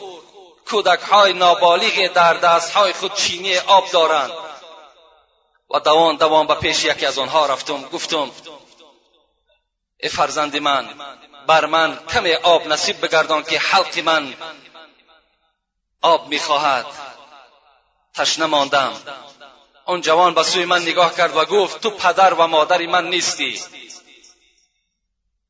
کودکهای 0.70 1.34
نابالغ 1.34 2.08
در 2.14 2.34
دستهای 2.34 2.94
خود 2.94 3.14
چینی 3.14 3.58
آب 3.58 3.90
دارند. 3.92 4.32
و 5.76 5.80
دوان 5.80 6.16
دوان 6.16 6.48
به 6.48 6.56
پیش 6.56 6.86
یکی 6.86 7.06
از 7.06 7.20
آنها 7.20 7.46
رفتم. 7.46 7.82
گفتم 7.82 8.32
ای 10.00 10.10
فرزند 10.10 10.58
من 10.58 10.88
بر 11.48 11.66
من 11.66 12.00
کمی 12.14 12.34
آب 12.34 12.68
نصیب 12.68 13.06
بگردان 13.06 13.44
که 13.44 13.60
حلق 13.60 14.00
من 14.00 14.34
آب 16.02 16.28
می‌خواهد. 16.28 16.86
تشنه 18.14 18.46
ماندم 18.46 18.94
آن 19.86 20.02
جوان 20.02 20.34
به 20.34 20.44
سوی 20.44 20.66
من 20.66 20.82
نگاه 20.82 21.16
کرد 21.16 21.38
و 21.38 21.46
گفت 21.46 21.82
تو 21.82 21.90
پدر 21.90 22.34
و 22.34 22.48
مادری 22.48 22.88
من 22.88 23.10
نیستی. 23.10 23.62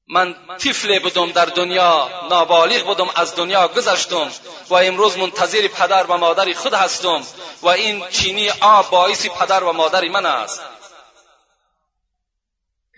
من 0.10 0.36
طفل 0.58 1.00
بودم 1.00 1.32
در 1.32 1.46
دنیا 1.46 2.10
نابالغ 2.30 2.86
بودم 2.86 3.10
از 3.16 3.36
دنیا 3.36 3.68
گذشتم 3.68 4.32
و 4.70 4.76
امروز 4.76 5.18
منتظر 5.18 5.68
پدر 5.68 6.04
و 6.04 6.18
مادر 6.18 6.54
خود 6.54 6.74
هستم 6.74 7.24
و 7.62 7.68
این 7.68 8.10
چینی 8.10 8.50
آب 8.50 8.90
باعث 8.90 9.28
پدر 9.28 9.64
و 9.64 9.74
مادر 9.74 10.08
من 10.08 10.26
است. 10.26 10.62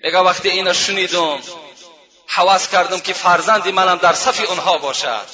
میگه 0.03 0.17
وقتی 0.17 0.49
اینو 0.49 0.73
شنیدم 0.73 1.39
حواس 2.27 2.69
کردم 2.69 2.99
که 2.99 3.13
فرزندی 3.13 3.71
منم 3.71 3.97
در 3.97 4.13
صف 4.13 4.49
اونها 4.49 4.77
باشد 4.77 5.25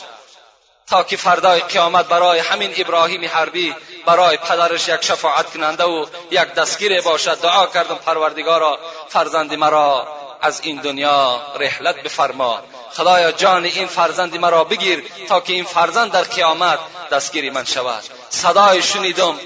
تا 0.88 1.04
که 1.04 1.18
فردای 1.18 1.62
قیامت 1.62 2.06
برای 2.08 2.40
همین 2.40 2.74
ابراهیم 2.78 3.26
حربی 3.26 3.76
برای 4.06 4.38
پدرش 4.38 4.88
یک 4.88 5.04
شفاعت 5.04 5.54
کننده 5.54 5.84
و 5.84 6.06
یک 6.32 6.54
دستگیر 6.54 7.02
باشد 7.02 7.42
دعا 7.42 7.66
کردم 7.66 7.96
پروردگارا 7.96 8.80
فرزند 9.10 9.54
مرا 9.54 10.08
از 10.42 10.62
این 10.64 10.82
دنیا 10.82 11.42
رحلت 11.60 12.04
بفرما 12.04 12.62
خدایا 12.94 13.32
جان 13.32 13.66
این 13.66 13.88
فرزند 13.88 14.38
مرا 14.38 14.64
بگیر 14.64 15.04
تا 15.30 15.40
که 15.42 15.54
این 15.54 15.66
فرزند 15.66 16.12
در 16.12 16.22
قیامت 16.22 16.80
دستگیری 17.12 17.50
من 17.50 17.66
شود 17.66 18.04
صدای 18.30 18.82
شنیدم 18.82 19.40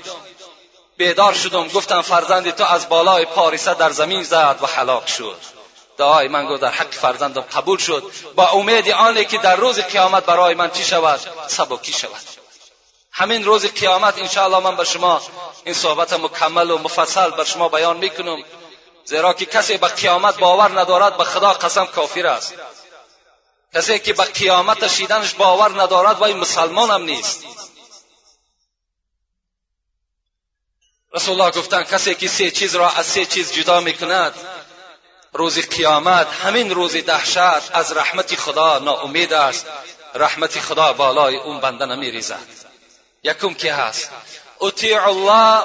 بیدار 0.99 1.33
شدم 1.33 1.67
گفتم 1.67 2.01
فرزند 2.01 2.55
تو 2.55 2.63
از 2.63 2.89
بالای 2.89 3.25
پاریسه 3.25 3.73
در 3.73 3.89
زمین 3.89 4.23
زد 4.23 4.59
و 4.61 4.67
حلاک 4.67 5.09
شد. 5.09 5.37
دعای 5.97 6.27
من 6.27 6.45
گفت 6.45 6.61
در 6.61 6.71
حق 6.71 6.91
فرزندم 6.91 7.41
قبول 7.41 7.77
شد. 7.77 8.03
با 8.35 8.47
امید 8.47 8.91
آنه 8.91 9.25
که 9.25 9.37
در 9.37 9.55
روز 9.55 9.79
قیامت 9.79 10.25
برای 10.25 10.55
من 10.55 10.71
چی 10.71 10.83
شود؟ 10.83 11.19
سبکی 11.47 11.91
شود. 11.91 12.21
همین 13.11 13.43
روز 13.45 13.65
قیامت 13.65 14.17
انشاءالله 14.17 14.59
من 14.59 14.75
به 14.75 14.83
شما 14.83 15.21
این 15.65 15.75
صحبت 15.75 16.13
مکمل 16.13 16.71
و 16.71 16.77
مفصل 16.77 17.29
بر 17.29 17.43
شما 17.43 17.69
بیان 17.69 17.97
می‌کنم. 17.97 18.43
زیرا 19.05 19.33
که 19.33 19.45
کسی 19.45 19.77
به 19.77 19.87
قیامت 19.87 20.37
باور 20.37 20.79
ندارد 20.79 21.17
به 21.17 21.23
خدا 21.23 21.53
قسم 21.53 21.85
کافر 21.85 22.27
است. 22.27 22.53
کسی 23.75 23.99
که 23.99 24.13
به 24.13 24.23
قیامت 24.23 24.87
شیدنش 24.87 25.33
باور 25.33 25.81
ندارد 25.81 26.19
و 26.19 26.23
این 26.23 26.37
مسلمان 26.37 26.89
هم 26.91 27.01
نیست. 27.03 27.43
رسول 31.14 31.41
الله 31.41 31.51
گفتن 31.51 31.84
کسی 31.84 32.16
که 32.16 32.28
سه 32.28 32.51
چیز 32.51 32.76
را 32.76 32.89
از 32.89 33.05
سه 33.05 33.26
چیز 33.26 33.53
جدا 33.53 33.80
می‌کند 33.80 34.34
روز 35.34 35.70
قیامت 35.70 36.28
همین 36.28 36.72
روز 36.72 36.95
دهشت 36.95 37.38
از 37.38 37.97
رحمت 37.97 38.36
خدا 38.36 38.80
ناامید 38.80 39.34
است. 39.34 39.66
رحمت 40.16 40.60
خدا 40.60 40.93
بالای 40.93 41.38
اون 41.38 41.60
بنده 41.60 41.86
نمیریزد. 41.86 42.47
یکم 43.24 43.53
که 43.53 43.74
هست. 43.74 44.10
اطیع 44.62 45.07
الله 45.07 45.64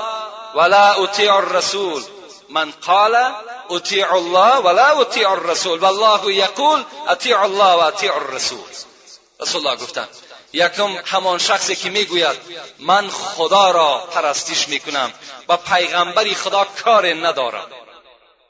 ولا 0.54 1.02
اطیع 1.02 1.34
الرسول. 1.34 2.04
من 2.48 2.70
قال 2.70 3.32
اطیع 3.70 4.14
الله 4.14 4.56
ولا 4.56 5.00
اطیع 5.00 5.30
الرسول. 5.30 5.78
والله 5.78 6.34
یقول 6.34 6.84
اطیع 7.08 7.42
الله 7.42 7.72
و 7.72 7.78
اطیع 7.78 8.16
الرسول. 8.16 8.68
رسول 9.40 9.66
الله 9.66 9.82
گفتن 9.82 10.08
یکم 10.54 10.96
همان 11.04 11.38
شخصی 11.38 11.76
که 11.76 11.90
می‌گوید 11.90 12.36
من 12.78 13.08
خدا 13.08 13.70
را 13.70 13.98
پرستش 13.98 14.68
می‌کنم 14.68 15.12
و 15.48 15.56
پیغمبری 15.56 16.34
خدا 16.34 16.64
کار 16.64 17.06
ندارم. 17.06 17.66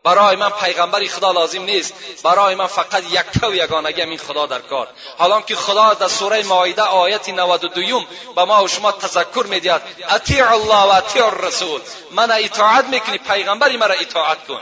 برای 0.04 0.36
من 0.36 0.50
پیغمبری 0.50 1.08
خدا 1.08 1.32
لازم 1.32 1.62
نیست. 1.62 1.94
برای 2.22 2.54
من 2.54 2.66
فقط 2.66 3.04
یک 3.10 3.42
و 3.42 3.54
یگانگی 3.54 4.02
این 4.02 4.18
خدا 4.18 4.46
در 4.46 4.58
کار. 4.58 4.88
حالا 5.18 5.40
که 5.40 5.56
خدا 5.56 5.94
در 5.94 6.08
سوره 6.08 6.42
مایده 6.42 6.82
آیت 6.82 7.28
92 7.28 8.04
به 8.36 8.44
ما 8.44 8.64
و 8.64 8.68
شما 8.68 8.92
تذکر 8.92 9.46
می‌دهد 9.48 9.82
اطیع 10.08 10.52
الله 10.52 10.82
و 10.82 10.96
اطیع 10.96 11.26
الرسول. 11.26 11.80
من 12.10 12.30
اطاعت 12.30 12.84
می‌کنی 12.84 13.18
پیغمبری 13.18 13.76
مرا 13.76 13.94
اطاعت 13.94 14.46
کن. 14.46 14.60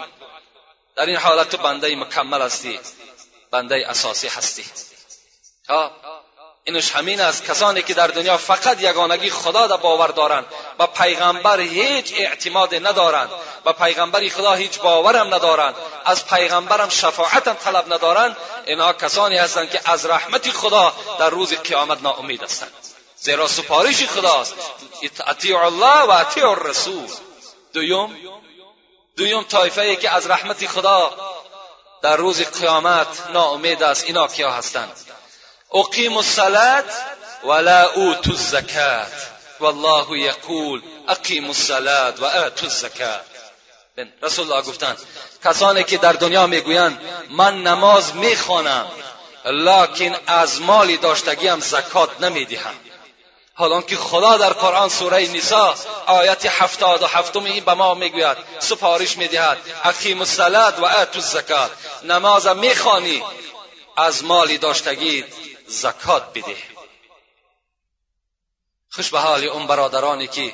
در 0.97 1.07
این 1.07 1.17
حالت 1.17 1.49
تو 1.49 1.57
بنده 1.57 1.97
مکمل 1.97 2.43
هستی 2.43 2.81
بنده 3.51 3.85
اساسی 3.89 4.29
هستی. 4.29 4.65
ها 5.69 5.91
اینش 6.65 6.93
همین 6.93 7.21
است. 7.21 7.45
کسانی 7.45 7.83
که 7.83 7.95
در 7.95 8.07
دنیا 8.07 8.37
فقط 8.37 8.83
یگانگی 8.83 9.31
خدا 9.31 9.67
را 9.67 9.77
باور 9.77 10.09
دارند 10.09 10.45
و 10.79 10.87
پیغمبر 10.87 11.61
هیچ 11.61 12.15
اعتماد 12.17 12.75
ندارند 12.75 13.31
و 13.65 13.73
پیغمبری 13.73 14.31
خدا 14.31 14.53
هیچ 14.55 14.81
باورم 14.81 15.35
ندارند. 15.35 15.75
از 16.05 16.27
پیغمبرم 16.27 16.89
شفاعتم 16.89 17.55
طلب 17.55 17.93
ندارند. 17.93 18.37
اینها 18.67 18.93
کسانی 18.93 19.37
هستند 19.37 19.71
که 19.71 19.81
از 19.85 20.07
رحمت 20.07 20.51
خدا 20.51 20.93
در 21.19 21.31
روز 21.31 21.55
قیامت 21.55 22.03
ناامید 22.03 22.43
هستند. 22.43 22.73
زیرا 23.17 23.49
سپارش 23.49 24.05
خداست. 24.05 24.55
اطیع 25.27 25.59
الله 25.59 26.03
و 26.03 26.11
اطیع 26.11 26.49
الرسول. 26.49 27.09
دویم 27.73 28.17
دویم 29.17 29.43
طایفه 29.43 29.83
ای 29.83 29.97
که 29.97 30.11
از 30.11 30.27
رحمت 30.27 30.67
خدا 30.67 31.11
در 32.03 32.17
روز 32.17 32.43
قیامت 32.43 33.31
ناامید 33.33 33.83
است. 33.83 34.05
اینا 34.05 34.27
کیا 34.27 34.51
هستند؟ 34.51 34.93
اقیم 35.75 36.17
الصلاة 36.17 36.85
ولا 37.45 37.85
اوتوا 37.85 38.33
الزکات 38.33 39.13
والله 39.61 40.19
یقول 40.19 40.83
اقیم 41.09 41.47
الصلاة 41.47 42.15
و 42.21 42.25
آتوا 42.25 42.69
الزکات 42.69 43.21
رسول 44.23 44.53
الله 44.53 44.63
گفتند 44.63 44.99
کسانی 45.45 45.85
که 45.85 45.99
در 45.99 46.13
دنیا 46.13 46.47
می‌گویند 46.47 47.01
من 47.31 47.63
نماز 47.63 48.17
می‌خوانم 48.17 48.87
لکن 49.45 50.17
از 50.27 50.61
مالی 50.61 50.97
داشتگیم 50.97 51.61
زکات 51.61 52.21
نمی‌دهم. 52.21 52.75
حالا 53.55 53.83
که 53.83 53.97
خدا 53.97 54.37
در 54.37 54.53
قرآن 54.53 54.89
سوره 54.89 55.29
نسا 55.29 55.75
آیت 56.07 56.47
هفتاد 56.47 57.03
و 57.03 57.07
هفتم 57.07 57.45
این 57.45 57.65
به 57.65 57.75
ما 57.75 57.95
می‌گوید 57.95 58.37
سفارش 58.59 59.19
می‌دهد 59.19 59.59
اقیم 59.85 60.21
الصلاة 60.21 60.81
و 60.81 60.85
الزکات 60.85 61.71
نماز 62.05 62.47
می‌خوانی 62.47 63.23
از 63.97 64.25
مالی 64.25 64.59
داشتگی 64.59 65.25
زکات 65.73 66.33
بده 66.35 66.57
خوش 68.91 69.11
به 69.11 69.19
حال 69.19 69.45
اون 69.45 69.67
برادرانی 69.67 70.27
که 70.27 70.53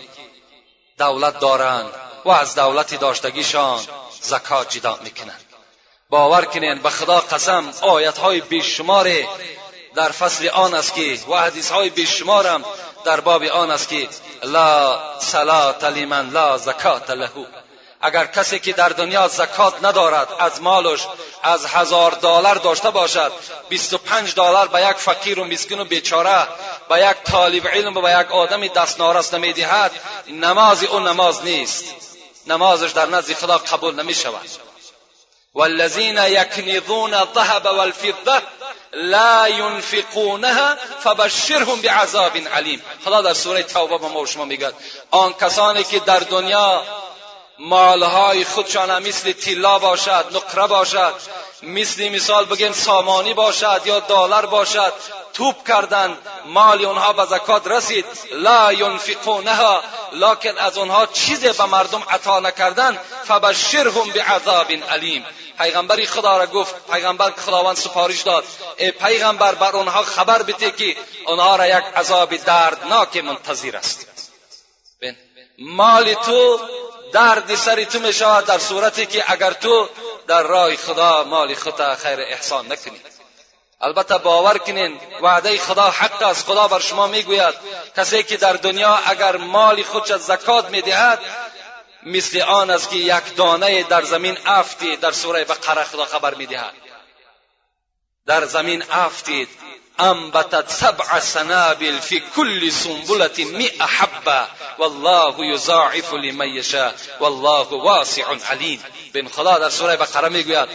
دولت 0.99 1.41
دارند 1.41 1.91
و 2.25 2.31
از 2.31 2.55
دولتی 2.55 2.97
داشتگیشان 2.97 3.81
زکات 4.21 4.71
جدا 4.71 4.99
می‌کنند. 5.03 5.45
باور 6.11 6.45
کنین 6.45 6.79
به 6.79 6.91
خدا 6.91 7.21
قسم 7.21 7.73
آیت 7.81 8.19
های 8.19 8.41
بیشمار 8.41 9.09
در 9.95 10.13
فصل 10.13 10.49
آن 10.49 10.75
است 10.75 10.95
که 10.95 11.19
و 11.29 11.35
حدیث 11.35 11.71
های 11.71 11.91
بیشمارم 11.91 12.65
در 13.05 13.21
باب 13.21 13.43
آن 13.43 13.71
است 13.71 13.89
که 13.89 14.09
لا 14.43 15.01
صلات 15.21 15.85
لمن 15.85 16.31
لا 16.31 16.59
زکات 16.59 17.11
له. 17.11 17.31
اگر 18.01 18.27
کسی 18.27 18.59
که 18.59 18.73
در 18.73 18.89
دنیا 18.89 19.29
زکات 19.29 19.85
ندارد 19.85 20.29
از 20.39 20.63
مالش 20.63 21.01
از 21.43 21.67
هزار 21.67 22.11
دلار 22.11 22.55
داشته 22.55 22.91
باشد 22.91 23.33
25 23.69 24.35
دلار 24.35 24.69
به 24.69 24.83
یک 24.83 24.97
فقیر 24.97 25.41
و 25.41 25.45
مسکین 25.45 25.81
و 25.81 25.85
بیچاره 25.85 26.49
به 26.89 27.01
یک 27.01 27.17
طالب 27.25 27.69
علم 27.69 27.97
و 27.97 28.01
به 28.01 28.11
یک 28.11 28.33
آدم 28.33 28.67
دست 28.67 29.01
نارس 29.01 29.35
نمی‌دهد 29.35 29.93
نماز 30.29 30.85
او 30.85 31.01
نماز 31.01 31.45
نیست. 31.45 31.85
نمازش 32.47 32.91
در 32.91 33.07
نزد 33.07 33.33
خدا 33.33 33.59
قبول 33.59 33.95
نمی 33.95 34.15
شود 34.15 34.49
والذین 35.55 36.19
یکنیزون 36.19 37.15
الذهب 37.15 37.67
والفضه 37.67 38.43
لا 38.93 39.49
ينفقونها 39.49 40.75
فبشرهم 41.05 41.81
بعذاب 41.81 42.37
علیم. 42.37 42.83
خدا 43.05 43.23
در 43.23 43.35
سوره 43.35 43.63
توبه 43.63 43.99
به 43.99 44.09
ما 44.09 44.27
شما 44.27 44.45
میگد 44.45 44.75
آن 45.11 45.33
کسانی 45.33 45.85
که 45.85 45.99
در 45.99 46.19
دنیا 46.19 46.83
مالهای 47.59 48.45
خودشان 48.45 49.03
مثل 49.09 49.33
تیلا 49.33 49.79
باشد 49.79 50.25
نقره 50.33 50.67
باشد 50.67 51.15
مثل 51.63 52.09
مثال 52.09 52.45
بگیم 52.45 52.73
سامانی 52.73 53.35
باشد 53.35 53.81
یا 53.85 54.01
دلار 54.01 54.47
باشد 54.47 54.93
توپ 55.35 55.69
کردند 55.69 56.19
مال 56.47 56.85
اونها 56.85 57.13
به 57.13 57.25
زکات 57.25 57.67
رسید. 57.67 58.05
لا 58.33 58.73
ینفقونها 58.73 59.83
لکن 60.13 60.59
از 60.59 60.79
اونها 60.79 61.07
چیزی 61.07 61.53
به 61.53 61.65
مردم 61.65 62.03
عطا 62.11 62.41
نکردن 62.41 62.99
فبشرهم 63.25 64.11
بعذاب 64.11 64.71
علیم. 64.71 65.25
پیغمبری 65.59 66.07
خدا 66.07 66.39
را 66.39 66.47
گفت 66.47 66.75
پیغمبر 66.93 67.31
خداوند 67.31 67.77
سفارش 67.77 68.21
داد 68.23 68.45
ای 68.77 68.91
پیغمبر 68.91 69.55
بر 69.55 69.77
اونها 69.77 70.03
خبر 70.03 70.43
بده 70.43 70.71
که 70.71 70.97
اونها 71.27 71.57
را 71.57 71.67
یک 71.67 71.85
عذاب 71.97 72.37
دردناک 72.37 73.17
منتظر 73.17 73.77
است. 73.77 74.07
مال 75.59 76.15
تو 76.15 76.61
درد 77.13 77.55
سری 77.55 77.87
تو 77.87 78.01
می 78.01 78.13
شود 78.13 78.45
در 78.45 78.59
صورتی 78.59 79.07
که 79.07 79.25
اگر 79.33 79.53
تو 79.53 79.89
در 80.27 80.43
راه 80.43 80.77
خدا 80.77 81.25
مال 81.25 81.55
خدا 81.55 81.95
خیر 81.95 82.21
احسان 82.21 82.73
نکنی. 82.73 83.01
البته 83.81 84.19
باور 84.19 84.59
کنین 84.59 85.01
وعده 85.23 85.59
خدا 85.59 85.91
حق 85.91 86.23
است. 86.23 86.47
خدا 86.47 86.69
بر 86.69 86.81
شما 86.81 87.07
می‌گوید 87.07 87.55
کسی 87.97 88.23
که 88.23 88.37
در 88.37 88.53
دنیا 88.53 88.99
اگر 89.07 89.37
مال 89.37 89.83
خودش 89.83 90.17
زکات 90.17 90.71
می‌دهد 90.71 91.21
مثل 92.03 92.41
آن 92.41 92.71
است 92.71 92.91
که 92.91 92.97
یک 92.97 93.37
دانه 93.37 93.83
در 93.83 94.03
زمین 94.03 94.39
افتی 94.47 94.97
در 94.97 95.13
سوره 95.13 95.45
بقره 95.45 95.85
خدا 95.85 96.05
خبر 96.05 96.35
می‌دهد. 96.35 96.75
در 98.27 98.45
زمین 98.45 98.85
افتید. 98.91 99.49
أنبتت 100.01 100.71
سبع 100.71 101.19
سنابل 101.19 102.01
في 102.01 102.23
كل 102.37 102.73
سنبلة 102.73 103.39
مئة 103.39 103.87
حبة. 103.87 104.47
والله 104.79 105.35
يضاعف 105.45 106.15
لمن 106.15 106.49
يشاء. 106.49 106.95
والله 107.21 107.73
واسع 107.73 108.25
علیم 108.51 108.83
بن 109.15 109.29
خدا 109.29 109.59
در 109.59 109.71
سورة 109.71 109.97
بقرة 109.97 110.29
میگوید 110.29 110.69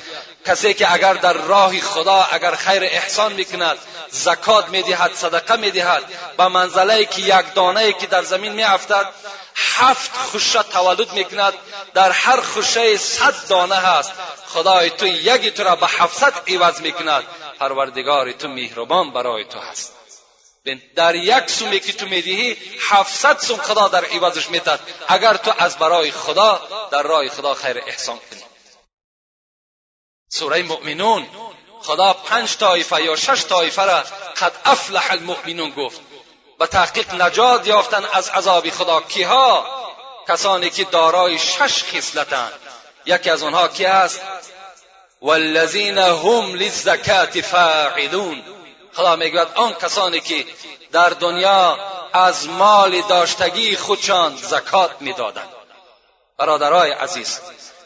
کسی 0.45 0.74
که 0.74 0.93
اگر 0.93 1.13
در 1.13 1.34
راه 1.34 1.80
خدا 1.80 2.28
اگر 2.32 2.55
خیر 2.55 2.84
احسان 2.84 3.34
میکند 3.34 3.78
زکات 4.11 4.69
میدهد 4.69 5.11
صدقه 5.15 5.55
میدهد 5.55 6.03
به 6.38 6.47
منزله 6.47 7.05
که 7.05 7.21
یک 7.21 7.53
دانه 7.55 7.93
که 7.93 8.07
در 8.07 8.24
زمین 8.24 8.51
میافتد 8.51 9.05
هفت 9.55 10.17
خوشه 10.17 10.63
تولد 10.63 11.13
میکند 11.13 11.53
در 11.93 12.11
هر 12.11 12.41
خوشه 12.41 12.97
صد 12.97 13.47
دانه 13.49 13.76
هست. 13.76 14.11
خدای 14.47 14.89
تو 14.89 15.07
یکی 15.07 15.51
تو 15.51 15.63
را 15.63 15.76
به 15.76 15.88
هفتصد 15.88 16.34
عوض 16.47 16.82
میکند. 16.82 17.24
پروردگار 17.64 18.32
تو 18.32 18.47
مهربان 18.47 19.11
برای 19.11 19.45
تو 19.45 19.59
هست. 19.59 19.93
در 20.95 21.16
یک 21.16 21.49
سومی 21.49 21.80
که 21.80 21.93
تو 21.93 22.05
می‌دهی 22.05 22.57
هفتصد 22.89 23.39
سوم 23.39 23.57
خدا 23.57 23.88
در 23.88 24.05
عوضش 24.05 24.49
میتد 24.49 24.80
اگر 25.07 25.38
تو 25.38 25.53
از 25.57 25.78
برای 25.78 26.11
خدا 26.11 26.61
در 26.91 27.03
راه 27.03 27.30
خدا 27.30 27.53
خیر 27.53 27.78
احسان 27.88 28.18
کنی. 28.18 28.43
سوره 30.30 30.64
مؤمنون 30.64 31.28
خدا 31.82 32.14
پنج 32.14 32.57
طایفه 32.57 33.03
یا 33.03 33.16
شش 33.16 33.45
طایفه 33.45 33.86
را 33.86 34.03
قد 34.41 34.53
افلح 34.66 35.11
المؤمنون 35.11 35.70
گفت. 35.70 36.01
به 36.59 36.68
تحقیق 36.68 37.14
نجات 37.14 37.68
یافتن 37.68 38.05
از 38.14 38.30
عذاب 38.30 38.70
خدا 38.70 39.01
کیها؟ 39.01 39.66
کسانی 40.28 40.70
که 40.70 40.84
دارای 40.84 41.39
شش 41.39 41.84
خصلتند 41.84 42.53
یکی 43.05 43.30
از 43.30 43.43
آنها 43.43 43.68
کی 43.68 43.86
است 43.86 44.22
والذین 45.24 45.97
هم 45.97 46.53
للزکات 46.53 47.41
فاعلون. 47.41 48.43
خدا 48.93 49.15
می‌گوید 49.15 49.47
آن 49.55 49.74
کسانی 49.74 50.19
که 50.19 50.45
در 50.91 51.09
دنیا 51.09 51.78
از 52.13 52.49
مال 52.49 53.01
داشتگی 53.01 53.76
خودشان 53.76 54.36
زکات 54.36 54.91
می‌دادند. 54.99 55.49
برادرای 56.38 56.91
عزیز 56.91 57.39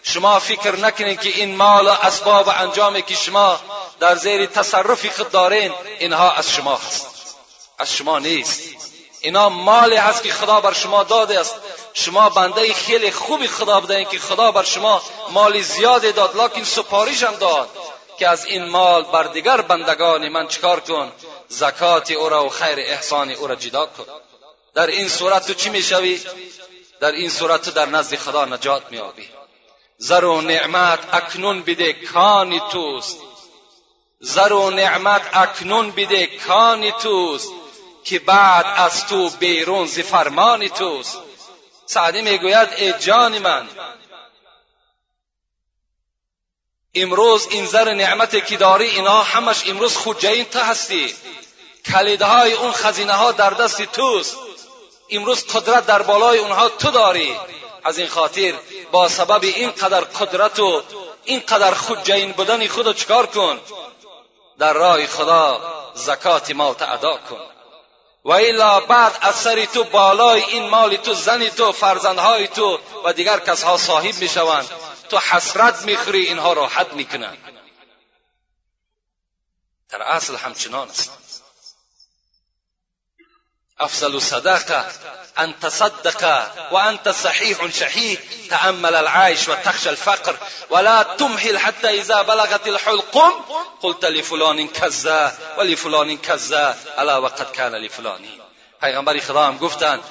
شما 0.03 0.39
فکر 0.39 0.75
نکنید 0.75 1.21
که 1.21 1.29
این 1.29 1.55
مال 1.55 1.88
و 1.88 1.89
اسباب 1.89 2.47
و 2.47 2.49
انجامی 2.49 3.01
که 3.01 3.15
شما 3.15 3.59
در 3.99 4.15
زیر 4.15 4.45
تصرف 4.45 5.17
خود 5.17 5.31
دارین 5.31 5.73
اینها 5.99 6.31
از 6.31 6.51
شما 6.51 6.75
هست. 6.75 7.07
از 7.79 7.93
شما 7.93 8.19
نیست. 8.19 8.61
اینا 9.21 9.49
مالی 9.49 9.95
هست 9.95 10.23
که 10.23 10.33
خدا 10.33 10.61
بر 10.61 10.73
شما 10.73 11.03
داده 11.03 11.39
است. 11.39 11.55
شما 11.97 12.29
بنده 12.29 12.73
خیلی 12.73 13.11
خوبی 13.11 13.47
خدا 13.47 13.79
بدهین 13.79 14.05
که 14.05 14.19
خدا 14.19 14.51
بر 14.51 14.63
شما 14.63 15.01
مالی 15.29 15.63
زیادی 15.63 16.11
داد 16.11 16.35
لکن 16.35 16.63
سپاریش 16.63 17.23
هم 17.23 17.35
داد 17.35 17.69
که 18.19 18.27
از 18.27 18.45
این 18.45 18.69
مال 18.69 19.03
بر 19.03 19.23
دیگر 19.23 19.61
بندگان 19.61 20.29
من 20.29 20.47
چکار 20.47 20.79
کن؟ 20.79 21.11
زکات 21.47 22.11
او 22.11 22.29
را 22.29 22.45
و 22.45 22.49
خیر 22.49 22.79
احسان 22.79 23.31
او 23.31 23.47
را 23.47 23.55
جدا 23.55 23.85
کن. 23.85 24.05
در 24.73 24.87
این 24.87 25.09
صورت 25.09 25.47
تو 25.47 25.53
چی 25.53 25.69
می‌شوی؟ 25.69 26.21
در 26.99 27.11
این 27.11 27.29
صورت 27.29 27.61
تو 27.61 27.71
در 27.71 27.85
نزد 27.85 28.15
خدا 28.15 28.45
نجات 28.45 28.83
میابی 28.91 29.29
زر 29.97 30.23
و 30.23 30.41
نعمت 30.41 30.99
اکنون 31.13 31.61
بده 31.61 31.93
کانی 31.93 32.61
توست. 32.71 33.17
زر 34.19 34.53
و 34.53 34.69
نعمت 34.69 35.21
اکنون 35.33 35.91
بده 35.91 36.27
کانی 36.27 36.91
توست 36.91 37.51
که 38.03 38.19
بعد 38.19 38.65
از 38.75 39.07
تو 39.07 39.29
بیرون 39.29 39.87
ز 39.87 39.99
فرمان 39.99 40.67
توست. 40.67 41.26
سعدی 41.88 42.21
می‌گوید 42.21 42.69
ای 42.77 42.93
جان 42.93 43.39
من 43.39 43.67
امروز 46.95 47.47
این 47.51 47.65
زر 47.65 47.93
نعمت 47.93 48.45
که 48.45 48.57
داری 48.57 48.85
اینا 48.85 49.21
همش 49.23 49.67
امروز 49.67 49.97
خودجین 49.97 50.45
تو 50.45 50.59
هستی. 50.59 51.15
کلیدهای 51.85 52.53
اون 52.53 52.71
خزینه 52.71 53.13
ها 53.13 53.31
در 53.31 53.49
دست 53.49 53.81
توست. 53.81 54.38
امروز 55.09 55.45
قدرت 55.45 55.85
در 55.85 56.01
بالای 56.01 56.38
اونها 56.38 56.69
تو 56.69 56.91
داری. 56.91 57.39
از 57.83 57.97
این 57.97 58.07
خاطر 58.07 58.53
با 58.91 59.07
سبب 59.07 59.43
اینقدر 59.43 60.01
قدرت 60.01 60.59
و 60.59 60.83
اینقدر 61.23 61.73
خودجین 61.73 62.31
بودن 62.31 62.67
خود 62.67 62.95
چکار 62.95 63.25
کن؟ 63.25 63.59
در 64.59 64.73
راه 64.73 65.07
خدا 65.07 65.61
زکات 65.95 66.51
ما 66.51 66.69
ادا 66.69 67.17
کن. 67.29 67.56
و 68.28 68.32
الا 68.32 68.80
بعد 68.80 69.32
سر 69.32 69.65
تو 69.65 69.84
بالای 69.84 70.43
این 70.43 70.69
مال 70.69 70.95
تو 70.95 71.13
زن 71.13 71.49
تو 71.49 71.71
فرزندهای 71.71 72.47
تو 72.47 72.80
و 73.05 73.13
دیگر 73.13 73.39
کسها 73.39 73.78
صاحب 73.78 74.15
می‌شوند. 74.19 74.69
تو 75.09 75.17
حسرت 75.17 75.86
می‌خوری 75.86 76.25
اینها 76.25 76.53
را 76.53 76.67
حد 76.67 76.93
می‌کنند 76.93 77.38
در 79.89 80.01
اصل 80.01 80.36
همچنان 80.36 80.89
است. 80.89 81.26
أفضل 83.82 84.21
صدقه 84.21 84.86
أن 85.39 85.59
تصدق 85.59 86.51
وأنت 86.71 87.09
صحيح 87.09 87.65
شحيح 87.71 88.19
تأمل 88.49 88.95
العيش 88.95 89.49
وتخشى 89.49 89.89
الفقر 89.89 90.36
ولا 90.69 91.03
تمهل 91.03 91.59
حتى 91.59 91.89
إذا 91.89 92.21
بلغت 92.21 92.67
الحلقم 92.67 93.32
قلت 93.82 94.05
لفلان 94.05 94.67
كذا 94.67 95.38
ولفلان 95.57 96.17
كذا 96.17 96.78
ألا 96.99 97.17
وقد 97.17 97.51
كان 97.51 97.75
لفلان. 97.75 98.21
پیغمبر 98.82 99.19
خدا 99.19 99.43
هم 99.43 99.57
گفتند 99.57 100.03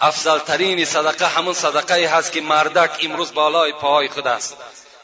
افضل 0.00 0.38
ترین 0.38 0.84
صدقه 0.84 1.26
همون 1.26 1.54
صدقه 1.54 2.08
هست 2.08 2.32
که 2.32 2.40
مردک 2.40 2.90
امروز 3.02 3.34
بالای 3.34 3.72
پای 3.72 4.08
خود 4.08 4.26
است. 4.26 4.56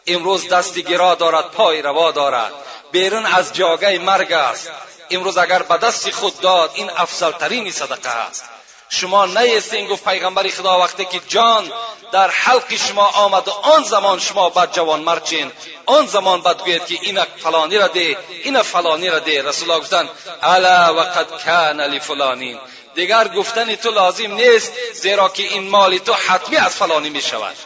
امروز 0.06 0.48
دستی 0.48 0.82
گرا 0.82 1.14
دارد 1.14 1.50
پای 1.50 1.82
روا 1.82 2.10
دارد. 2.10 2.52
بیرون 2.92 3.26
از 3.26 3.52
جاگه 3.52 3.98
مرگ 3.98 4.32
است. 4.32 4.70
امروز 5.10 5.38
اگر 5.38 5.62
به 5.62 5.76
دست 5.76 6.10
خود 6.10 6.40
داد 6.40 6.70
این 6.74 6.90
افضل 6.96 7.30
ترین 7.30 7.72
صدقه 7.72 8.08
است. 8.08 8.44
شما 8.88 9.26
نیستین 9.26 9.86
گفت 9.86 10.04
پیغمبر 10.04 10.48
خدا 10.48 10.78
وقتی 10.78 11.04
که 11.04 11.20
جان 11.28 11.72
در 12.12 12.30
حلق 12.30 12.76
شما 12.76 13.06
آمد 13.06 13.48
و 13.48 13.50
آن 13.50 13.84
زمان 13.84 14.18
شما 14.18 14.50
بعد 14.50 14.72
جوان 14.72 15.00
مرچین. 15.00 15.52
آن 15.86 16.06
زمان 16.06 16.40
بعد 16.40 16.62
گوید 16.62 16.86
که 16.86 16.98
این 17.02 17.24
فلانی 17.24 17.78
را 17.78 17.86
ده 17.88 18.18
این 18.44 18.62
فلانی 18.62 19.08
را 19.08 19.18
ده. 19.18 19.42
رسول 19.42 19.70
الله 19.70 19.82
گفتن 19.82 20.08
الا 20.42 20.94
وقد 20.94 21.44
کان 21.44 21.80
لفلانین 21.80 22.58
دیگر 22.94 23.28
گفتن 23.28 23.74
تو 23.74 23.90
لازم 23.90 24.34
نیست 24.34 24.72
زیرا 24.92 25.28
که 25.28 25.42
این 25.42 25.68
مال 25.68 25.98
تو 25.98 26.12
حتمی 26.12 26.56
از 26.56 26.76
فلانی 26.76 27.10
می 27.10 27.22
شود 27.22 27.56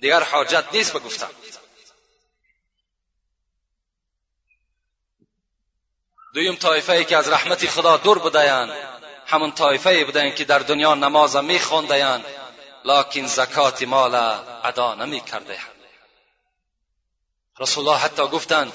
دیگر 0.00 0.22
حاجت 0.22 0.64
نیست 0.72 0.92
بگفتن 0.92 1.28
دویم 6.34 6.54
طایفه 6.54 6.92
ای 6.92 7.04
که 7.04 7.16
از 7.16 7.28
رحمت 7.28 7.66
خدا 7.66 7.96
دور 7.96 8.18
بودند 8.18 8.70
همون 9.26 9.52
طایفه 9.52 9.90
ای 9.90 10.04
بودند 10.04 10.34
که 10.34 10.44
در 10.44 10.58
دنیا 10.58 10.94
نماز 10.94 11.36
میخواندند 11.36 12.24
لکن 12.84 13.26
زکات 13.26 13.82
مال 13.82 14.14
ادا 14.64 14.94
نمی 14.94 15.20
کرده 15.20 15.58
رسول 17.60 17.88
الله 17.88 18.00
حتی 18.00 18.22
گفتند 18.22 18.72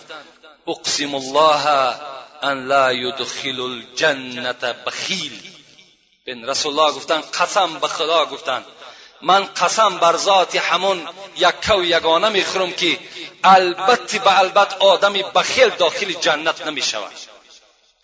اقسم 0.67 1.15
الله 1.15 1.95
ان 2.41 2.67
لا 2.67 2.93
یدخل 2.93 3.61
الجنت 3.61 4.65
بخیل. 4.65 5.51
بن 6.27 6.45
رسول 6.49 6.79
الله 6.79 6.95
گفتند 6.95 7.23
قسم 7.23 7.79
به 7.79 7.87
خدا 7.87 8.25
گفتند 8.25 8.65
من 9.21 9.43
قسم 9.45 9.97
بر 9.97 10.17
ذات 10.17 10.55
همون 10.55 11.07
یکه 11.37 11.73
و 11.73 11.83
یگانه 11.83 12.29
می‌خورم 12.29 12.71
که 12.71 12.99
البته 13.43 14.19
به 14.19 14.39
البت 14.39 14.73
آدمی 14.73 15.23
بخیل 15.23 15.69
داخل 15.69 16.13
جنت 16.13 16.67
نمی 16.67 16.81
شود 16.81 17.34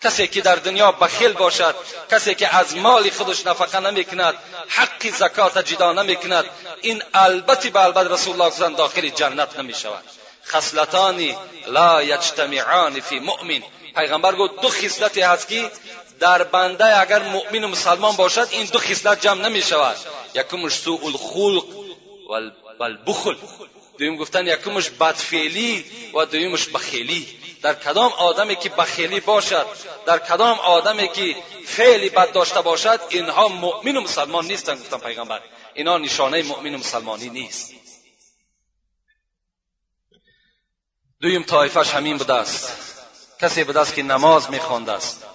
کسی 0.03 0.27
که 0.27 0.41
در 0.41 0.55
دنیا 0.55 0.91
بخیل 0.91 1.33
باشد 1.33 1.75
کسی 2.11 2.35
که 2.35 2.55
از 2.55 2.75
مال 2.75 3.09
خودش 3.09 3.45
نفقه 3.45 3.79
نمی 3.79 4.03
کند 4.03 4.33
حق 4.67 5.09
زکات 5.09 5.57
جدا 5.57 5.93
نمی 5.93 6.15
کند 6.15 6.45
این 6.81 7.03
البته 7.13 7.69
به 7.69 7.83
البت 7.83 8.11
رسول 8.11 8.33
الله 8.33 8.47
گفتند 8.47 8.75
داخل 8.75 9.09
جنت 9.09 9.59
نمی 9.59 9.73
شود 9.73 10.03
خصلتانی 10.45 11.37
لا 11.67 12.03
یجتمعان 12.03 12.99
فی 12.99 13.19
مؤمن. 13.19 13.61
پیغمبر 13.95 14.35
گفت 14.35 14.61
دو 14.61 14.69
خصلتی 14.69 15.21
هست 15.21 15.47
که 15.47 15.71
در 16.19 16.43
بنده 16.43 16.99
اگر 16.99 17.23
مؤمن 17.23 17.63
و 17.63 17.67
مسلمان 17.67 18.15
باشد 18.15 18.47
این 18.51 18.65
دو 18.65 18.79
خصلت 18.79 19.21
جمع 19.21 19.49
نمی 19.49 19.61
شود 19.61 19.97
یکمش 20.35 20.73
سوء 20.73 21.05
الخلق 21.05 21.65
و 22.79 22.83
البخل. 22.83 23.35
دویم 23.97 24.15
گفتن 24.15 24.47
یکمش 24.47 24.89
بدفعلی 24.89 25.85
و 26.13 26.25
دویمش 26.25 26.67
بخیلی. 26.67 27.27
در 27.61 27.73
کدام 27.73 28.13
آدمی 28.13 28.55
که 28.55 28.69
بخیلی 28.69 29.19
باشد 29.19 29.67
در 30.05 30.17
کدام 30.17 30.59
آدمی 30.59 31.07
که 31.07 31.35
فعلی 31.65 32.09
بد 32.09 32.31
داشته 32.31 32.61
باشد 32.61 32.99
اینها 33.09 33.47
مؤمن 33.47 33.97
و 33.97 34.01
مسلمان 34.01 34.45
نیستند 34.45 34.79
گفتن 34.79 34.97
پیغمبر. 34.97 35.41
اینها 35.73 35.97
نشانه 35.97 36.43
مؤمن 36.43 36.75
و 36.75 36.77
مسلمانی 36.77 37.29
نیست. 37.29 37.71
دویم 41.21 41.43
طایفش 41.43 41.89
همین 41.89 42.17
بوده 42.17 42.33
است. 42.33 42.73
کسی 43.41 43.63
بوده 43.63 43.79
است 43.79 43.95
که 43.95 44.03
نماز 44.03 44.49
میخوانده 44.49 44.91
است. 44.91 45.25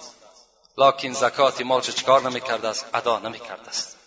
لکن 0.77 1.13
زکات 1.13 1.61
مالش 1.61 1.89
چکار 1.89 2.29
نمی‌کرده 2.29 2.67
است؟ 2.67 2.85
ادا 2.93 3.19
نمی‌کرده 3.19 3.69
است. 3.69 3.97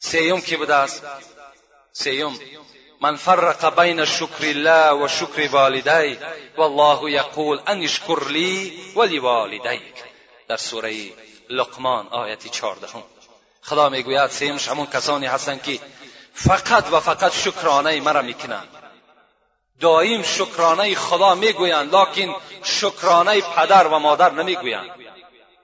سیوم 0.00 0.40
کی 0.40 0.56
بوده 0.56 0.74
است؟ 0.74 1.02
سیوم. 1.92 2.38
من 3.02 3.16
فرق 3.16 3.80
بین 3.80 4.04
شکر 4.04 4.42
الله 4.44 5.04
و 5.04 5.08
شکر 5.08 5.48
والدی 5.52 6.18
والله 6.56 7.10
یقول 7.10 7.60
ان 7.66 7.82
اشکر 7.82 8.28
لی 8.28 8.80
ولوالدیک 8.96 9.94
در 10.48 10.56
سوره 10.56 10.94
لقمان 11.50 12.08
آیتی 12.08 12.48
چهاردهم. 12.48 13.02
خدا 13.62 13.88
می‌گوید 13.88 14.30
سیمش 14.30 14.68
همون 14.68 14.86
کسانی 14.86 15.26
هستند 15.26 15.62
که 15.62 15.78
فقط 16.34 16.92
و 16.92 17.00
فقط 17.00 17.32
شکرانه 17.32 18.00
مرا 18.00 18.22
می‌کنند. 18.22 18.68
دائم 19.80 20.22
شکرانه 20.22 20.94
خدا 20.94 21.34
می‌گویند 21.34 21.94
لکن 21.94 22.34
شکرانه 22.64 23.40
پدر 23.40 23.86
و 23.86 23.98
مادر 23.98 24.30
نمی‌گویند. 24.30 24.90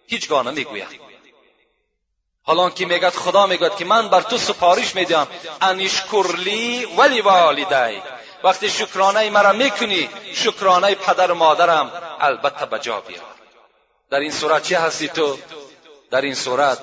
هیچگاه 0.07 0.51
نمی‌گویند. 0.51 1.08
حالا 2.49 2.71
که 2.71 2.87
میگد 2.87 3.15
خدا 3.15 3.47
میگد 3.47 3.77
که 3.77 3.85
من 3.85 4.09
بر 4.09 4.21
تو 4.21 4.39
سپارش 4.39 4.95
میدم. 4.95 5.27
انشکرلی 5.61 6.85
ولی 6.85 7.21
والدی. 7.21 8.03
وقتی 8.45 8.71
شکرانه 8.71 9.31
مرا 9.31 9.53
می‌کنی 9.53 10.09
شکرانه 10.35 10.95
پدر 10.95 11.31
و 11.31 11.35
مادرم 11.35 11.93
البته 12.21 12.67
به 12.67 12.79
جا 12.79 13.01
بیار. 13.01 13.23
در 14.11 14.19
این 14.19 14.31
صورت 14.31 14.63
چه 14.63 14.79
هستی 14.79 15.09
تو؟ 15.09 15.39
در 16.11 16.21
این 16.21 16.35
صورت 16.35 16.79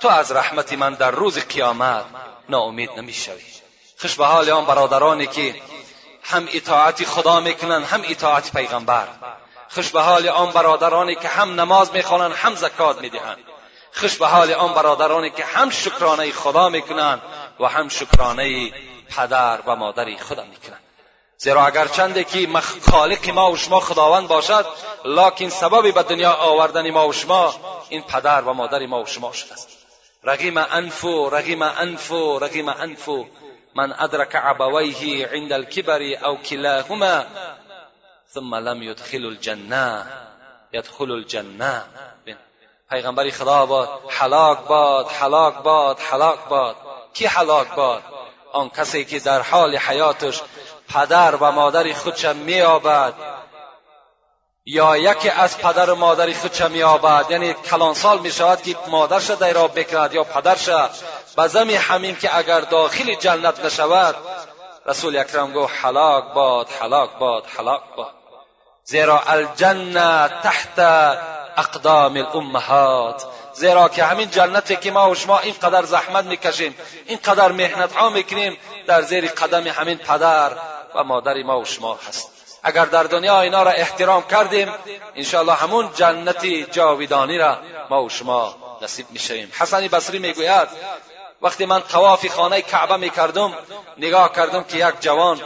تو 0.00 0.08
از 0.08 0.32
رحمت 0.32 0.72
من 0.72 0.94
در 0.94 1.10
روز 1.10 1.38
قیامت 1.38 2.04
ناامید 2.48 2.90
نمی‌شوی. 2.96 3.42
خوش 4.00 4.14
به 4.14 4.26
حال 4.26 4.50
آن 4.50 4.64
برادرانی 4.64 5.26
که 5.26 5.54
هم 6.22 6.48
اطاعت 6.52 7.04
خدا 7.04 7.40
می‌کنن 7.40 7.82
هم 7.82 8.02
اطاعت 8.08 8.52
پیغمبر. 8.52 9.08
خوش 9.68 9.90
به 9.90 10.00
حال 10.00 10.28
آن 10.28 10.50
برادرانی 10.50 11.14
که 11.14 11.28
هم 11.28 11.60
نماز 11.60 11.92
می‌خوانند 11.92 12.32
هم 12.32 12.54
زکات 12.54 13.00
می‌دهند. 13.00 13.38
خوش 13.96 14.16
به 14.16 14.26
حال 14.26 14.52
آن 14.52 14.74
برادرانی 14.74 15.30
که 15.30 15.44
هم 15.44 15.70
شکرانه 15.70 16.32
خدا 16.32 16.68
می‌کنند 16.68 17.22
و 17.60 17.66
هم 17.66 17.88
شکرانه 17.88 18.72
پدر 19.16 19.60
و 19.66 19.76
مادر 19.76 20.16
خدا 20.16 20.44
می‌کنند. 20.44 20.80
زیرا 21.38 21.66
اگر 21.66 21.86
چنده 21.86 22.24
که 22.24 22.48
خالق 22.90 23.30
ما 23.30 23.52
و 23.52 23.56
شما 23.56 23.80
خداوند 23.80 24.28
باشد 24.28 24.66
لکن 25.04 25.48
سبب 25.48 25.94
به 25.94 26.02
دنیا 26.02 26.32
آوردن 26.32 26.90
ما 26.90 27.08
و 27.08 27.12
شما 27.12 27.54
این 27.88 28.02
پدر 28.02 28.42
و 28.42 28.52
مادر 28.52 28.86
ما 28.86 29.02
و 29.02 29.06
شما 29.06 29.32
شده 29.32 29.52
است. 29.52 29.68
رقیم 30.24 30.56
انفو 30.56 31.30
رقیم 31.30 31.62
انفو 31.62 32.38
رقیم 32.38 32.68
انفو 32.68 33.26
من 33.74 33.92
ادرک 33.92 34.36
عبویه 34.36 35.26
عند 35.26 35.52
الكبر 35.52 36.02
او 36.02 36.36
کلاهما 36.36 37.24
ثم 38.34 38.54
لم 38.54 38.82
يدخل 38.82 39.26
الجنه 39.26 40.06
يدخل 40.72 41.10
الجنه 41.10 41.84
پیغمبری 42.90 43.30
خدا 43.30 43.66
باد 43.66 43.88
حلاک 44.08 44.58
باد 44.58 45.08
حلاک 45.08 45.54
باد 45.54 46.00
حلاک 46.00 46.38
باد. 46.48 46.76
کی 47.14 47.26
حلاک 47.26 47.74
باد؟ 47.74 48.02
آن 48.52 48.70
کسی 48.70 49.04
که 49.04 49.18
در 49.18 49.40
حال 49.40 49.76
حیاتش 49.76 50.42
پدر 50.94 51.36
و 51.36 51.50
مادر 51.52 51.92
خودش 51.92 52.24
مییابد. 52.24 53.14
یا 54.64 54.96
یکی 54.96 55.28
از 55.28 55.58
پدر 55.58 55.90
و 55.90 55.94
مادر 55.94 56.32
خودش 56.32 56.60
مییابد. 56.60 57.30
یعنی 57.30 57.54
کلان 57.54 57.94
سال 57.94 58.18
می 58.18 58.30
شود 58.30 58.62
که 58.62 58.76
مادرش 58.88 59.30
در 59.30 59.52
را 59.52 59.68
بکرد 59.68 60.14
یا 60.14 60.24
پدرش 60.24 60.68
به 61.36 61.48
زمی 61.48 61.74
همین 61.74 62.16
که 62.16 62.36
اگر 62.36 62.60
داخل 62.60 63.14
جنت 63.14 63.64
نشود 63.64 64.16
رسول 64.86 65.16
اکرم 65.16 65.52
گفت 65.52 65.74
حلاک 65.84 66.24
باد 66.34 66.68
حلاک 66.80 67.10
باد 67.18 67.46
حلاک 67.46 67.82
باد. 67.96 68.14
زیرا 68.84 69.20
الجنه 69.20 70.28
تحت 70.42 70.78
اقدام 71.56 72.16
الامهات 72.16 73.24
زیرا 73.52 73.88
که 73.88 74.04
همین 74.04 74.30
جنتی 74.30 74.76
که 74.76 74.90
ما 74.90 75.10
و 75.10 75.14
شما 75.14 75.38
اینقدر 75.38 75.84
زحمت 75.84 76.24
می‌کشیم 76.24 76.74
اینقدر 77.06 77.52
محنت 77.52 77.92
ها 77.92 78.08
می‌کنیم 78.08 78.58
در 78.86 79.02
زیر 79.02 79.26
قدم 79.26 79.66
همین 79.66 79.98
پدر 79.98 80.52
و 80.94 81.04
مادر 81.04 81.42
ما 81.42 81.60
و 81.60 81.64
شما 81.64 81.98
هست. 82.08 82.30
اگر 82.62 82.84
در 82.84 83.02
دنیا 83.02 83.40
اینا 83.40 83.62
را 83.62 83.70
احترام 83.70 84.22
کردیم 84.22 84.72
انشاءالله 85.14 85.54
همون 85.54 85.90
جنتی 85.94 86.64
جاویدانی 86.64 87.38
را 87.38 87.58
ما 87.90 88.04
و 88.04 88.08
شما 88.08 88.56
نصیب 88.82 89.06
می‌شویم 89.10 89.52
حسن 89.58 89.88
بصری 89.88 90.18
می‌گوید 90.18 90.68
وقتی 91.42 91.66
من 91.66 91.82
طواف 91.82 92.26
خانه 92.26 92.62
کعبه 92.62 92.96
می‌کردم 92.96 93.54
نگاه 93.98 94.32
کردم 94.32 94.64
که 94.64 94.88
یک 94.88 94.94
جوان 95.00 95.40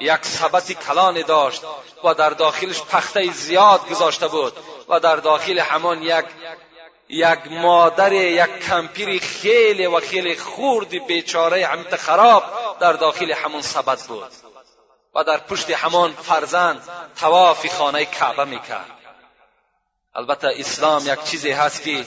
یک 0.00 0.24
سبت 0.24 0.72
کلانی 0.72 1.22
داشت 1.22 1.62
و 2.04 2.14
در 2.14 2.30
داخلش 2.30 2.82
پخته 2.82 3.32
زیاد 3.32 3.88
گذاشته 3.88 4.28
بود. 4.28 4.52
و 4.88 5.00
در 5.00 5.16
داخل 5.16 5.58
همان 5.58 6.02
یک 6.02 6.24
یک 7.08 7.38
مادر 7.50 8.12
یک 8.12 8.66
کمپیر 8.68 9.20
خیلی 9.20 9.86
و 9.86 10.00
خیلی 10.00 10.36
خورد 10.36 11.06
بیچاره 11.06 11.66
همت 11.66 11.96
خراب 11.96 12.42
در 12.80 12.92
داخل 12.92 13.32
همون 13.32 13.62
سبت 13.62 14.06
بود 14.06 14.32
و 15.14 15.24
در 15.24 15.36
پشت 15.36 15.70
همان 15.70 16.12
فرزند 16.12 16.88
تواف 17.16 17.66
خانه 17.74 18.04
کعبه 18.04 18.44
می‌کرد. 18.44 18.90
البته 20.14 20.48
اسلام 20.56 21.06
یک 21.06 21.24
چیزی 21.24 21.50
هست 21.50 21.82
که 21.82 22.04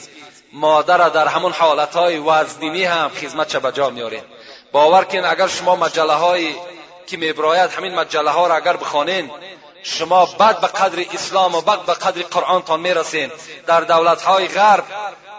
مادر 0.52 1.08
در 1.08 1.28
همون 1.28 1.52
حالتهای 1.52 2.18
وزنینی 2.18 2.84
هم 2.84 3.08
خدمت 3.08 3.56
به 3.56 3.72
جا 3.72 3.90
میاریم 3.90 4.24
باور 4.72 5.04
کن 5.04 5.24
اگر 5.24 5.46
شما 5.46 5.76
مجله 5.76 6.12
های 6.12 6.54
که 7.06 7.16
میبراید 7.16 7.70
همین 7.70 7.94
مجله 7.94 8.30
ها 8.30 8.46
را 8.46 8.54
اگر 8.54 8.76
بخوانین 8.76 9.30
شما 9.82 10.26
بد 10.26 10.60
به 10.60 10.66
قدر 10.66 11.04
اسلام 11.14 11.54
و 11.54 11.60
بد 11.60 11.80
به 11.80 11.92
قدر 11.92 12.22
قرآن 12.22 12.62
تان 12.62 12.80
می‌رسین. 12.80 13.32
در 13.66 13.80
دولت 13.80 14.22
های 14.22 14.48
غرب 14.48 14.84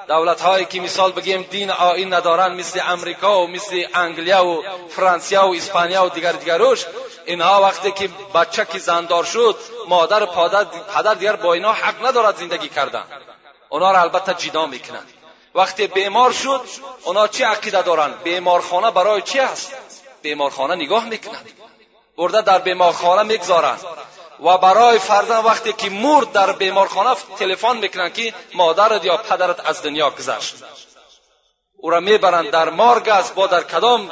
دولت 0.08 0.42
هایی 0.42 0.66
که 0.66 0.82
مثال 0.82 1.12
بگیم 1.12 1.42
دین 1.42 1.72
آین 1.72 2.14
ندارن 2.14 2.54
مثل 2.54 2.82
امریکا 2.88 3.42
و 3.42 3.48
مثل 3.48 3.84
انگلیا 3.94 4.46
و 4.46 4.64
فرانسیا 4.90 5.48
و 5.48 5.56
اسپانیا 5.56 6.06
و 6.06 6.10
دیگر 6.10 6.32
دیگروش 6.32 6.86
اینها 7.26 7.62
وقتی 7.62 7.92
که 7.92 8.10
بچه 8.36 8.66
که 8.66 8.80
زندار 8.80 9.24
شد 9.24 9.56
مادر 9.88 10.24
و 10.24 10.26
پدر 10.26 11.14
دیگر 11.14 11.36
با 11.36 11.54
اینها 11.54 11.74
حق 11.74 12.06
ندارد 12.06 12.38
زندگی 12.38 12.70
کردن. 12.70 13.04
اونا 13.70 13.92
را 13.92 14.02
البته 14.02 14.34
جدا 14.34 14.66
می‌کنند 14.66 15.08
وقتی 15.56 15.88
بیمار 15.88 16.32
شد 16.32 16.62
اونا 17.04 17.28
چه 17.28 17.46
عقیده 17.46 17.82
دارند 17.82 18.24
بیمارخانه 18.24 18.92
برای 18.92 19.22
چی 19.22 19.40
است 19.40 19.74
بیمارخانه 20.22 20.76
نگاه 20.76 21.06
می‌کنند 21.06 21.50
برده 22.18 22.42
در 22.42 22.60
بیمارخانه 22.60 23.24
می‌گذارند 23.24 23.80
و 24.42 24.58
برای 24.58 25.00
فرزند 25.00 25.46
وقتی 25.46 25.74
که 25.74 25.90
مرد 25.90 26.32
در 26.32 26.52
بیمارخانه 26.52 27.16
تلفن 27.40 27.78
می‌کنند 27.78 28.14
که 28.14 28.34
مادرت 28.54 29.06
یا 29.06 29.18
پدرت 29.18 29.70
از 29.70 29.84
دنیا 29.84 30.10
گذشت. 30.10 30.56
او 31.78 31.90
را 31.90 32.00
می‌برند 32.00 32.50
در 32.50 32.70
مارگ 32.70 33.10
است 33.10 33.36
با 33.36 33.48
در 33.48 33.64
کدام 33.64 34.12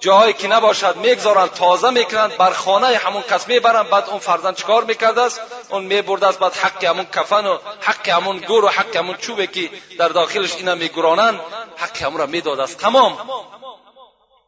جاهایی 0.00 0.32
که 0.32 0.48
نباشد 0.48 0.96
می‌گذارند 0.96 1.52
تازه 1.52 1.90
می‌کنند 1.90 2.36
بر 2.36 2.52
خانه 2.52 2.86
همون 2.86 3.22
کس 3.22 3.48
می‌برند. 3.48 3.90
بعد 3.90 4.08
اون 4.08 4.18
فرزند 4.18 4.56
چکار 4.56 4.84
می‌کرده 4.84 5.20
است؟ 5.20 5.40
اون 5.70 5.84
میبرده 5.84 6.26
است 6.26 6.38
بعد 6.38 6.54
حق 6.54 6.84
همون 6.84 7.04
کفن 7.04 7.46
و 7.46 7.58
حق 7.80 8.08
همون 8.08 8.38
گور 8.38 8.64
و 8.64 8.68
حق 8.68 8.96
همون 8.96 9.16
چوبی 9.16 9.46
که 9.46 9.70
در 9.98 10.08
داخلش 10.08 10.54
اینا 10.56 10.74
میگرانند 10.74 11.40
حق 11.76 12.02
همون 12.02 12.18
را 12.18 12.26
می‌داده 12.26 12.62
است. 12.62 12.78
تمام. 12.78 13.30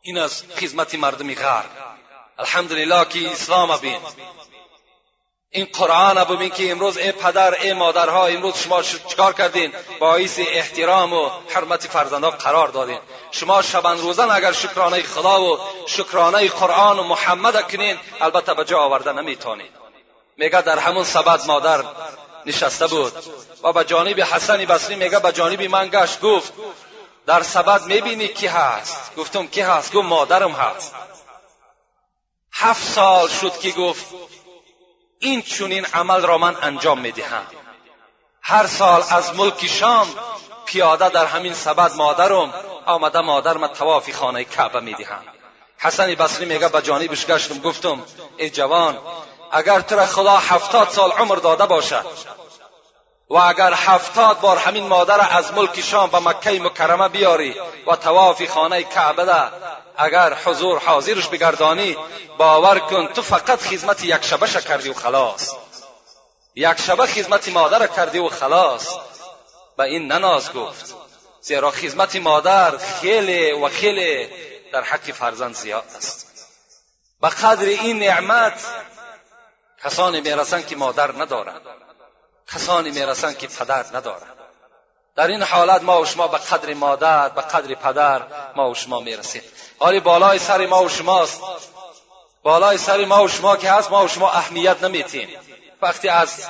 این 0.02 0.18
از 0.18 0.42
خدمت 0.60 0.94
مردمی 0.94 1.34
غرب. 1.34 1.70
الحمدلله 2.38 3.04
که 3.04 3.32
اسلام 3.32 3.76
بین 3.76 4.00
این 5.50 5.68
قرآن 5.72 6.24
ببین 6.24 6.50
که 6.50 6.70
امروز 6.70 6.96
ای 6.96 7.12
پدر 7.12 7.54
ای 7.54 7.72
مادرها 7.72 8.26
امروز 8.26 8.56
شما 8.56 8.82
چکار 8.82 9.32
کردین؟ 9.32 9.72
باعث 9.98 10.38
احترام 10.38 11.12
و 11.12 11.30
حرمت 11.54 11.86
فرزندها 11.86 12.30
قرار 12.30 12.68
دادین. 12.68 12.98
شما 13.30 13.62
شبان 13.62 13.98
روزن 13.98 14.30
اگر 14.30 14.52
شکرانه 14.52 15.02
خدا 15.02 15.42
و 15.42 15.58
شکرانه 15.86 16.48
قرآن 16.48 16.98
و 16.98 17.02
محمد 17.02 17.72
کنین 17.72 17.98
البته 18.20 18.54
به 18.54 18.64
جا 18.64 18.78
آورده 18.78 19.12
نمی‌تونید 19.12 19.70
میگه 20.36 20.62
در 20.62 20.78
همون 20.78 21.04
سبد 21.04 21.46
مادر 21.46 21.84
نشسته 22.46 22.86
بود. 22.86 23.12
و 23.62 23.72
به 23.72 23.84
جانب 23.84 24.20
حسن 24.20 24.64
بصری 24.64 24.96
میگه 24.96 25.18
به 25.18 25.32
جانب 25.32 25.62
من 25.62 25.88
گشت 25.88 26.20
گفت 26.20 26.52
در 27.26 27.42
سبد 27.42 27.82
می‌بینی 27.82 28.28
کی 28.28 28.46
هست؟ 28.46 29.16
گفتم 29.16 29.46
کی 29.46 29.60
هست؟ 29.60 29.92
گفت 29.92 30.06
مادرم 30.06 30.52
هست. 30.52 30.94
هفت 32.52 32.84
سال 32.84 33.28
شد 33.28 33.58
که 33.58 33.70
گفت 33.70 34.06
این 35.18 35.42
چونین 35.42 35.84
عمل 35.84 36.22
را 36.22 36.38
من 36.38 36.56
انجام 36.62 37.00
می‌دهم. 37.00 37.46
هر 38.42 38.66
سال 38.66 39.04
از 39.10 39.34
ملک 39.36 39.66
شام 39.66 40.06
پیاده 40.64 41.08
در 41.08 41.26
همین 41.26 41.54
سبد 41.54 41.94
مادرم 41.94 42.54
آمده 42.86 43.20
مادرم 43.20 43.66
تواف 43.66 44.10
خانه 44.10 44.44
کعبه 44.44 44.80
می‌دهم. 44.80 45.22
حسن 45.78 46.14
بصری 46.14 46.46
میگه 46.46 46.68
به 46.68 46.82
جانبش 46.82 47.26
گشتم 47.26 47.58
گفتم 47.58 48.02
ای 48.36 48.50
جوان 48.50 48.98
اگر 49.52 49.80
تو 49.80 49.96
را 49.96 50.06
خدا 50.06 50.36
هفتاد 50.36 50.88
سال 50.88 51.10
عمر 51.10 51.36
داده 51.36 51.66
باشد 51.66 52.04
و 53.30 53.36
اگر 53.36 53.72
هفتاد 53.72 54.40
بار 54.40 54.56
همین 54.58 54.86
مادر 54.86 55.36
از 55.36 55.52
ملک 55.52 55.80
شام 55.80 56.10
به 56.10 56.18
مکه 56.18 56.60
مکرمه 56.62 57.08
بیاری 57.08 57.54
و 57.86 57.96
تواف 57.96 58.50
خانه 58.50 58.82
کعبه 58.82 59.24
ده 59.24 59.50
اگر 59.96 60.34
حضور 60.34 60.78
حاضرش 60.78 61.28
بگردانی 61.28 61.96
باور 62.38 62.78
کن 62.78 63.06
تو 63.06 63.22
فقط 63.22 63.60
خدمت 63.60 64.04
یک 64.04 64.24
شبه 64.24 64.46
کردی 64.46 64.88
و 64.88 64.94
خلاص. 64.94 65.54
یک 66.54 66.80
شبه 66.80 67.06
خدمت 67.06 67.48
مادر 67.48 67.86
کردی 67.86 68.18
و 68.18 68.28
خلاص. 68.28 68.94
به 69.76 69.84
این 69.84 70.12
نناز 70.12 70.52
گفت 70.52 70.94
زیرا 71.40 71.70
خدمت 71.70 72.16
مادر 72.16 72.78
خیلی 72.78 73.52
و 73.52 73.68
خیلی 73.68 74.28
در 74.72 74.82
حق 74.82 75.12
فرزند 75.12 75.54
زیاد 75.54 75.84
است. 75.96 76.48
به 77.20 77.28
قدر 77.28 77.66
این 77.66 77.98
نعمت 77.98 78.64
کسانی 79.84 80.20
می‌رسند 80.20 80.66
که 80.66 80.76
مادر 80.76 81.12
ندارند 81.12 81.62
کسانی 82.54 82.90
می‌رسند 82.90 83.38
که 83.38 83.46
پدر 83.46 83.84
ندارند. 83.94 84.38
در 85.16 85.26
این 85.26 85.42
حالت 85.42 85.82
ما 85.82 86.00
و 86.00 86.06
شما 86.06 86.28
به 86.28 86.38
قدر 86.38 86.74
مادر 86.74 87.28
به 87.28 87.40
قدر 87.40 87.74
پدر 87.74 88.22
ما 88.56 88.70
و 88.70 88.74
شما 88.74 89.00
می‌رسیم. 89.00 89.42
حالی 89.78 90.00
بالای 90.00 90.38
سر 90.38 90.66
ما 90.66 90.84
و 90.84 90.88
شماست. 90.88 91.40
بالای 92.42 92.78
سر 92.78 93.04
ما 93.04 93.24
و 93.24 93.28
شما 93.28 93.56
که 93.56 93.70
هست 93.70 93.90
ما 93.90 94.04
و 94.04 94.08
شما 94.08 94.30
اهمیت 94.30 94.82
نمیتیم 94.82 95.28
وقتی 95.82 96.08
از 96.08 96.46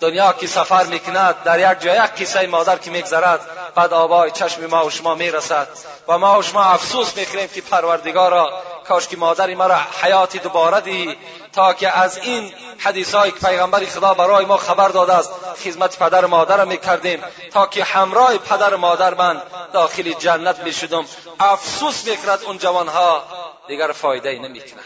دنیا 0.00 0.32
که 0.32 0.46
سفر 0.46 0.84
می‌کند 0.84 1.42
در 1.42 1.72
یک 1.72 1.80
جای 1.80 1.96
یک 1.96 2.02
قصه 2.02 2.46
مادر 2.46 2.78
که 2.78 2.90
میگذرد 2.90 3.40
بعد 3.74 3.92
آبای 3.92 4.30
چشم 4.30 4.66
ما 4.66 4.86
و 4.86 4.90
شما 4.90 5.14
می‌رسد. 5.14 5.68
و 6.08 6.18
ما 6.18 6.38
و 6.38 6.42
شما 6.42 6.64
افسوس 6.64 7.16
می‌کنیم 7.16 7.48
که 7.48 7.60
پروردگارا 7.60 8.62
کاش 8.88 9.08
که 9.08 9.16
مادر 9.16 9.54
ما 9.54 9.66
را 9.66 9.76
حیاتی 10.02 10.38
دوباره 10.38 10.80
دی 10.80 11.16
تا 11.52 11.72
که 11.72 11.98
از 11.98 12.18
این 12.18 12.54
حدیث 12.78 13.14
که 13.14 13.30
پیغمبر 13.30 13.84
خدا 13.84 14.14
برای 14.14 14.44
ما 14.44 14.56
خبر 14.56 14.88
داده 14.88 15.12
است 15.12 15.30
خدمت 15.64 15.98
پدر 15.98 16.24
مادر 16.24 16.64
می‌کردیم. 16.64 17.22
تا 17.52 17.66
که 17.66 17.84
همراه 17.84 18.38
پدر 18.38 18.76
مادر 18.76 19.14
من 19.14 19.42
داخل 19.72 20.12
جنت 20.12 20.58
می‌شدم. 20.58 21.04
افسوس 21.40 22.04
می‌کند 22.06 22.38
اون 22.46 22.58
جوانها. 22.58 23.24
دیگر 23.68 23.92
فایده 23.92 24.28
ای 24.28 24.38
نمی‌کند. 24.38 24.84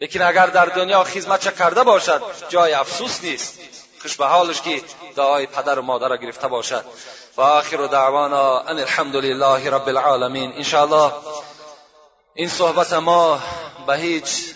لیکن 0.00 0.22
اگر 0.22 0.46
در 0.46 0.64
دنیا 0.64 1.04
خدمت 1.04 1.58
کرده 1.58 1.82
باشد 1.82 2.22
جای 2.48 2.72
افسوس 2.72 3.24
نیست. 3.24 3.58
خوش 4.02 4.16
به 4.16 4.26
حالش 4.26 4.60
که 4.60 4.82
دعای 5.16 5.46
پدر 5.46 5.78
و 5.78 5.82
مادر 5.82 6.08
را 6.08 6.16
گرفته 6.16 6.48
باشد. 6.48 6.84
و 7.36 7.40
آخر 7.40 7.76
دعوانا 7.76 8.60
ان 8.60 8.78
الحمد 8.78 9.16
لله 9.16 9.70
رب 9.70 9.88
العالمین. 9.88 10.52
ان 10.52 10.62
این 12.38 12.48
صحبت 12.48 12.92
ما 12.92 13.42
به 13.86 13.96
هیچ 13.96 14.54